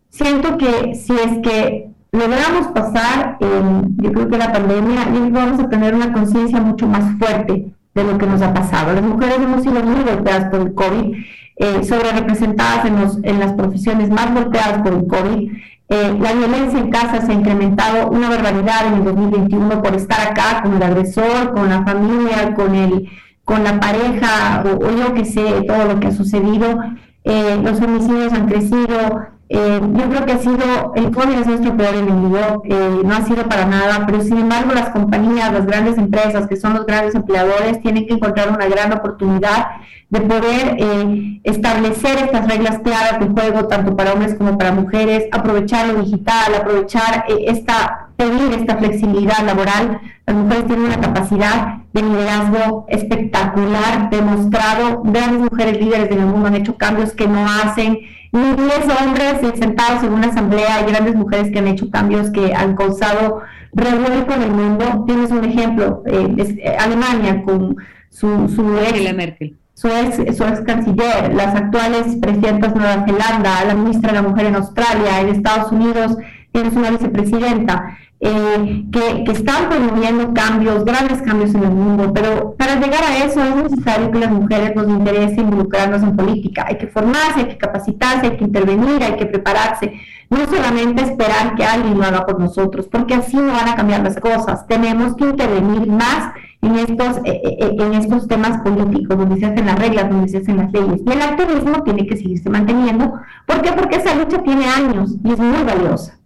[0.09, 5.93] siento que si es que logramos pasar, yo creo que la pandemia, vamos a tener
[5.93, 8.93] una conciencia mucho más fuerte de lo que nos ha pasado.
[8.93, 11.15] Las mujeres hemos sido muy golpeadas por el COVID,
[11.55, 15.51] eh, sobre representadas en, los, en las profesiones más golpeadas por el COVID.
[15.91, 20.21] Eh, la violencia en casa se ha incrementado una barbaridad en el 2021 por estar
[20.21, 23.09] acá con el agresor, con la familia, con, el,
[23.43, 26.79] con la pareja o, o yo que sé, todo lo que ha sucedido.
[27.23, 31.75] Eh, los homicidios han crecido, eh, yo creo que ha sido, el COVID es nuestro
[31.75, 35.97] peor enemigo, eh, no ha sido para nada, pero sin embargo las compañías, las grandes
[35.97, 39.69] empresas, que son los grandes empleadores, tienen que encontrar una gran oportunidad
[40.09, 45.25] de poder eh, establecer estas reglas claras de juego, tanto para hombres como para mujeres,
[45.31, 49.99] aprovechar lo digital, aprovechar esta, pedir esta flexibilidad laboral.
[50.27, 56.55] Las mujeres tienen una capacidad de liderazgo espectacular, demostrado, grandes mujeres líderes del mundo han
[56.55, 57.97] hecho cambios que no hacen
[58.31, 62.75] miles hombres sentados en una asamblea, hay grandes mujeres que han hecho cambios que han
[62.75, 63.41] causado
[63.73, 65.03] revuelo en el mundo.
[65.07, 67.75] Tienes un ejemplo, eh, eh, Alemania con
[68.09, 69.57] su, su ex, Merkel.
[69.73, 74.27] Su ex, su ex canciller, las actuales presidentas de Nueva Zelanda, la ministra de la
[74.27, 76.17] Mujer en Australia, en Estados Unidos
[76.51, 77.97] tienes una vicepresidenta.
[78.21, 83.41] Eh, que, están promoviendo cambios, grandes cambios en el mundo, pero para llegar a eso
[83.41, 86.65] es necesario que las mujeres nos interese involucrarnos en política.
[86.67, 89.93] Hay que formarse, hay que capacitarse, hay que intervenir, hay que prepararse.
[90.29, 94.03] No solamente esperar que alguien lo haga por nosotros, porque así no van a cambiar
[94.03, 94.67] las cosas.
[94.67, 99.65] Tenemos que intervenir más en estos, eh, eh, en estos temas políticos, donde se hacen
[99.65, 101.01] las reglas, donde se hacen las leyes.
[101.05, 103.13] Y el activismo tiene que seguirse manteniendo.
[103.45, 103.71] ¿Por qué?
[103.71, 106.19] Porque esa lucha tiene años y es muy valiosa.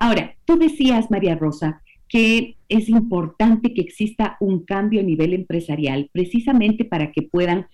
[0.00, 6.10] Ahora, tú decías, María Rosa, que es importante que exista un cambio a nivel empresarial,
[6.12, 7.68] precisamente para que puedan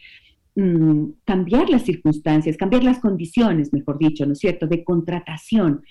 [0.57, 5.85] mm, cambiar las circunstancias, cambiar las condiciones, mejor dicho, ¿no es cierto?, de contratación.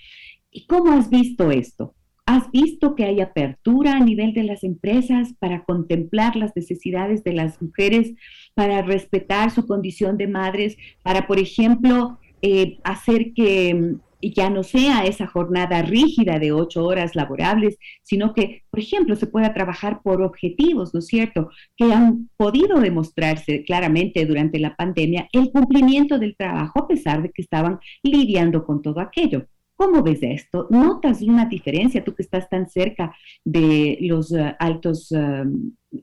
[0.52, 1.96] ¿Y cómo has visto esto?
[2.24, 7.32] ¿Has visto que hay apertura a nivel de las empresas para contemplar las necesidades de
[7.32, 8.14] las mujeres,
[8.54, 14.62] para respetar su condición de madres, para, por ejemplo, eh, hacer que mm, ya no
[14.62, 20.00] sea esa jornada rígida de ocho horas laborables, sino que, por ejemplo, se pueda trabajar
[20.02, 26.18] por objetivos, ¿no es cierto?, que han podido demostrarse claramente durante la pandemia el cumplimiento
[26.18, 29.46] del trabajo a pesar de que estaban lidiando con todo aquello.
[29.76, 30.66] ¿Cómo ves esto?
[30.70, 33.14] ¿Notas una diferencia, tú que estás tan cerca
[33.44, 35.44] de los eh, altos eh,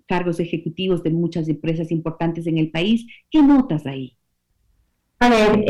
[0.08, 3.06] cargos ejecutivos de muchas empresas importantes en el país?
[3.32, 4.16] ¿Qué notas ahí?
[5.24, 5.66] A ver,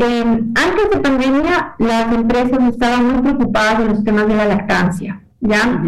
[0.56, 5.80] antes de pandemia las empresas estaban muy preocupadas en los temas de la lactancia, ¿ya?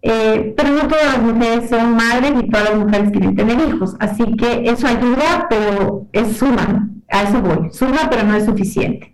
[0.00, 3.94] Eh, pero no todas las mujeres son madres y todas las mujeres quieren tener hijos,
[4.00, 9.12] así que eso ayuda, pero es suma, a eso voy, suma, pero no es suficiente.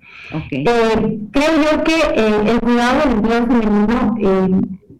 [0.52, 4.16] Eh, creo yo que eh, el cuidado del empleo femenino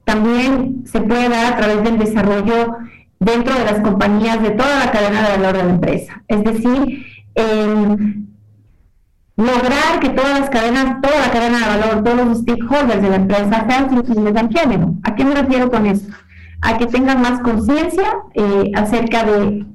[0.03, 2.77] también se puede dar a través del desarrollo
[3.21, 6.25] dentro de las compañías de toda la cadena de valor de la empresa.
[6.27, 7.07] Es decir,
[9.37, 13.17] lograr que todas las cadenas, toda la cadena de valor, todos los stakeholders de la
[13.17, 14.95] empresa sean inclusivos de género.
[15.03, 16.07] ¿A qué me refiero con eso?
[16.63, 19.67] A que tengan más conciencia eh, acerca de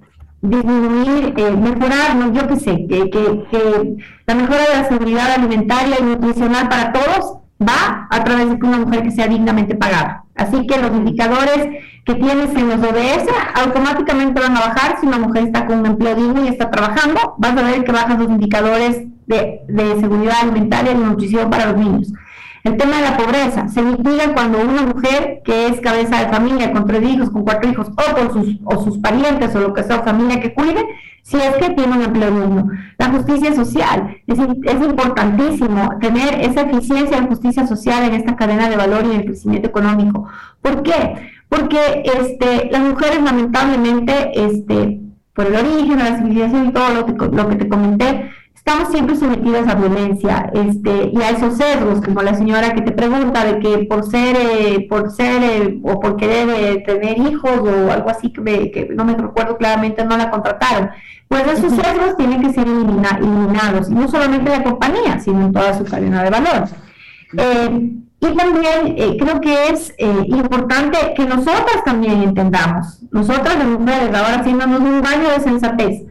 [0.41, 5.97] disminuir, eh, mejorar, yo qué sé, que, que, que, la mejora de la seguridad alimentaria
[5.99, 10.23] y nutricional para todos va a través de una mujer que sea dignamente pagada.
[10.35, 11.67] Así que los indicadores
[12.03, 15.85] que tienes en los ODS automáticamente van a bajar si una mujer está con un
[15.85, 19.03] empleo digno y está trabajando, vas a ver que bajan los indicadores
[19.67, 22.13] de, seguridad alimentaria y nutrición para los niños.
[22.63, 26.71] El tema de la pobreza se mitiga cuando una mujer que es cabeza de familia
[26.71, 29.81] con tres hijos, con cuatro hijos o con sus, o sus parientes o lo que
[29.83, 30.85] sea, familia que cuide,
[31.23, 32.69] si es que tiene un empleo digno.
[32.99, 38.69] La justicia social, es, es importantísimo tener esa eficiencia en justicia social en esta cadena
[38.69, 40.27] de valor y en el crecimiento económico.
[40.61, 41.31] ¿Por qué?
[41.49, 45.01] Porque este, las mujeres lamentablemente, este,
[45.33, 48.31] por el origen, la civilización y todo lo que, lo que te comenté,
[48.63, 52.91] estamos siempre sometidos a violencia este, y a esos sesgos, como la señora que te
[52.91, 57.51] pregunta de que por ser, eh, por ser eh, o por querer eh, tener hijos
[57.51, 60.91] o algo así que, que, no me recuerdo claramente, no la contrataron.
[61.27, 65.75] Pues esos sesgos tienen que ser eliminados, y no solamente la compañía, sino en toda
[65.75, 66.65] su cadena de valor.
[67.33, 74.81] y también creo que es importante que nosotras también entendamos, nosotras las mujeres, ahora haciéndonos
[74.81, 76.03] un baño de sensatez,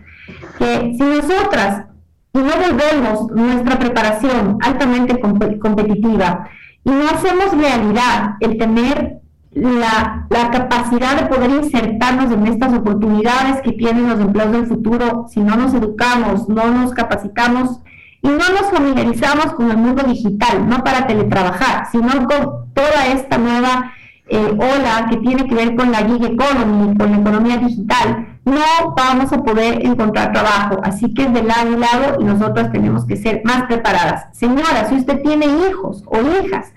[0.58, 1.89] que si nosotras
[2.32, 5.20] y no volvemos nuestra preparación altamente
[5.58, 6.48] competitiva.
[6.84, 9.20] Y no hacemos realidad el tener
[9.52, 15.26] la, la, capacidad de poder insertarnos en estas oportunidades que tienen los empleos del futuro,
[15.28, 17.80] si no nos educamos, no nos capacitamos
[18.22, 23.38] y no nos familiarizamos con el mundo digital, no para teletrabajar, sino con toda esta
[23.38, 23.92] nueva
[24.28, 28.94] eh, ola que tiene que ver con la gig economy, con la economía digital, no
[28.96, 30.80] vamos a poder encontrar trabajo.
[30.82, 34.26] Así que de lado y lado y nosotros tenemos que ser más preparadas.
[34.32, 36.72] Señora, si usted tiene hijos o hijas,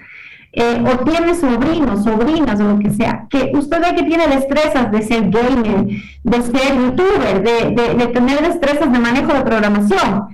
[0.56, 4.92] eh, o tiene sobrinos, sobrinas o lo que sea, que usted ve que tiene destrezas
[4.92, 5.88] de ser gamer,
[6.24, 10.28] de ser youtuber, de, de tener destrezas de manejo de programación,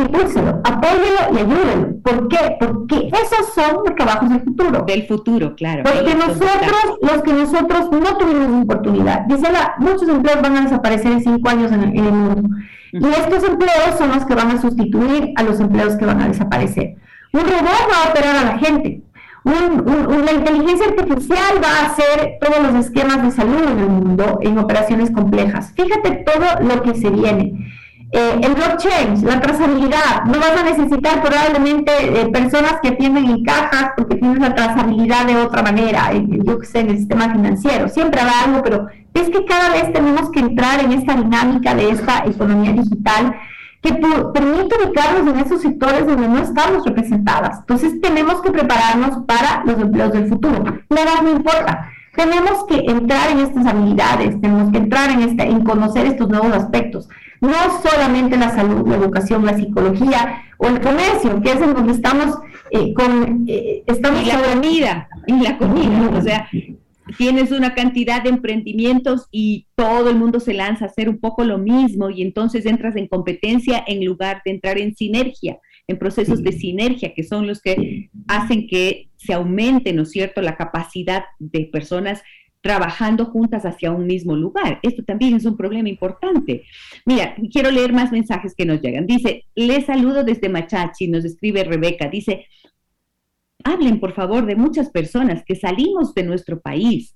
[0.00, 2.02] impúlselo, apóyelo y ayúdenlo.
[2.02, 2.56] ¿Por qué?
[2.58, 4.84] Porque esos son los trabajos del futuro.
[4.86, 5.84] Del futuro, claro.
[5.84, 11.12] Porque nosotros, los que nosotros no tuvimos oportunidad, dice la, muchos empleos van a desaparecer
[11.12, 12.48] en cinco años en el, mundo.
[12.92, 16.28] Y estos empleos son los que van a sustituir a los empleos que van a
[16.28, 16.96] desaparecer.
[17.32, 19.02] Un robot va a operar a la gente.
[19.44, 24.58] la inteligencia artificial va a hacer todos los esquemas de salud en el mundo en
[24.58, 25.72] operaciones complejas.
[25.74, 27.70] Fíjate todo lo que se viene.
[28.16, 33.42] Eh, el blockchain, la trazabilidad, no vas a necesitar probablemente eh, personas que atienden en
[33.42, 37.88] cajas porque tienes la trazabilidad de otra manera, yo que sé, en el sistema financiero,
[37.88, 41.90] siempre habrá algo, pero es que cada vez tenemos que entrar en esta dinámica de
[41.90, 43.34] esta economía digital
[43.82, 47.58] que permite ubicarnos en esos sectores donde no estamos representadas.
[47.58, 50.62] Entonces tenemos que prepararnos para los empleos del futuro.
[50.88, 51.90] La edad no importa.
[52.14, 56.52] Tenemos que entrar en estas habilidades, tenemos que entrar en, este, en conocer estos nuevos
[56.52, 57.08] aspectos
[57.44, 61.92] no solamente la salud, la educación, la psicología o el comercio, que es en donde
[61.92, 62.38] estamos
[62.70, 63.44] eh, con...
[63.46, 66.48] Eh, estamos y la comida, y la comida, o sea,
[67.18, 71.44] tienes una cantidad de emprendimientos y todo el mundo se lanza a hacer un poco
[71.44, 76.42] lo mismo y entonces entras en competencia en lugar de entrar en sinergia, en procesos
[76.42, 81.24] de sinergia que son los que hacen que se aumente, ¿no es cierto?, la capacidad
[81.38, 82.22] de personas
[82.64, 84.80] trabajando juntas hacia un mismo lugar.
[84.82, 86.64] Esto también es un problema importante.
[87.04, 89.06] Mira, quiero leer más mensajes que nos llegan.
[89.06, 92.46] Dice, le saludo desde Machachi, nos escribe Rebeca, dice,
[93.64, 97.14] hablen por favor de muchas personas que salimos de nuestro país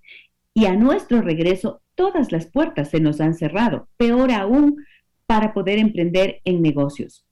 [0.53, 4.85] y a nuestro regreso todas las puertas se nos han cerrado, peor aún
[5.25, 7.25] para poder emprender en negocios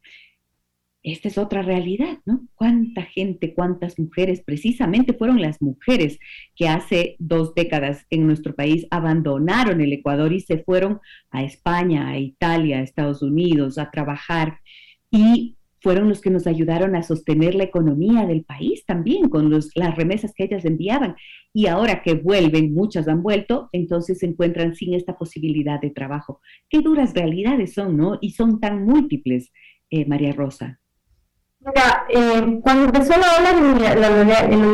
[1.13, 2.49] esta es otra realidad, ¿no?
[2.57, 6.19] ¿Cuánta gente, cuántas mujeres, precisamente fueron las mujeres
[6.57, 10.99] que hace dos décadas en nuestro país abandonaron el Ecuador y se fueron
[11.31, 14.59] a España, a Italia, a Estados Unidos a trabajar
[15.09, 19.97] y fueron los que nos ayudaron a sostener la economía del país también con las
[19.97, 21.15] remesas que ellas enviaban.
[21.53, 26.41] Y ahora que vuelven, muchas han vuelto, entonces se encuentran sin esta posibilidad de trabajo.
[26.69, 28.19] Qué duras realidades son, ¿no?
[28.21, 29.53] Y son tan múltiples,
[29.91, 30.81] eh, María Rosa.
[31.67, 34.01] Mira, eh, cuando empezó la ola de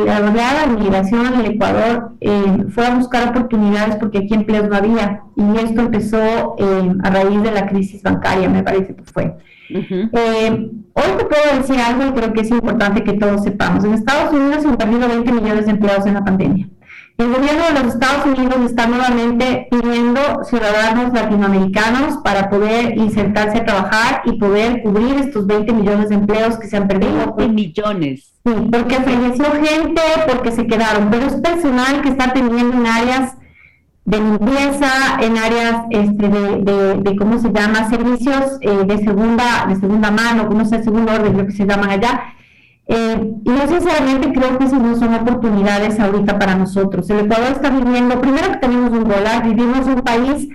[0.05, 4.75] la, oleada de migración al Ecuador, eh, fue a buscar oportunidades porque aquí empleos no
[4.75, 5.23] había.
[5.35, 9.35] Y esto empezó eh, a raíz de la crisis bancaria, me parece que fue.
[9.73, 13.83] hoy te puedo decir algo y creo que es importante que todos sepamos.
[13.83, 16.69] En Estados Unidos se han perdido 20 millones de empleados en la pandemia.
[17.17, 23.65] El gobierno de los Estados Unidos está nuevamente pidiendo ciudadanos latinoamericanos para poder insertarse a
[23.65, 27.35] trabajar y poder cubrir estos 20 millones de empleos que se han perdido.
[27.37, 28.31] 20 millones.
[28.43, 33.35] Sí, porque falleció gente, porque se quedaron, pero es personal que está teniendo en áreas
[34.05, 39.75] de limpieza, en áreas este, de, de, ¿cómo se llama?, servicios eh, de segunda de
[39.75, 42.33] segunda mano, no sé, segundo orden, lo que se llaman allá,
[42.85, 47.09] eh, y yo sinceramente creo que esas no son oportunidades ahorita para nosotros.
[47.09, 50.49] El Ecuador está viviendo, primero que tenemos un dólar, vivimos un país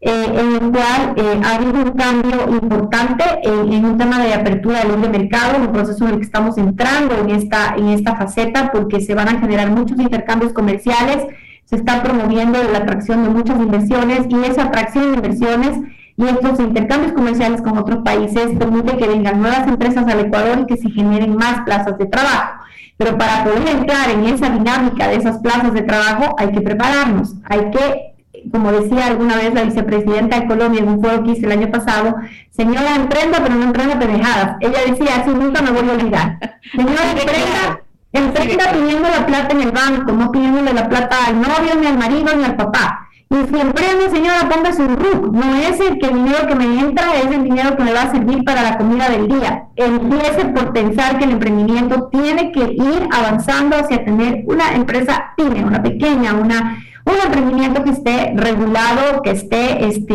[0.00, 4.80] eh, en el cual eh, ha habido un cambio importante en un tema de apertura
[4.80, 8.70] del libre mercado, un proceso en el que estamos entrando en esta, en esta faceta
[8.72, 11.26] porque se van a generar muchos intercambios comerciales,
[11.64, 15.78] se está promoviendo la atracción de muchas inversiones y esa atracción de inversiones
[16.16, 20.66] y estos intercambios comerciales con otros países permite que vengan nuevas empresas al Ecuador y
[20.66, 22.60] que se generen más plazas de trabajo.
[22.96, 27.34] Pero para poder entrar en esa dinámica de esas plazas de trabajo hay que prepararnos,
[27.44, 28.14] hay que
[28.50, 31.70] como decía alguna vez la vicepresidenta de Colombia en un foro que hice el año
[31.70, 32.16] pasado,
[32.50, 34.56] señora, emprenda, pero no emprenda pendejadas.
[34.60, 36.38] Ella decía, así nunca me voy a olvidar.
[36.72, 41.74] Señora, emprenda, emprenda pidiendo la plata en el banco, no pidiéndole la plata al novio,
[41.80, 43.08] ni al marido, ni al papá.
[43.34, 45.32] Y si emprende, señora, póngase un RUC.
[45.32, 48.02] No es el que el dinero que me entra, es el dinero que me va
[48.02, 49.64] a servir para la comida del día.
[49.74, 55.64] Empiece por pensar que el emprendimiento tiene que ir avanzando hacia tener una empresa pyme,
[55.64, 60.14] una pequeña, una, un emprendimiento que esté regulado, que esté, este,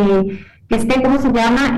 [0.69, 1.77] que esté, ¿cómo se llama?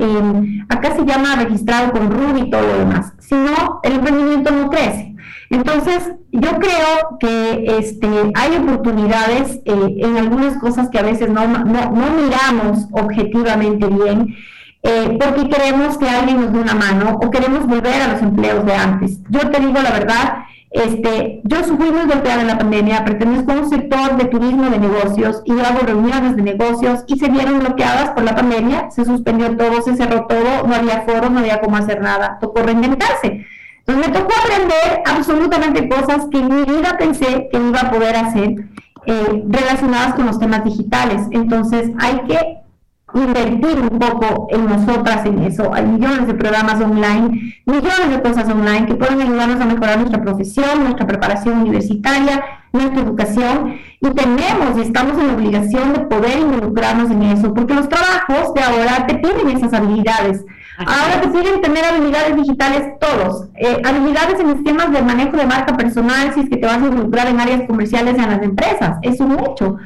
[0.70, 3.14] acá se llama registrado con RUC y todo lo demás.
[3.18, 5.11] Si no, el emprendimiento no crece.
[5.52, 11.46] Entonces, yo creo que este, hay oportunidades eh, en algunas cosas que a veces no,
[11.46, 14.34] miramos objetivamente bien,
[14.84, 18.66] eh, porque queremos que alguien nos dé una mano o queremos volver a los empleos
[18.66, 19.20] de antes.
[19.30, 23.56] Yo te digo la verdad, este, yo sufrí muy golpeada en la pandemia, pertenezco a
[23.56, 28.12] un sector de turismo de negocios y hago reuniones de negocios y se vieron bloqueadas
[28.12, 31.76] por la pandemia, se suspendió todo, se cerró todo, no había foro, no había cómo
[31.76, 33.46] hacer nada, tocó reinventarse.
[33.92, 38.16] Entonces me tocó aprender absolutamente cosas que en mi vida pensé que iba a poder
[38.16, 38.56] hacer
[39.06, 41.28] eh, relacionadas con los temas digitales.
[41.32, 42.62] Entonces hay que
[43.14, 45.74] invertir un poco en nosotras en eso.
[45.74, 50.22] Hay millones de programas online, millones de cosas online que pueden ayudarnos a mejorar nuestra
[50.22, 56.40] profesión, nuestra preparación universitaria, nuestra educación y tenemos y estamos en la obligación de poder
[56.40, 60.46] involucrarnos en eso, porque los trabajos de ahora te piden esas habilidades.
[60.88, 65.76] Ahora te piden tener habilidades digitales todos, eh, habilidades en esquemas de manejo de marca
[65.78, 69.20] personal, si es que te vas a involucrar en áreas comerciales en las empresas, es
[69.20, 69.78] un hecho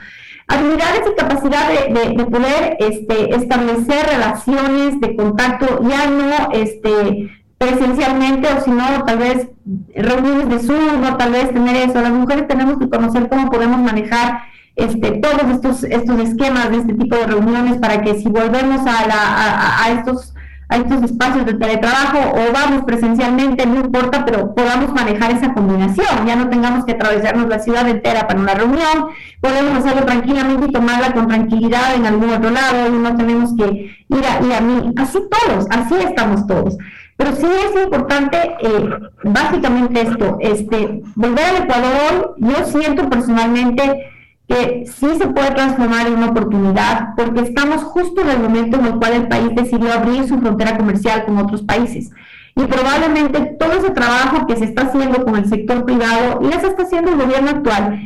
[0.48, 8.62] habilidades y capacidad de, poder este, establecer relaciones de contacto, ya no este, presencialmente o
[8.62, 9.48] si no, tal vez
[9.96, 12.02] reuniones de Zoom o tal vez tener eso.
[12.02, 14.43] Las mujeres tenemos que conocer cómo podemos manejar
[14.76, 19.08] este, todos estos, estos esquemas de este tipo de reuniones para que si volvemos a,
[19.08, 20.35] la, a estos
[20.70, 26.26] a estos espacios de teletrabajo o vamos presencialmente, no importa, pero podamos manejar esa combinación,
[26.26, 29.07] ya no tengamos que atravesarnos la ciudad entera para una reunión,
[29.41, 33.95] podemos hacerlo tranquilamente y tomarla con tranquilidad en algún otro lado y no tenemos que
[34.07, 36.78] ir a, ir a mí, así todos, así estamos todos.
[37.18, 38.89] Pero sí es importante, eh,
[39.24, 44.14] básicamente esto, este, volver al Ecuador, yo siento personalmente
[44.48, 48.86] que sí se puede transformar en una oportunidad porque estamos justo en el momento en
[48.86, 52.12] el cual el país decidió abrir su frontera comercial con otros países.
[52.56, 56.68] Y probablemente todo ese trabajo que se está haciendo con el sector privado y se
[56.68, 58.00] está haciendo el gobierno actual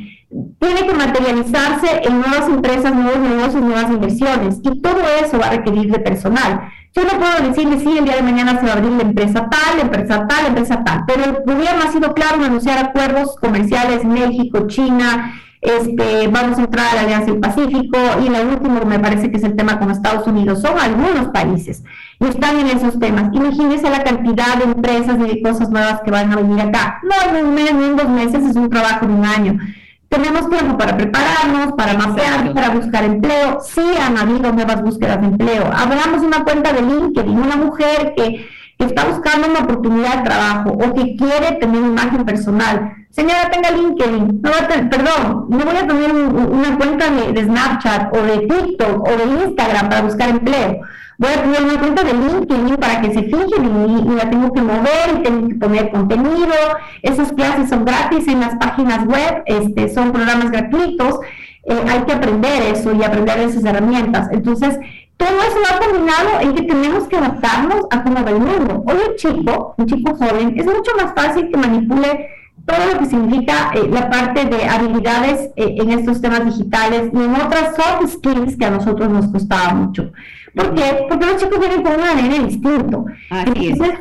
[0.59, 4.59] tiene que materializarse en nuevas empresas, nuevos negocios, nuevas inversiones.
[4.61, 6.69] Y todo eso va a requerir de personal.
[6.93, 9.47] Yo no puedo decirle, sí, el día de mañana se va a abrir la empresa
[9.49, 12.83] tal, la empresa tal, la empresa tal, pero el gobierno ha sido claro en anunciar
[12.83, 18.41] acuerdos comerciales México, China, este, vamos a entrar a la Alianza del Pacífico y la
[18.41, 21.83] última me parece que es el tema con Estados Unidos, son algunos países
[22.19, 23.29] y están en esos temas.
[23.33, 27.01] Imagínense la cantidad de empresas y de cosas nuevas que van a venir acá.
[27.03, 29.59] No en un mes, ni en dos meses, es un trabajo de un año.
[30.07, 33.59] Tenemos tiempo para prepararnos, para mapear, para buscar empleo.
[33.61, 35.69] Sí han habido nuevas búsquedas de empleo.
[35.71, 38.47] Hablamos de una cuenta de LinkedIn, una mujer que
[38.85, 42.93] está buscando una oportunidad de trabajo o que quiere tener imagen personal.
[43.09, 49.07] Señora, tenga LinkedIn, perdón, no voy a tener una cuenta de, Snapchat o de TikTok
[49.07, 50.79] o de Instagram para buscar empleo.
[51.17, 54.29] Voy a tener una cuenta de LinkedIn para que se fijen en mí y la
[54.29, 56.55] tengo que mover y tengo que poner contenido.
[57.01, 61.19] Esas clases son gratis en las páginas web, este, son programas gratuitos.
[61.65, 64.29] Eh, hay que aprender eso y aprender esas herramientas.
[64.31, 64.79] Entonces,
[65.19, 68.83] todo eso va combinado en que tenemos que adaptarnos a cómo va el mundo.
[68.87, 72.29] Hoy un chico, un chico joven, es mucho más fácil que manipule
[72.65, 77.17] todo lo que significa eh, la parte de habilidades eh, en estos temas digitales y
[77.17, 80.09] en otras soft skills que a nosotros nos costaba mucho.
[80.55, 81.05] ¿Por qué?
[81.09, 83.05] Porque los chicos vienen con un ADN distinto.
[83.29, 83.99] Entonces, es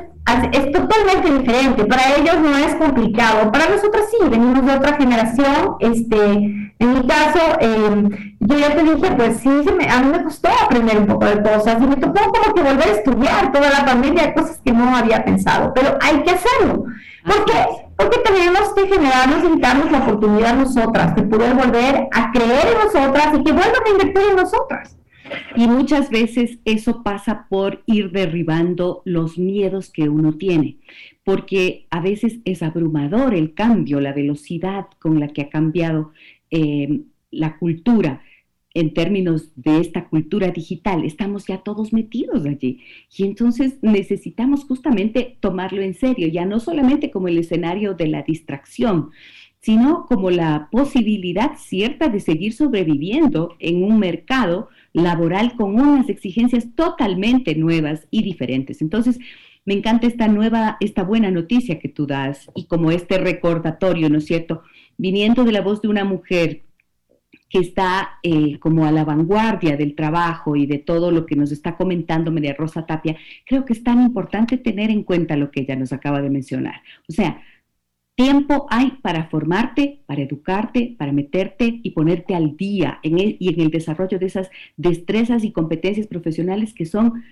[0.73, 1.85] totalmente diferente.
[1.85, 3.51] Para ellos no es complicado.
[3.51, 5.77] Para nosotros sí, venimos de otra generación.
[5.81, 6.17] Este,
[6.79, 8.09] en mi caso, em,
[8.41, 11.77] yo ya te dije, pues sí, a mí me costó aprender un poco de cosas
[11.81, 15.25] y me tocó como que volver a estudiar toda la pandemia, cosas que no había
[15.25, 15.73] pensado.
[15.75, 16.85] Pero hay que hacerlo.
[17.25, 17.67] ¿Por qué?
[17.97, 22.85] Porque tenemos que generarnos y darnos la oportunidad nosotras de poder volver a creer en
[22.85, 24.97] nosotras y que vuelvan a invertir en nosotras.
[25.57, 30.79] Y muchas veces eso pasa por ir derribando los miedos que uno tiene,
[31.25, 36.13] porque a veces es abrumador el cambio, la velocidad con la que ha cambiado
[36.51, 38.23] eh, la cultura
[38.75, 41.05] en términos de esta cultura digital.
[41.05, 42.81] Estamos ya todos metidos allí
[43.17, 48.23] y entonces necesitamos justamente tomarlo en serio, ya no solamente como el escenario de la
[48.23, 49.11] distracción,
[49.61, 56.75] sino como la posibilidad cierta de seguir sobreviviendo en un mercado laboral con unas exigencias
[56.75, 58.83] totalmente nuevas y diferentes.
[58.83, 59.19] Entonces,
[59.65, 64.19] me encanta esta nueva, esta buena noticia que tú das y como este recordatorio, ¿no
[64.19, 64.63] es cierto?
[64.97, 66.63] Viniendo de la voz de una mujer
[67.51, 71.53] que está eh, como a la vanguardia del trabajo y de todo lo que nos
[71.53, 73.17] está comentando María Rosa Tapia,
[73.47, 76.83] creo que es tan importante tener en cuenta lo que ella nos acaba de mencionar.
[77.09, 77.43] O sea,
[78.19, 83.61] tiempo hay para formarte, para educarte, para meterte y ponerte al día en y en
[83.61, 87.23] el desarrollo de esas destrezas y competencias profesionales que son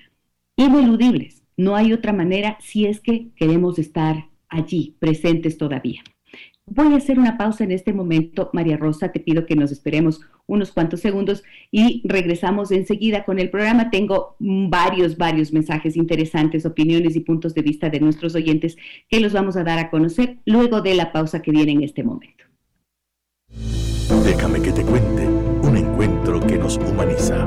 [0.56, 1.42] ineludibles.
[1.56, 6.02] No hay otra manera si es que queremos estar allí, presentes todavía.
[6.68, 10.20] Voy a hacer una pausa en este momento, María Rosa, te pido que nos esperemos
[10.46, 13.88] unos cuantos segundos y regresamos enseguida con el programa.
[13.88, 18.76] Tengo varios, varios mensajes interesantes, opiniones y puntos de vista de nuestros oyentes
[19.08, 22.02] que los vamos a dar a conocer luego de la pausa que viene en este
[22.02, 22.44] momento.
[24.24, 27.46] Déjame que te cuente un encuentro que nos humaniza.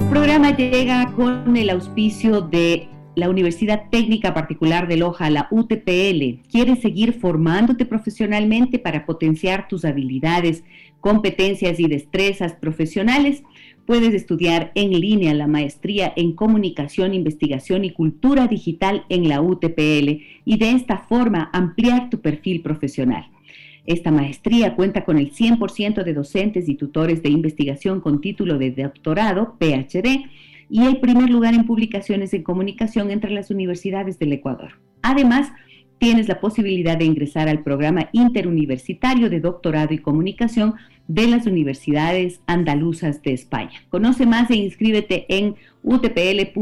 [0.00, 6.42] El programa llega con el auspicio de la Universidad Técnica Particular de Loja, la UTPL,
[6.50, 10.62] quiere seguir formándote profesionalmente para potenciar tus habilidades,
[11.00, 13.42] competencias y destrezas profesionales,
[13.86, 20.20] puedes estudiar en línea la maestría en comunicación, investigación y cultura digital en la UTPL
[20.44, 23.30] y de esta forma ampliar tu perfil profesional.
[23.86, 28.72] Esta maestría cuenta con el 100% de docentes y tutores de investigación con título de
[28.72, 30.26] doctorado, PhD,
[30.68, 34.72] y el primer lugar en publicaciones en comunicación entre las universidades del Ecuador.
[35.02, 35.52] Además,
[35.98, 40.74] tienes la posibilidad de ingresar al programa interuniversitario de doctorado y comunicación
[41.08, 43.80] de las universidades andaluzas de España.
[43.88, 46.54] Conoce más e inscríbete en utpl.edu.es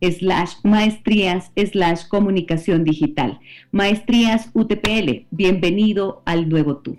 [0.00, 3.40] slash maestrías slash comunicación digital.
[3.72, 6.96] Maestrías UTPL, bienvenido al nuevo tú.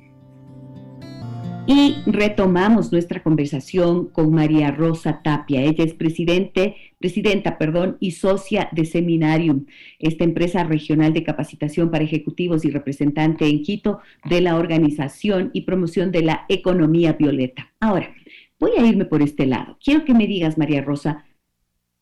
[1.72, 5.61] Y retomamos nuestra conversación con María Rosa Tapia.
[5.61, 9.67] Ella es presidente, presidenta perdón, y socia de Seminarium,
[9.99, 15.61] esta empresa regional de capacitación para ejecutivos y representante en Quito de la organización y
[15.61, 17.72] promoción de la economía violeta.
[17.80, 18.15] Ahora,
[18.59, 19.78] voy a irme por este lado.
[19.80, 21.24] Quiero que me digas, María Rosa,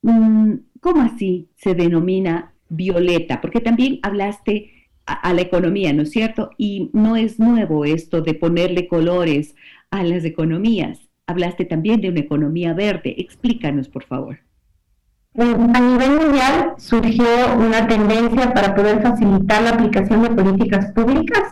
[0.01, 3.41] mm, ¿cómo así se denomina violeta?
[3.41, 4.76] Porque también hablaste
[5.07, 6.51] a, la economía, ¿no es cierto?
[6.57, 9.55] Y no es nuevo esto de ponerle colores
[9.89, 10.99] a las economías.
[11.25, 13.15] Hablaste también de una economía verde.
[13.17, 14.39] Explícanos, por favor.
[15.35, 17.25] A nivel mundial surgió
[17.57, 21.43] una tendencia para poder facilitar la aplicación de políticas públicas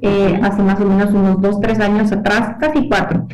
[0.00, 3.26] eh, hace más o menos unos dos, tres años atrás, casi cuatro.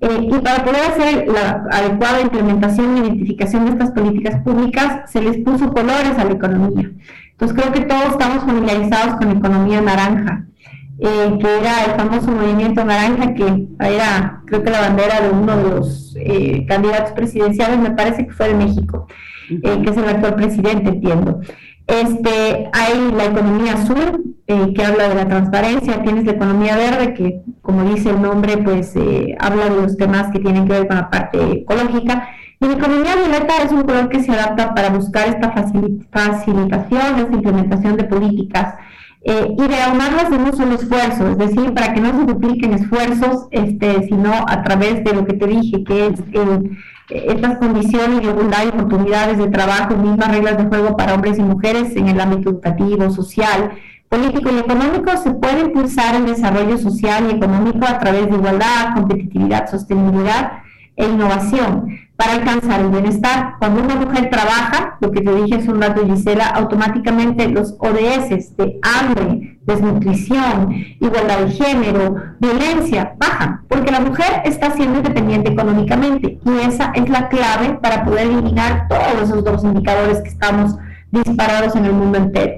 [0.00, 5.20] Eh, y para poder hacer la adecuada implementación y identificación de estas políticas públicas, se
[5.20, 6.90] les puso colores a la economía.
[7.34, 10.46] Entonces creo que todos estamos familiarizados con economía naranja,
[11.00, 15.56] eh, que era el famoso movimiento naranja, que era creo que la bandera de uno
[15.56, 19.08] de los eh, candidatos presidenciales, me parece que fue de México,
[19.50, 21.40] eh, que es el actual presidente, entiendo.
[21.88, 27.42] Este, hay la economía azul, que habla de la transparencia, tienes la economía verde, que
[27.62, 28.94] como dice el nombre, pues
[29.40, 32.28] habla de los temas que tienen que ver con la parte ecológica,
[32.72, 38.04] economía violeta es un color que se adapta para buscar esta facilitación, esta implementación de
[38.04, 38.74] políticas
[39.22, 42.74] eh, y de aunarlas en un solo esfuerzo, es decir, para que no se dupliquen
[42.74, 46.22] esfuerzos, este, sino a través de lo que te dije, que es
[47.08, 51.42] estas condiciones de igualdad y oportunidades de trabajo, mismas reglas de juego para hombres y
[51.42, 53.72] mujeres en el ámbito educativo, social,
[54.08, 58.94] político y económico, se puede impulsar el desarrollo social y económico a través de igualdad,
[58.94, 60.63] competitividad, sostenibilidad
[60.96, 63.56] e innovación para alcanzar el bienestar.
[63.58, 68.56] Cuando una mujer trabaja, lo que te dije es un dato, Gisela, automáticamente los ODS
[68.56, 70.70] de hambre, desnutrición,
[71.00, 77.08] igualdad de género, violencia, bajan, porque la mujer está siendo independiente económicamente y esa es
[77.08, 80.76] la clave para poder eliminar todos esos dos indicadores que estamos
[81.10, 82.54] disparados en el mundo entero.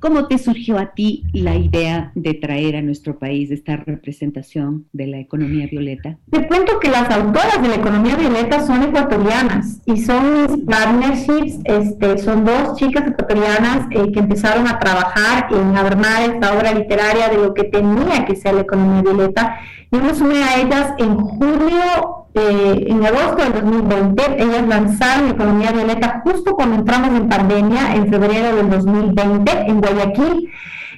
[0.00, 5.06] ¿Cómo te surgió a ti la idea de traer a nuestro país esta representación de
[5.06, 6.18] la economía violeta?
[6.30, 11.58] Te cuento que las autoras de la economía violeta son ecuatorianas y son mis partnerships,
[11.64, 17.28] este, son dos chicas ecuatorianas eh, que empezaron a trabajar en armar esta obra literaria
[17.28, 19.58] de lo que tenía que ser la economía violeta.
[19.90, 25.72] Yo me sumé a ellas en julio eh, en agosto del 2020, ellas lanzaron Economía
[25.72, 30.50] Violeta justo cuando entramos en pandemia, en febrero del 2020, en Guayaquil.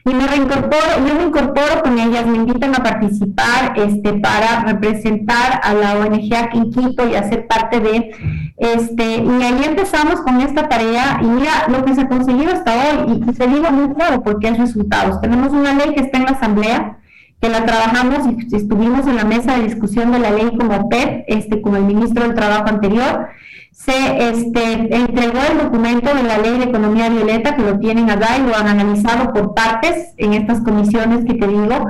[0.04, 5.60] y me reincorporo, yo me incorporo con ellas, me invitan a participar este, para representar
[5.62, 8.10] a la ONG aquí en Quito y hacer parte de,
[8.56, 12.72] este, y ahí empezamos con esta tarea y mira lo que se ha conseguido hasta
[12.72, 15.20] hoy, y, se digo muy claro porque es resultados.
[15.20, 16.98] Tenemos una ley que está en la Asamblea,
[17.40, 21.24] que la trabajamos y estuvimos en la mesa de discusión de la ley como PEP,
[21.26, 23.28] este, con el ministro del Trabajo anterior,
[23.72, 28.36] se este, entregó el documento de la ley de economía violeta, que lo tienen acá
[28.36, 31.86] y lo han analizado por partes en estas comisiones que te digo.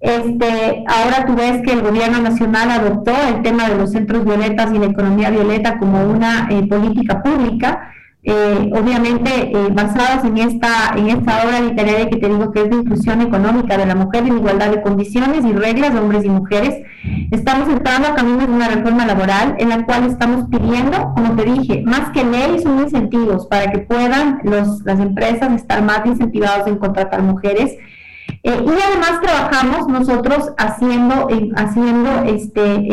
[0.00, 4.70] Este, ahora tú ves que el gobierno nacional adoptó el tema de los centros violetas
[4.74, 7.90] y la economía violeta como una eh, política pública
[8.22, 12.70] eh, obviamente eh, basadas en esta, en esta obra literaria que te digo que es
[12.70, 16.28] de inclusión económica de la mujer en igualdad de condiciones y reglas de hombres y
[16.28, 16.82] mujeres.
[17.30, 21.44] Estamos entrando a caminos de una reforma laboral en la cual estamos pidiendo, como te
[21.44, 26.66] dije, más que ley son incentivos para que puedan los, las empresas estar más incentivados
[26.66, 27.72] en contratar mujeres.
[28.42, 32.88] Eh, y además trabajamos nosotros haciendo, haciendo este,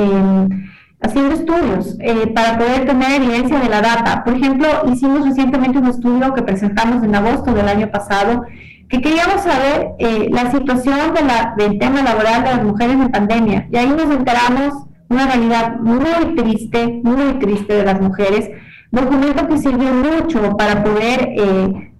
[1.02, 4.24] haciendo estudios eh, para poder tener evidencia de la data.
[4.24, 8.44] Por ejemplo, hicimos recientemente un estudio que presentamos en agosto del año pasado
[8.90, 13.10] que queríamos saber eh, la situación de la, del tema laboral de las mujeres en
[13.10, 13.68] pandemia.
[13.72, 18.50] Y ahí nos enteramos una realidad muy triste, muy triste de las mujeres,
[18.92, 21.94] documento que sirvió mucho para poder eh,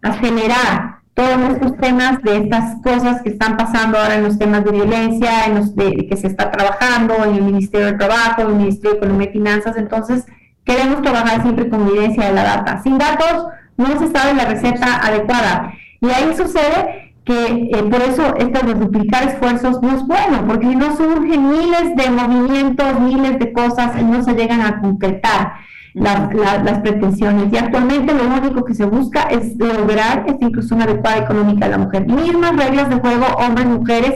[1.18, 5.46] todos estos temas de estas cosas que están pasando ahora en los temas de violencia,
[5.48, 8.92] en los de, que se está trabajando en el Ministerio de Trabajo, en el Ministerio
[8.92, 9.78] de Economía y Finanzas.
[9.78, 10.28] Entonces,
[10.64, 12.84] queremos trabajar siempre con evidencia de la data.
[12.84, 13.48] Sin datos
[13.78, 15.74] no se sabe la receta adecuada.
[16.02, 20.68] Y ahí sucede que eh, por eso esto de duplicar esfuerzos no es bueno, porque
[20.68, 25.54] no surgen miles de movimientos, miles de cosas y no se llegan a concretar
[26.00, 27.52] las, pretensiones.
[27.52, 31.78] Y actualmente lo único que se busca es lograr esta inclusión adecuada económica de la
[31.78, 32.08] mujer.
[32.08, 34.14] Mismas reglas de juego, hombres, mujeres,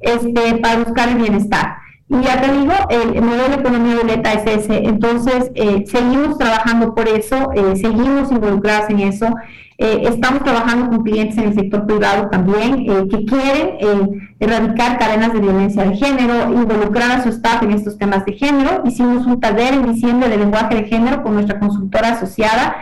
[0.00, 1.76] este, para buscar el bienestar.
[2.08, 3.96] Y ya te digo, el, modelo de economía
[4.34, 4.86] es ese.
[4.86, 9.34] Entonces, eh, seguimos trabajando por eso, eh, seguimos involucrados en eso.
[9.76, 15.40] Eh, estamos trabajando con clientes en el sector privado también que quieren erradicar cadenas de
[15.40, 18.82] violencia de género, involucrar a su staff en estos temas de género.
[18.84, 22.76] Hicimos un taller en diciembre de lenguaje de género con nuestra consultora asociada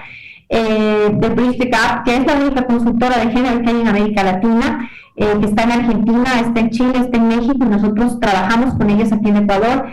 [0.50, 4.90] de Bridge Gap, que es la única consultora de género que hay en América Latina.
[5.14, 8.88] Eh, que está en Argentina, está en Chile, está en México y nosotros trabajamos con
[8.88, 9.86] ellos aquí en Ecuador.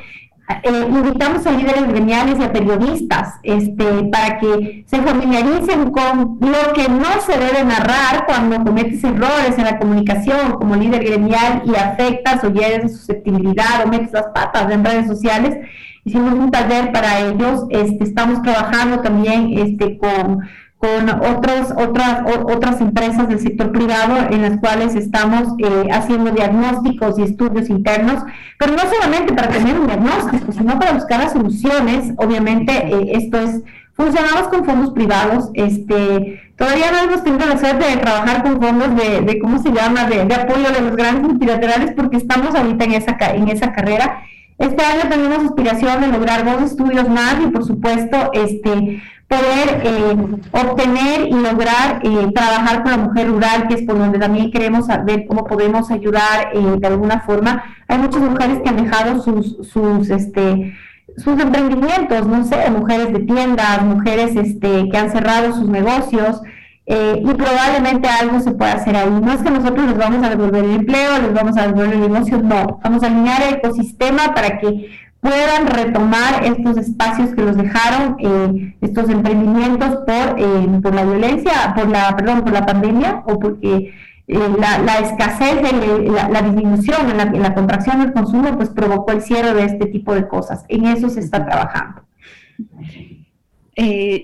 [0.49, 6.73] Eh, invitamos a líderes gremiales y a periodistas este, para que se familiaricen con lo
[6.73, 11.75] que no se debe narrar cuando cometes errores en la comunicación como líder gremial y
[11.75, 15.55] afectas o hieres susceptibilidad o metes las patas en redes sociales.
[16.03, 20.39] Hicimos un taller para ellos, este, estamos trabajando también este, con
[20.79, 27.19] con otros, otras, otras empresas del sector privado en las cuales estamos eh, haciendo diagnósticos
[27.19, 28.23] y estudios internos,
[28.57, 32.13] pero no solamente para tener un diagnóstico, sino para buscar las soluciones.
[32.15, 33.61] Obviamente, eh, esto es,
[33.91, 38.95] funcionamos con fondos privados, este, todavía no hemos tenido la suerte de trabajar con fondos
[38.95, 42.85] de, de ¿cómo se llama?, de, de, apoyo de los grandes multilaterales, porque estamos ahorita
[42.85, 44.21] en esa, en esa carrera.
[44.57, 50.15] Este año tenemos aspiración de lograr dos estudios más y, por supuesto, este, poder eh,
[50.51, 54.87] obtener y lograr eh, trabajar con la mujer rural, que es por donde también queremos
[55.05, 57.63] ver cómo podemos ayudar eh, de alguna forma.
[57.87, 60.73] Hay muchas mujeres que han dejado sus, sus, este,
[61.17, 66.41] sus emprendimientos, no sé, mujeres de tiendas, mujeres este, que han cerrado sus negocios.
[66.87, 69.11] y probablemente algo se pueda hacer ahí.
[69.11, 72.01] No es que nosotros les vamos a devolver el empleo, les vamos a devolver el
[72.01, 72.79] negocio, no.
[72.83, 74.89] Vamos a alinear el ecosistema para que
[75.21, 81.73] puedan retomar estos espacios que los dejaron, eh, estos emprendimientos por, eh, por la violencia,
[81.75, 83.93] por la, perdón, por la pandemia o porque
[84.27, 85.61] eh, la, escasez,
[86.03, 90.13] la, la, disminución en la contracción del consumo, pues provocó el cierre de este tipo
[90.13, 90.63] de cosas.
[90.69, 92.03] En eso se está trabajando.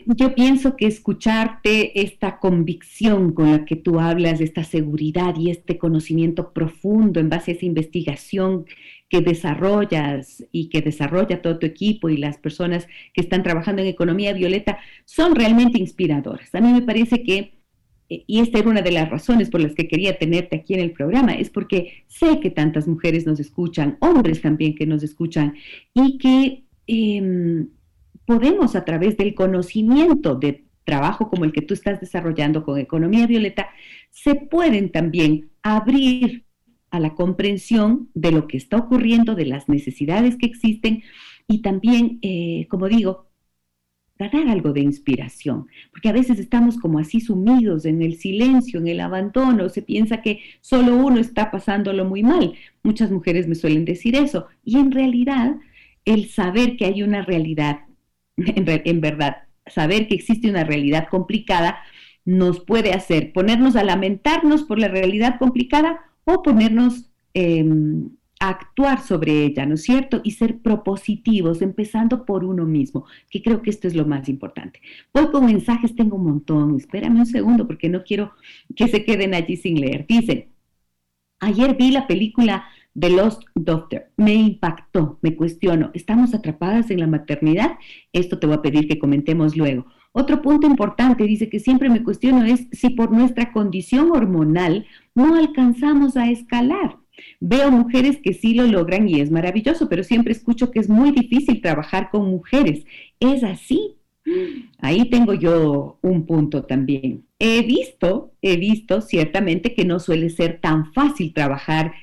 [0.06, 5.78] yo pienso que escucharte esta convicción con la que tú hablas, esta seguridad y este
[5.78, 8.66] conocimiento profundo en base a esa investigación
[9.10, 13.88] que desarrollas y que desarrolla todo tu equipo y las personas que están trabajando en
[13.88, 16.54] economía violeta son realmente inspiradoras.
[16.56, 17.54] A mí me parece que,
[18.10, 20.80] eh, y esta era una de las razones por las que quería tenerte aquí en
[20.80, 25.54] el programa, es porque sé que tantas mujeres nos escuchan, hombres también que nos escuchan,
[25.94, 27.70] y que em,
[28.26, 33.28] podemos a través del conocimiento de trabajo como el que tú estás desarrollando con Economía
[33.28, 33.70] Violeta,
[34.12, 36.45] se pueden también abrir
[36.96, 41.04] a la comprensión de lo que está ocurriendo, de las necesidades que existen
[41.48, 43.28] y también, eh, como digo,
[44.18, 48.88] dar algo de inspiración, porque a veces estamos como así sumidos en el silencio, en
[48.88, 52.54] el abandono, se piensa que solo uno está pasándolo muy mal.
[52.82, 55.58] Muchas mujeres me suelen decir eso, y en realidad
[56.06, 57.82] el saber que hay una realidad,
[58.38, 61.80] en, verdad, saber que existe una realidad complicada,
[62.24, 69.46] nos puede hacer ponernos a lamentarnos por la realidad complicada o ponernos em, actuar sobre
[69.46, 70.22] ella, ¿no es cierto?
[70.24, 74.82] Y ser propositivos, empezando por uno mismo, que creo que esto es lo más importante.
[75.14, 78.34] Voy con mensajes, tengo un montón, espérame un segundo porque no quiero
[78.76, 80.06] que se queden allí sin leer.
[80.08, 80.50] Dice,
[81.40, 82.66] ayer vi la película
[82.98, 87.78] The Lost Doctor, me impactó, me cuestiono, ¿estamos atrapadas en la maternidad?
[88.14, 89.86] Esto te voy a pedir que comentemos luego.
[90.18, 95.36] Otro punto importante, dice que siempre me cuestiono, es si por nuestra condición hormonal no
[95.36, 96.98] alcanzamos a escalar
[97.40, 101.12] Veo mujeres que sí lo logran y es maravilloso, pero siempre escucho que es muy
[101.12, 102.86] difícil trabajar con mujeres.
[103.20, 103.96] ¿Es así?
[104.80, 107.26] Ahí tengo yo un punto también.
[107.40, 111.94] He visto, he visto ciertamente que no suele ser tan fácil trabajar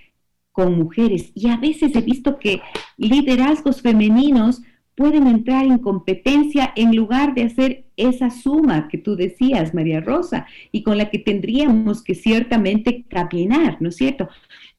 [0.52, 2.60] con mujeres y a veces he visto que
[2.98, 4.62] liderazgos femeninos
[4.94, 10.46] pueden entrar en competencia en lugar de hacer esa suma que tú decías, María Rosa,
[10.70, 14.28] y con la que tendríamos que ciertamente caminar, ¿no es cierto?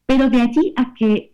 [0.06, 1.34] Pero de allí a que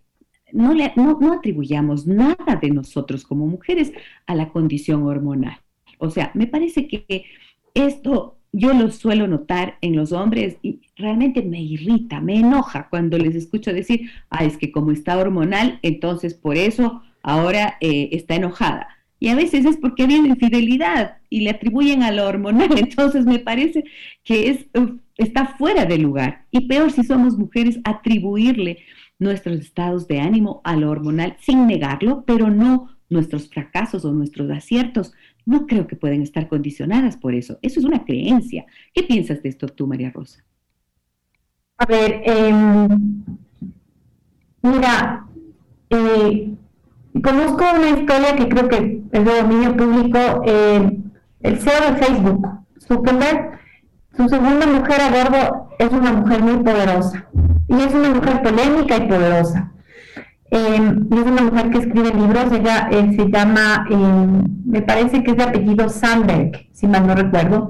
[0.51, 3.91] no, le, no, atribuyamos nada de nosotros como mujeres
[4.25, 5.59] a la condición hormonal.
[5.97, 7.25] O sea, me parece que
[7.73, 13.17] esto yo lo suelo notar en los hombres y realmente me irrita, me enoja cuando
[13.17, 18.35] les escucho decir, ah, es que como está hormonal, entonces por eso ahora eh, está
[18.35, 18.87] enojada.
[19.19, 22.69] Y a veces es porque había infidelidad y le atribuyen a lo hormonal.
[22.77, 23.83] Entonces me parece
[24.23, 24.65] que es,
[25.17, 26.45] está fuera de lugar.
[26.51, 28.79] Y peor si somos mujeres, atribuirle
[29.19, 34.49] nuestros estados de ánimo a lo hormonal sin negarlo, pero no nuestros fracasos o nuestros
[34.49, 35.13] aciertos.
[35.45, 37.59] No creo que pueden estar condicionadas por eso.
[37.61, 38.65] Eso es una creencia.
[38.93, 40.45] ¿Qué piensas de esto tú, María Rosa?
[41.77, 43.23] A ver, em,
[44.61, 45.25] mira,
[45.89, 46.53] eh,
[47.23, 50.19] conozco una historia que creo que es de dominio público.
[50.45, 50.99] Eh,
[51.41, 52.47] el CEO de Facebook,
[52.79, 53.59] Zuckerberg,
[54.15, 57.25] su segunda mujer a bordo es una mujer muy poderosa
[57.67, 59.71] y es una mujer polémica y poderosa.
[60.51, 65.23] Em, y es una mujer que escribe libros, ella eh, se llama, em, me parece
[65.23, 67.69] que es de apellido Sandberg, si mal no recuerdo.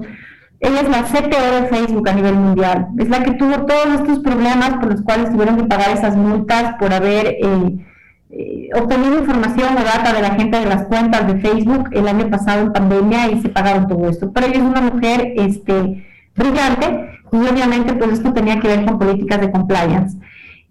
[0.60, 4.20] Ella es la CTO de Facebook a nivel mundial, es la que tuvo todos estos
[4.20, 7.86] problemas por los cuales tuvieron que pagar esas multas por haber eh,
[8.32, 12.30] eh, obtenido información o data de la gente de las cuentas de Facebook el año
[12.30, 14.30] pasado en pandemia y se pagaron todo esto.
[14.32, 16.04] Pero ella es una mujer, este,
[16.36, 20.18] brillante y obviamente pues esto tenía que ver con políticas de compliance.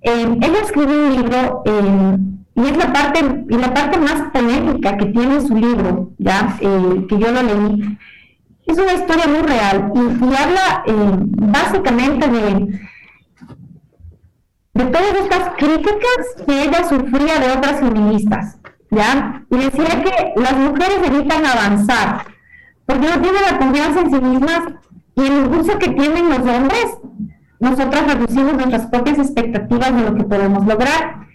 [0.01, 2.17] Eh, ella escribió un libro eh,
[2.55, 3.19] y es la parte
[3.49, 7.97] y la parte más polémica que tiene su libro, ya eh, que yo lo leí.
[8.65, 10.83] Es una historia muy real y, habla
[11.51, 12.79] básicamente de
[14.73, 18.59] de todas estas críticas que ella sufría de otras feministas,
[18.91, 19.43] ¿ya?
[19.49, 22.25] Y decía que las mujeres necesitan avanzar,
[22.85, 24.61] porque no tienen la confianza en sí mismas
[25.15, 26.97] y el impulso que tienen los hombres,
[27.59, 31.27] nosotras reducimos nuestras propias expectativas de lo que podemos lograr.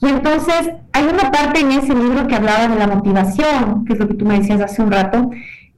[0.00, 3.98] Y entonces hay una parte en ese libro que hablaba de la motivación, que es
[3.98, 5.30] lo que tú me decías hace un rato,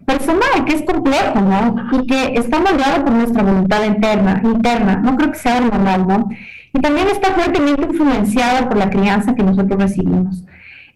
[0.05, 1.75] personal, que es complejo, ¿no?
[1.93, 4.97] Y que está moldeado por nuestra voluntad interna, interna.
[4.97, 6.29] no creo que sea normal, ¿no?
[6.73, 10.45] Y también está fuertemente influenciado por la crianza que nosotros recibimos.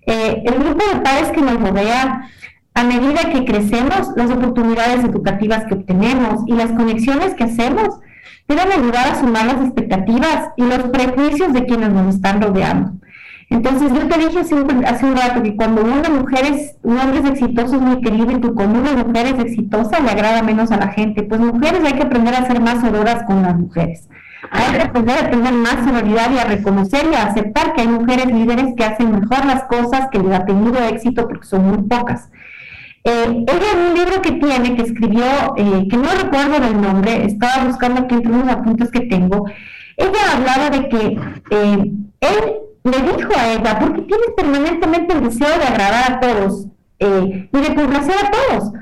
[0.06, 2.28] Eh, el grupo de padres que nos rodea
[2.74, 8.00] a medida que crecemos, las oportunidades educativas que obtenemos y las conexiones que hacemos
[8.48, 12.92] deben ayudar a sumar las expectativas y los prejuicios de quienes nos están rodeando.
[13.50, 14.54] Entonces, yo te dije hace
[15.04, 18.54] un, rato que cuando una mujer es, un hombre es exitoso muy querido y tú
[18.54, 21.22] como una mujer es exitosa le agrada menos a la gente.
[21.22, 24.08] Pues mujeres hay que aprender a ser más sororas con las mujeres.
[24.50, 27.88] Hay que aprender a tener más sororidad y a reconocer y a aceptar que hay
[27.88, 31.82] mujeres líderes que hacen mejor las cosas, que les ha tenido éxito porque son muy
[31.82, 32.28] pocas.
[33.04, 35.24] Eh, ella en un libro que tiene, que escribió,
[35.56, 39.46] eh, que no recuerdo el nombre, estaba buscando aquí entre unos apuntes que tengo,
[39.96, 41.20] ella hablaba de que
[41.50, 42.54] eh, él
[42.84, 46.66] le dijo a ella, porque tienes permanentemente el deseo de agradar a todos
[46.98, 48.72] y de complacer a todos,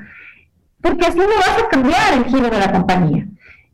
[0.81, 3.27] porque así no vas a cambiar el giro de la compañía.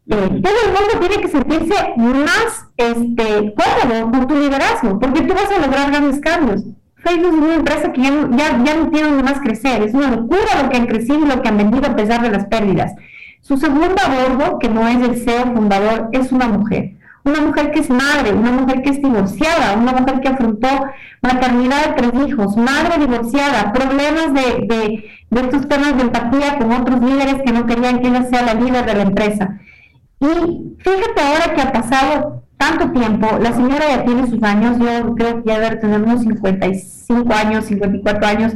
[0.07, 5.51] Todo el mundo tiene que sentirse más este, cómodo con tu liderazgo, porque tú vas
[5.51, 6.63] a lograr grandes cambios.
[6.95, 9.83] Facebook es una empresa que ya, ya, no tiene donde más crecer.
[9.83, 12.31] Es una locura lo que han crecido y lo que han vendido a pesar de
[12.31, 12.93] las pérdidas.
[13.41, 16.93] Su segundo a bordo, que no es el CEO fundador, es una mujer.
[17.23, 20.67] una mujer que es madre, una mujer que es divorciada, una mujer que afrontó
[21.21, 26.71] maternidad de tres hijos, madre divorciada, problemas de, de, de estos temas de empatía con
[26.71, 29.59] otros líderes que no querían que ella sea la líder de la empresa.
[30.19, 35.15] Y fíjate ahora que ha pasado tanto tiempo, la señora ya tiene sus años, yo
[35.15, 38.53] creo que ya debe tener unos 55 años, 54 años,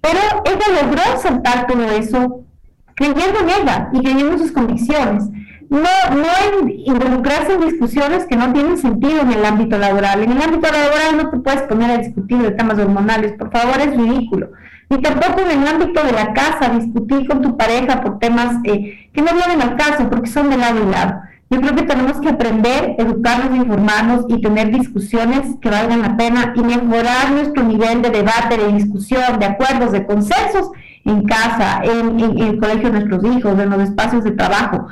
[0.00, 2.44] pero ella logró saltar todo eso
[2.94, 5.24] creyendo en ella y creyendo en sus convicciones.
[5.68, 10.22] No, no en involucrarse en discusiones que no tienen sentido en el ámbito laboral.
[10.22, 13.80] En el ámbito laboral no te puedes poner a discutir de temas hormonales, por favor,
[13.80, 14.50] es ridículo.
[14.90, 19.08] Ni tampoco en el ámbito de la casa, discutir con tu pareja por temas eh,
[19.12, 21.20] que no vienen al caso, porque son de lado y lado.
[21.48, 26.52] Yo creo que tenemos que aprender, educarnos, informarnos y tener discusiones que valgan la pena
[26.56, 30.70] y mejorar nuestro nivel de debate, de discusión, de acuerdos, de consensos
[31.04, 34.88] en casa, en, el colegio de nuestros hijos, en los espacios de trabajo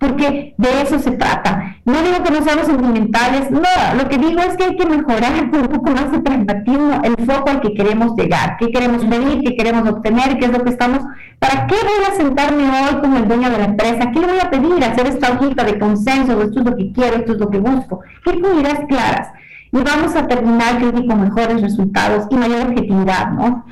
[0.00, 1.76] porque de eso se trata.
[1.84, 3.60] No digo que no seamos sentimentales, no,
[3.96, 7.50] lo que digo es que hay que mejorar un poco más de pragmatismo el foco
[7.50, 11.00] al que queremos llegar, qué queremos pedir, qué queremos obtener, qué es lo que estamos,
[11.38, 14.10] ¿para qué voy a sentarme hoy como el dueño de la empresa?
[14.10, 14.82] ¿Qué le voy a pedir?
[14.82, 18.00] Hacer esta hojita de consenso, esto es lo que quiero, esto es lo que busco.
[18.24, 19.28] ¿Qué ideas claras?
[19.70, 23.66] Y vamos a terminar, con mejores resultados y mayor objetividad, ¿no?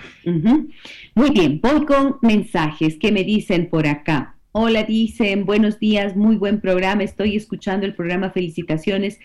[1.15, 4.38] Muy bien, voy con mensajes que me dicen por acá.
[4.61, 9.21] Hola, dicen, buenos días, muy buen programa, estoy escuchando el programa, felicitaciones.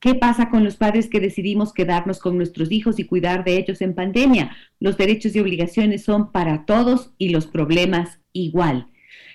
[0.00, 3.82] ¿Qué pasa con los padres que decidimos quedarnos con nuestros hijos y cuidar de ellos
[3.82, 4.56] en pandemia?
[4.80, 8.88] Los derechos y obligaciones son para todos y los problemas igual.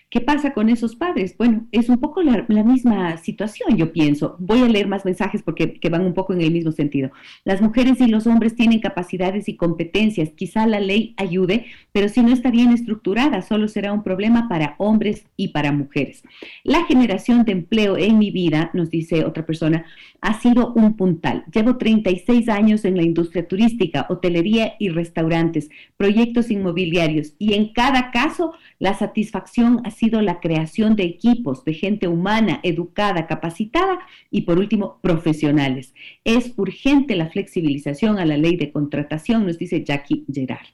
[0.09, 1.35] ¿Qué pasa con esos padres?
[1.37, 4.37] Bueno, es un poco la, misma situación, yo pienso.
[4.39, 7.11] Voy a leer más mensajes porque van un poco en el mismo sentido.
[7.43, 10.29] Las mujeres y los hombres tienen capacidades y competencias.
[10.29, 14.75] Quizá la ley ayude, pero si no está bien estructurada, solo será un problema para
[14.77, 16.23] hombres y para mujeres.
[16.63, 19.85] La generación de empleo en mi vida, nos dice otra persona,
[20.21, 21.43] ha sido un puntal.
[21.53, 28.11] Llevo 36 años en la industria turística, hotelería y restaurantes, proyectos inmobiliarios y en cada
[28.11, 33.99] caso la satisfacción ha sido la creación de equipos, de gente humana, educada, capacitada
[34.31, 35.93] y por último, profesionales.
[36.23, 40.67] Es urgente la flexibilización a la ley de contratación, nos dice Jackie Gerard.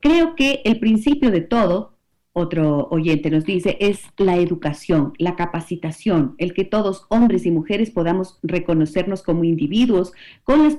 [0.00, 1.98] Creo que el principio de todo
[2.32, 7.90] otro oyente nos dice, es la educación, la capacitación, el que todos, hombres y mujeres,
[7.90, 10.12] podamos reconocernos como individuos
[10.44, 10.76] con las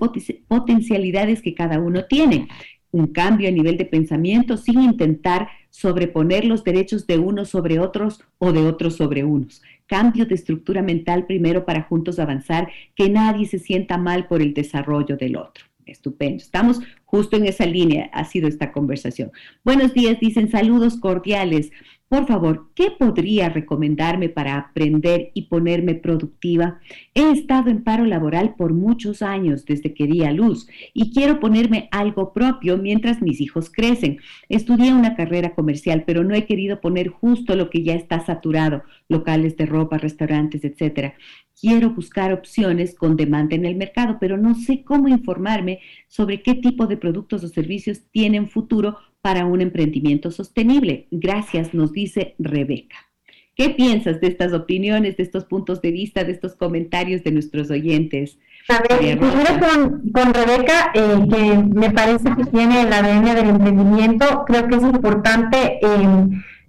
[0.48, 2.48] potencialidades que cada uno tiene
[2.92, 8.24] un cambio a nivel de pensamiento sin intentar sobreponer los derechos de unos sobre otros
[8.38, 9.62] o de otros sobre unos.
[9.86, 14.54] Cambio de estructura mental primero para juntos avanzar, que nadie se sienta mal por el
[14.54, 15.66] desarrollo del otro.
[15.86, 16.38] Estupendo.
[16.38, 19.32] Estamos justo en esa línea, ha sido esta conversación.
[19.64, 21.72] Buenos días, dicen saludos cordiales.
[22.10, 26.80] Por favor, ¿qué podría recomendarme para aprender y ponerme productiva?
[27.14, 31.40] He estado en paro laboral por muchos años desde que di a luz y quiero
[31.40, 34.18] ponerme algo propio mientras mis hijos crecen.
[34.50, 38.82] Estudié una carrera comercial, pero no he querido poner justo lo que ya está saturado,
[39.08, 41.14] locales de ropa, restaurantes, etcétera.
[41.62, 46.56] Quiero buscar opciones con demanda en el mercado, pero no sé cómo informarme sobre qué
[46.56, 51.08] tipo de productos o servicios tienen futuro para un emprendimiento sostenible.
[51.12, 52.98] Gracias, nos dice Rebeca.
[53.56, 57.70] ¿Qué piensas de estas opiniones, de estos puntos de vista, de estos comentarios de nuestros
[57.70, 58.38] oyentes?
[58.70, 63.50] A ver, primero con, con Rebeca, eh, que me parece que tiene el ADN del
[63.50, 66.28] emprendimiento, creo que es importante eh,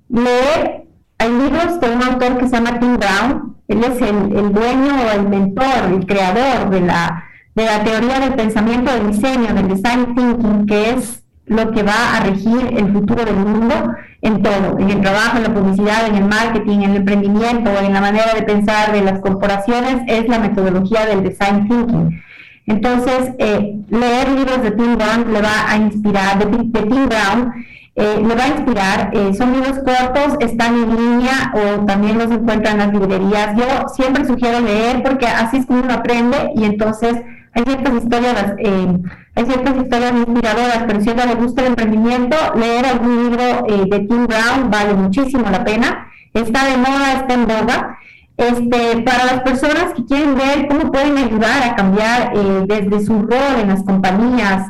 [0.08, 0.84] leer,
[1.18, 4.92] hay libros de un autor que se llama Tim Brown, él es el, el dueño
[5.06, 7.24] o el mentor, el creador de la,
[7.54, 11.19] de la teoría del pensamiento del diseño, del design thinking, que es
[11.50, 13.74] lo que va a regir el futuro del mundo
[14.22, 17.92] en todo, en el trabajo, en la publicidad, en el marketing, en el emprendimiento, en
[17.92, 22.22] la manera de pensar de las corporaciones, es la metodología del design thinking.
[22.66, 27.52] Entonces, eh, leer libros de Tim Brown le va a inspirar, de, Tim Brown,
[27.96, 29.10] eh, le va a inspirar.
[29.12, 33.56] Eh, son libros cortos, están en línea o también los encuentran en las librerías.
[33.56, 37.16] Yo siempre sugiero leer porque así es como uno aprende y entonces
[37.52, 38.98] hay ciertas historias, eh,
[39.34, 43.84] hay ciertas historias inspiradoras, pero si a le gusta el emprendimiento, leer algún libro eh,
[43.88, 46.08] de Tim Brown vale muchísimo la pena.
[46.34, 47.98] Está de moda, está en boga.
[48.36, 53.20] Este, para las personas que quieren ver cómo pueden ayudar a cambiar eh, desde su
[53.22, 54.68] rol en las compañías,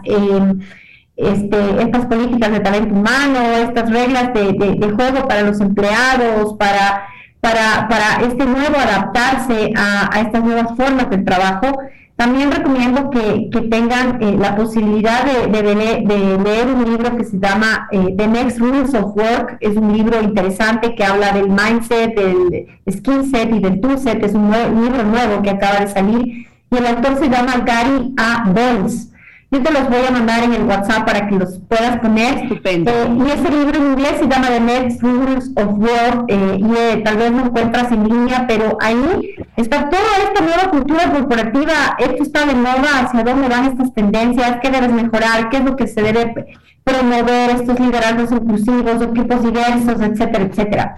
[1.17, 7.07] este, estas políticas de talento humano, estas reglas de, de, juego para los empleados, para,
[7.41, 11.79] para, para este nuevo adaptarse a, a estas nuevas formas de trabajo,
[12.21, 18.15] También recomiendo que, tengan eh, la posibilidad de, leer un libro que se llama eh,
[18.15, 19.57] The Next Rules of Work.
[19.61, 24.23] Es un libro interesante que habla del mindset, del skill set y del tool set.
[24.23, 26.47] Es un libro nuevo que acaba de salir.
[26.71, 28.45] Y el autor se llama Gary A.
[28.51, 29.10] Bowles.
[29.53, 32.45] Yo te los voy a mandar en el WhatsApp para que los puedas poner.
[32.45, 32.89] Estupendo.
[32.93, 36.77] Eh, y ese libro en inglés se llama The Next Rules of War eh, y
[36.77, 41.97] eh, tal vez lo encuentras en línea, pero ahí está toda esta nueva cultura corporativa,
[41.99, 45.75] esto está de moda, hacia dónde van estas tendencias, qué debes mejorar, qué es lo
[45.75, 50.97] que se debe promover, estos liderazgos inclusivos, equipos diversos, etcétera, etcétera.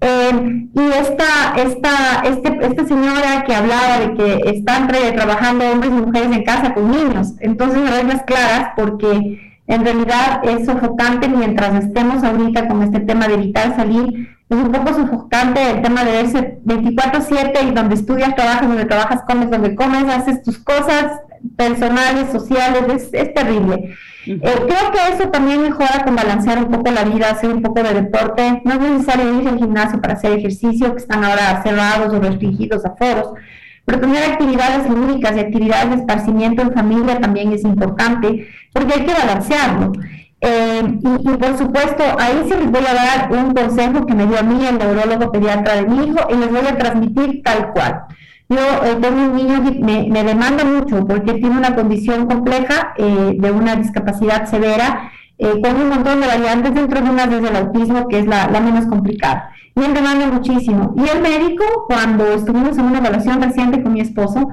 [0.00, 5.94] Eh, y esta, esta, este, esta señora que hablaba de que están trabajando hombres y
[5.94, 12.22] mujeres en casa con niños, entonces reglas claras porque en realidad es sofocante mientras estemos
[12.22, 16.58] ahorita con este tema de evitar salir, es un poco sofocante el tema de verse
[16.64, 21.20] 24/7 y donde estudias, trabajas, donde trabajas, comes, donde comes, haces tus cosas
[21.56, 23.94] personales, sociales, es terrible.
[24.26, 27.82] Eh, creo que eso también mejora con balancear un poco la vida, hacer un poco
[27.82, 28.62] de deporte.
[28.64, 32.84] No es necesario ir al gimnasio para hacer ejercicio, que están ahora cerrados o restringidos
[32.84, 33.32] a foros,
[33.84, 39.06] pero tener actividades lúdicas y actividades de esparcimiento en familia también es importante, porque hay
[39.06, 39.92] que balancearlo.
[40.40, 44.26] Eh, y, y, por supuesto, ahí sí les voy a dar un consejo que me
[44.26, 47.72] dio a mí el neurólogo pediatra de mi hijo y les voy a transmitir tal
[47.72, 48.06] cual.
[48.48, 53.34] Yo eh, tengo un niño que me, demanda mucho porque tiene una condición compleja eh,
[53.36, 57.56] de una discapacidad severa eh, con un montón de variantes, dentro de una desde el
[57.56, 59.50] autismo, que es la, menos complicada.
[59.74, 60.94] Y él demanda muchísimo.
[60.96, 64.48] Y el médico, cuando estuvimos en una evaluación reciente con mi esposo,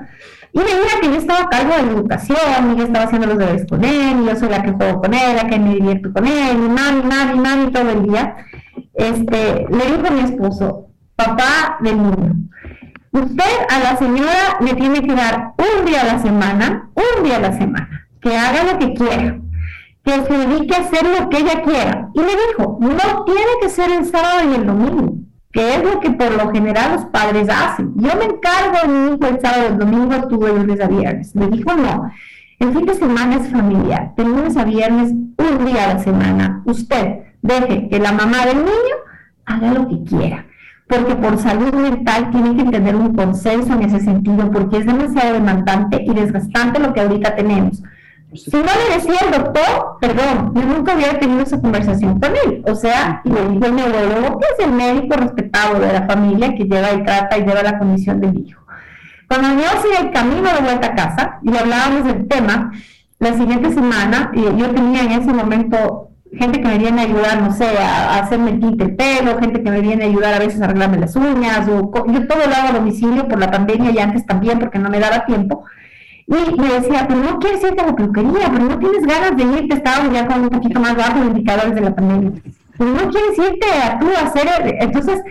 [0.53, 3.65] y veía que yo estaba a cargo de educación, y yo estaba haciendo los deberes
[3.67, 6.27] con él, y yo soy la que juego con él, la que me divierto con
[6.27, 8.35] él, y mami, mami, mami, todo el día.
[8.93, 12.35] Este, le dijo a mi esposo, papá del niño,
[13.13, 17.37] Usted a la señora le tiene que dar un día a la semana, un día
[17.37, 19.37] a la semana, que haga lo que quiera,
[20.03, 22.09] que se dedique a hacer lo que ella quiera.
[22.15, 25.13] Y le dijo, no tiene que ser el sábado y el domingo,
[25.53, 27.93] que es lo que por lo general los padres hacen.
[27.95, 31.35] Yo me encargo de mi hijo el sábado el domingo, tú de lunes a viernes.
[31.35, 32.11] Me dijo, no,
[32.59, 36.63] el fin de semana es familiar, de a viernes, un día a la semana.
[36.65, 38.95] Usted deje que la mamá del niño
[39.45, 40.45] haga lo que quiera
[40.87, 45.33] porque por salud mental tienen que tener un consenso en ese sentido, porque es demasiado
[45.33, 47.81] demandante y desgastante lo que ahorita tenemos.
[48.35, 52.63] Si no le decía el doctor, perdón, yo nunca hubiera tenido esa conversación con él.
[52.65, 56.55] O sea, y le dijo el neurólogo, que es el médico respetado de la familia
[56.55, 58.61] que lleva y trata y lleva la condición del hijo.
[59.27, 62.71] Cuando yo hacía el camino de vuelta a casa y hablábamos del tema,
[63.19, 67.53] la siguiente semana, yo tenía en ese momento gente que me viene a ayudar, no
[67.53, 70.65] sé, a, hacerme el el pelo, gente que me viene a ayudar a veces a
[70.65, 74.59] arreglarme las uñas, yo todo lo hago a domicilio por la pandemia y antes también
[74.59, 75.63] porque no me daba tiempo.
[76.25, 79.43] Y me decía, pero no quieres irte a la peluquería, pero no tienes ganas de
[79.43, 82.31] irte, estaba ya con un poquito más bajo de indicadores de la pandemia.
[82.77, 85.21] Pero no quieres irte a tú a hacer, entonces,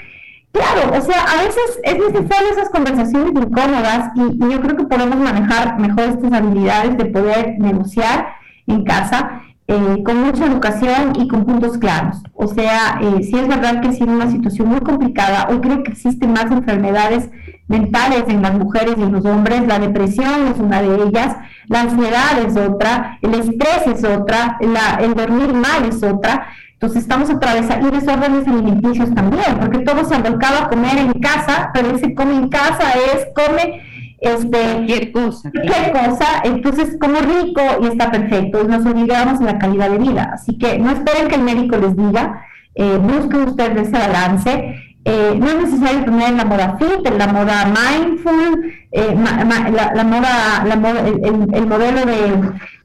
[0.53, 4.85] claro, o sea, a veces es necesario esas conversaciones incómodas y, y yo creo que
[4.85, 8.29] podemos manejar mejor estas habilidades de poder negociar
[8.67, 12.17] en casa eh, con mucha educación y con puntos claros.
[12.35, 15.49] O sea, eh, sí es verdad que ha sido una situación muy complicada.
[15.51, 17.31] Hoy creo que existen más enfermedades
[17.69, 19.67] mentales en las mujeres y en los hombres.
[19.67, 21.37] La depresión es una de ellas,
[21.69, 26.49] la ansiedad es otra, el estrés es otra, el dormir mal es otra.
[26.73, 31.71] Entonces estamos atravesando y desórdenes alimenticios también, porque todo se volcado a comer en casa,
[31.73, 33.81] pero ese come en casa es come
[34.23, 35.51] este, cualquier cosa.
[35.51, 39.99] Cualquier cosa, entonces como rico y está perfecto, y nos obligamos a la calidad de
[39.99, 40.31] vida.
[40.33, 42.45] Así que no esperen que el médico les diga,
[42.77, 44.77] eh, busquen ustedes ese balance.
[45.05, 50.77] Eh, no es necesario tener la moda fit, la moda mindful, eh, la, moda, la
[50.77, 52.07] moda el, modelo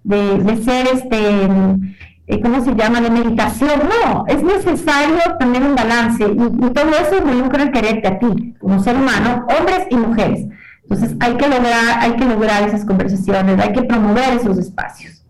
[0.03, 3.81] de, de, ser este, ¿cómo se llama?, de meditación.
[3.84, 8.55] No, es necesario tener un balance y, y todo eso involucra el quererte a ti,
[8.59, 10.47] como ser humano, hombres y mujeres.
[10.89, 15.26] Entonces hay que lograr, hay que lograr esas conversaciones, hay que promover esos espacios.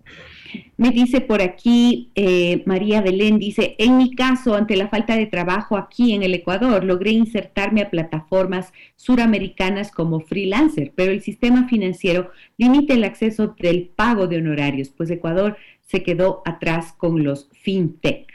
[0.78, 5.26] Me dice por aquí eh, María Belén, dice, en mi caso, ante la falta de
[5.26, 11.68] trabajo aquí en el Ecuador, logré insertarme a plataformas suramericanas como freelancer, pero el sistema
[11.68, 15.58] financiero limita el acceso del pago de honorarios, pues Ecuador
[15.88, 18.28] se quedó atrás con los fintech.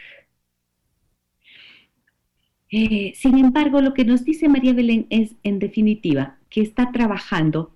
[2.72, 7.74] Eh, sin embargo, lo que nos dice María Belén es, en definitiva, que está trabajando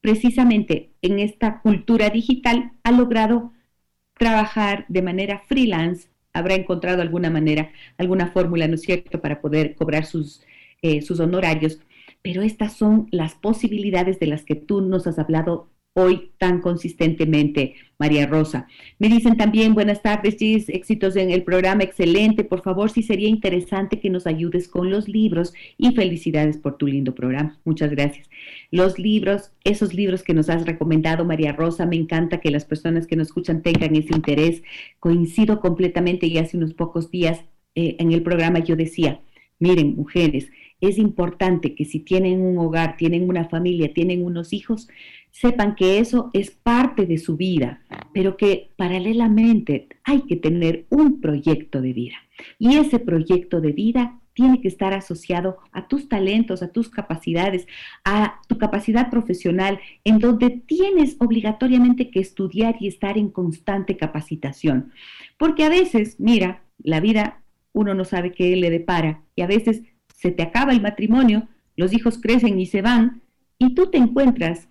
[0.00, 3.52] precisamente en esta cultura digital ha logrado
[4.14, 9.74] trabajar de manera freelance, habrá encontrado alguna manera, alguna fórmula, ¿no es cierto?, para poder
[9.74, 10.42] cobrar sus,
[10.80, 11.78] eh, sus honorarios.
[12.22, 17.74] pero estas son las posibilidades de las que tú nos has hablado hoy tan consistentemente,
[17.98, 18.68] María Rosa.
[18.98, 22.44] Me dicen también, buenas tardes, Gis, éxitos en el programa, excelente.
[22.44, 26.86] Por favor, sí sería interesante que nos ayudes con los libros y felicidades por tu
[26.86, 27.58] lindo programa.
[27.64, 28.28] Muchas gracias.
[28.70, 33.06] Los libros, esos libros que nos has recomendado, María Rosa, me encanta que las personas
[33.06, 34.62] que nos escuchan tengan ese interés.
[35.00, 37.44] Coincido completamente y hace unos pocos días
[37.74, 39.20] eh, en el programa yo decía,
[39.58, 40.50] miren, mujeres,
[40.80, 44.88] es importante que si tienen un hogar, tienen una familia, tienen unos hijos,
[45.30, 47.82] sepan que eso es parte de su vida,
[48.12, 52.16] pero que paralelamente hay que tener un proyecto de vida.
[52.58, 57.66] Y ese proyecto de vida tiene que estar asociado a tus talentos, a tus capacidades,
[58.04, 64.92] a tu capacidad profesional, en donde tienes obligatoriamente que estudiar y estar en constante capacitación.
[65.38, 67.42] Porque a veces, mira, la vida
[67.72, 69.82] uno no sabe qué le depara y a veces
[70.18, 71.46] se te acaba el matrimonio,
[71.76, 73.22] los hijos crecen y se van
[73.56, 74.68] y tú te encuentras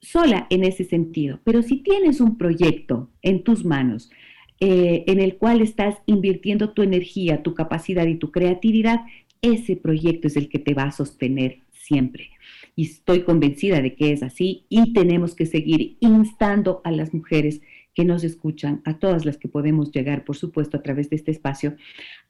[0.00, 1.38] sola en ese sentido.
[1.44, 4.10] Pero si tienes un proyecto en tus manos
[4.58, 9.02] eh, en el cual estás invirtiendo tu energía, tu capacidad y tu creatividad,
[9.42, 12.30] ese proyecto es el que te va a sostener siempre.
[12.74, 17.60] Y estoy convencida de que es así y tenemos que seguir instando a las mujeres
[17.94, 21.30] que nos escuchan, a todas las que podemos llegar, por supuesto, a través de este
[21.30, 21.76] espacio,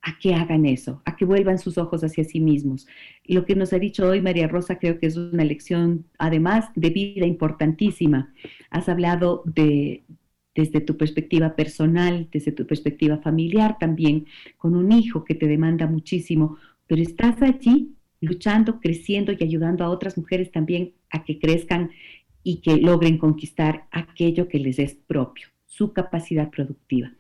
[0.03, 2.87] a que hagan eso, a que vuelvan sus ojos hacia sí mismos.
[3.25, 6.91] Lo que nos ha dicho hoy María Rosa creo que es una lección, además, de
[6.91, 8.33] vida importantísima.
[8.71, 10.05] Has hablado de,
[10.55, 14.27] desde tu perspectiva personal, desde tu perspectiva familiar también,
[14.59, 19.91] con un hijo que te demanda muchísimo, pero estás allí luchando, creciendo y ayudando a
[19.91, 21.91] otras mujeres también a que crezcan
[22.43, 27.13] y que logren conquistar aquello que les es propio su capacidad productiva.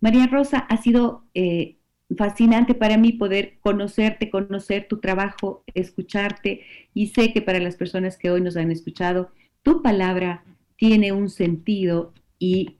[0.00, 1.76] María Rosa, ha sido eh,
[2.16, 6.62] fascinante para mí poder conocerte, conocer tu trabajo, escucharte
[6.94, 9.30] y sé que para las personas que hoy nos han escuchado,
[9.62, 10.44] tu palabra
[10.76, 12.78] tiene un sentido y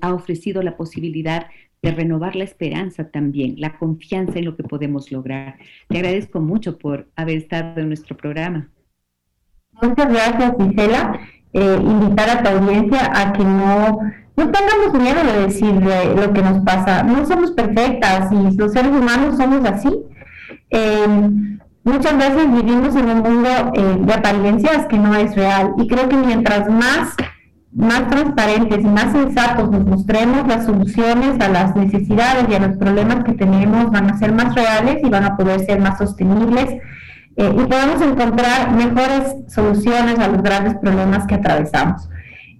[0.00, 1.46] ha ofrecido la posibilidad
[1.80, 5.58] de renovar la esperanza también, la confianza en lo que podemos lograr.
[5.88, 8.70] Te agradezco mucho por haber estado en nuestro programa.
[9.80, 11.20] Muchas gracias, Gisela.
[11.52, 14.00] Eh, invitar a tu audiencia a que no
[14.38, 17.02] no tengamos miedo de decir lo que nos pasa.
[17.02, 19.90] No somos perfectas y los seres humanos somos así.
[20.70, 25.88] Em, muchas veces vivimos en un mundo eh, de apariencias que no es real y
[25.88, 27.16] creo que mientras más
[27.72, 32.76] más transparentes y más sensatos nos mostremos las soluciones a las necesidades y a los
[32.78, 36.80] problemas que tenemos van a ser más reales y van a poder ser más sostenibles
[37.38, 42.10] eh, y podemos encontrar mejores soluciones a los grandes problemas que atravesamos.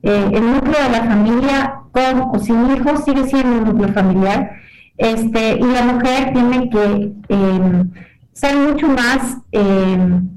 [0.04, 4.52] Eh, el núcleo de la familia con o sin hijos sigue siendo un núcleo familiar
[4.96, 7.90] este, y la mujer tiene que em,
[8.32, 10.28] ser mucho más, em,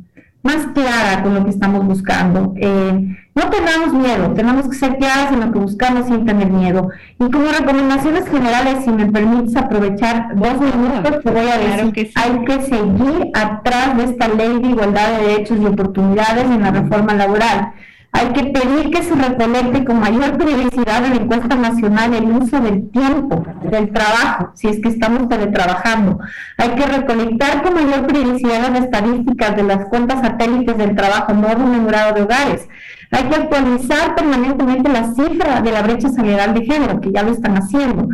[0.43, 2.53] más clara con lo que estamos buscando.
[2.57, 6.89] Em, no tengamos miedo, tenemos que ser claras en lo que buscamos sin tener miedo.
[7.19, 12.11] Y como recomendaciones generales, si me permites aprovechar dos minutos, te voy a decir que
[12.15, 16.71] hay que seguir atrás de esta ley de igualdad de derechos y oportunidades en la
[16.71, 17.73] reforma laboral
[18.13, 22.59] hay que pedir que se recolecte con mayor periodicidad en la encuesta nacional el uso
[22.59, 26.19] del tiempo del trabajo, si es que estamos teletrabajando.
[26.57, 31.47] Hay que recolectar con mayor periodicidad las estadísticas de las cuentas satélites del trabajo no
[31.47, 32.67] remunerado de hogares.
[33.11, 37.31] Hay que actualizar permanentemente la cifra de la brecha salarial de género, que ya lo
[37.31, 38.09] están haciendo.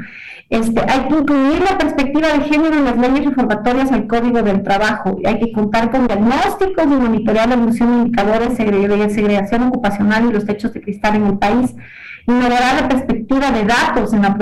[0.50, 4.64] Este, hay que incluir la perspectiva de género en las leyes reformatorias al Código del
[4.64, 5.18] Trabajo.
[5.26, 10.32] Hay que contar con diagnósticos y monitorear la evolución de indicadores de segregación ocupacional y
[10.32, 11.76] los techos de cristal en el país.
[12.28, 14.38] Innovar la perspectiva de datos, en la,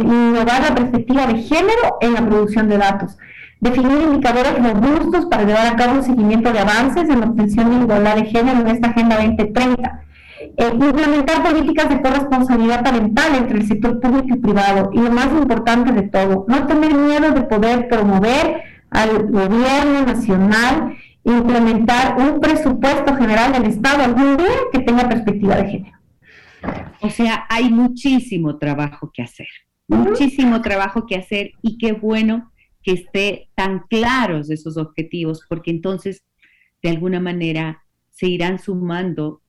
[0.00, 3.16] innovar la perspectiva de género en la producción de datos.
[3.60, 7.84] Definir indicadores robustos para llevar a cabo un seguimiento de avances en la obtención de
[7.84, 10.07] igualdad de género en esta Agenda 2030
[10.60, 14.90] eh, implementar políticas de corresponsabilidad parental entre el sector público y privado.
[14.92, 20.96] Y lo más importante de todo, no tener miedo de poder promover al gobierno nacional
[21.22, 25.98] implementar un presupuesto general del Estado algún día que tenga perspectiva de género.
[27.02, 29.46] O sea, hay muchísimo trabajo que hacer,
[29.86, 32.50] muchísimo trabajo que hacer y qué bueno
[32.82, 36.24] que esté tan claros esos objetivos, porque entonces,
[36.82, 39.40] de alguna manera, se irán sumando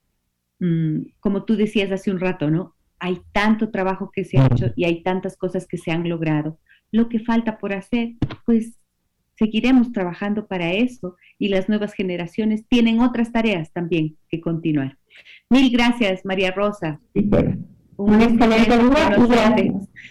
[0.59, 2.75] Mm, como tú decías hace un rato, ¿no?
[2.99, 6.59] Hay tanto trabajo que se ha hecho y hay tantas cosas que se han logrado.
[6.91, 8.15] Lo que falta por hacer,
[8.45, 8.77] pues
[9.37, 14.97] seguiremos trabajando para eso y las nuevas generaciones tienen otras tareas también que continuar.
[15.49, 16.99] Mil gracias, María Rosa.
[17.95, 19.55] Un excelente día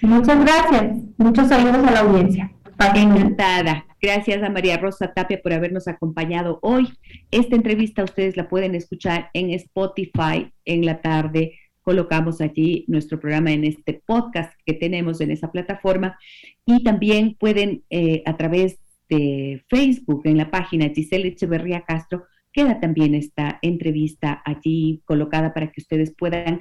[0.03, 0.97] y Muchas gracias.
[1.19, 2.53] Muchos saludos a la audiencia.
[2.95, 3.85] Encantada.
[4.01, 6.89] Gracias a María Rosa Tapia por habernos acompañado hoy.
[7.31, 11.59] Esta entrevista ustedes la pueden escuchar en Spotify en la tarde.
[11.83, 16.19] Colocamos allí nuestro programa en este podcast que tenemos en esa plataforma
[16.65, 22.81] y también pueden eh, a través de Facebook en la página Giselle Echeverría Castro queda
[22.81, 26.61] también esta entrevista allí colocada para que ustedes puedan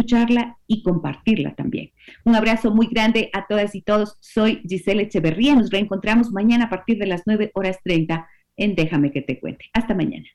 [0.00, 1.92] escucharla y compartirla también.
[2.24, 4.16] Un abrazo muy grande a todas y todos.
[4.20, 5.54] Soy Giselle Echeverría.
[5.54, 9.66] Nos reencontramos mañana a partir de las 9 horas 30 en Déjame que te cuente.
[9.72, 10.26] Hasta mañana.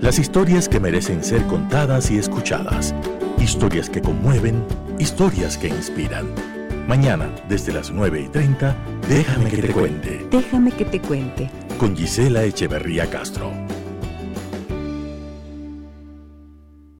[0.00, 2.94] Las historias que merecen ser contadas y escuchadas.
[3.38, 4.62] Historias que conmueven,
[4.98, 6.26] historias que inspiran.
[6.86, 8.76] Mañana, desde las 9 y 30,
[9.08, 10.26] déjame, que, te cuente.
[10.30, 11.50] Déjame que te cuente.
[11.78, 13.50] Con Gisela Echeverría Castro.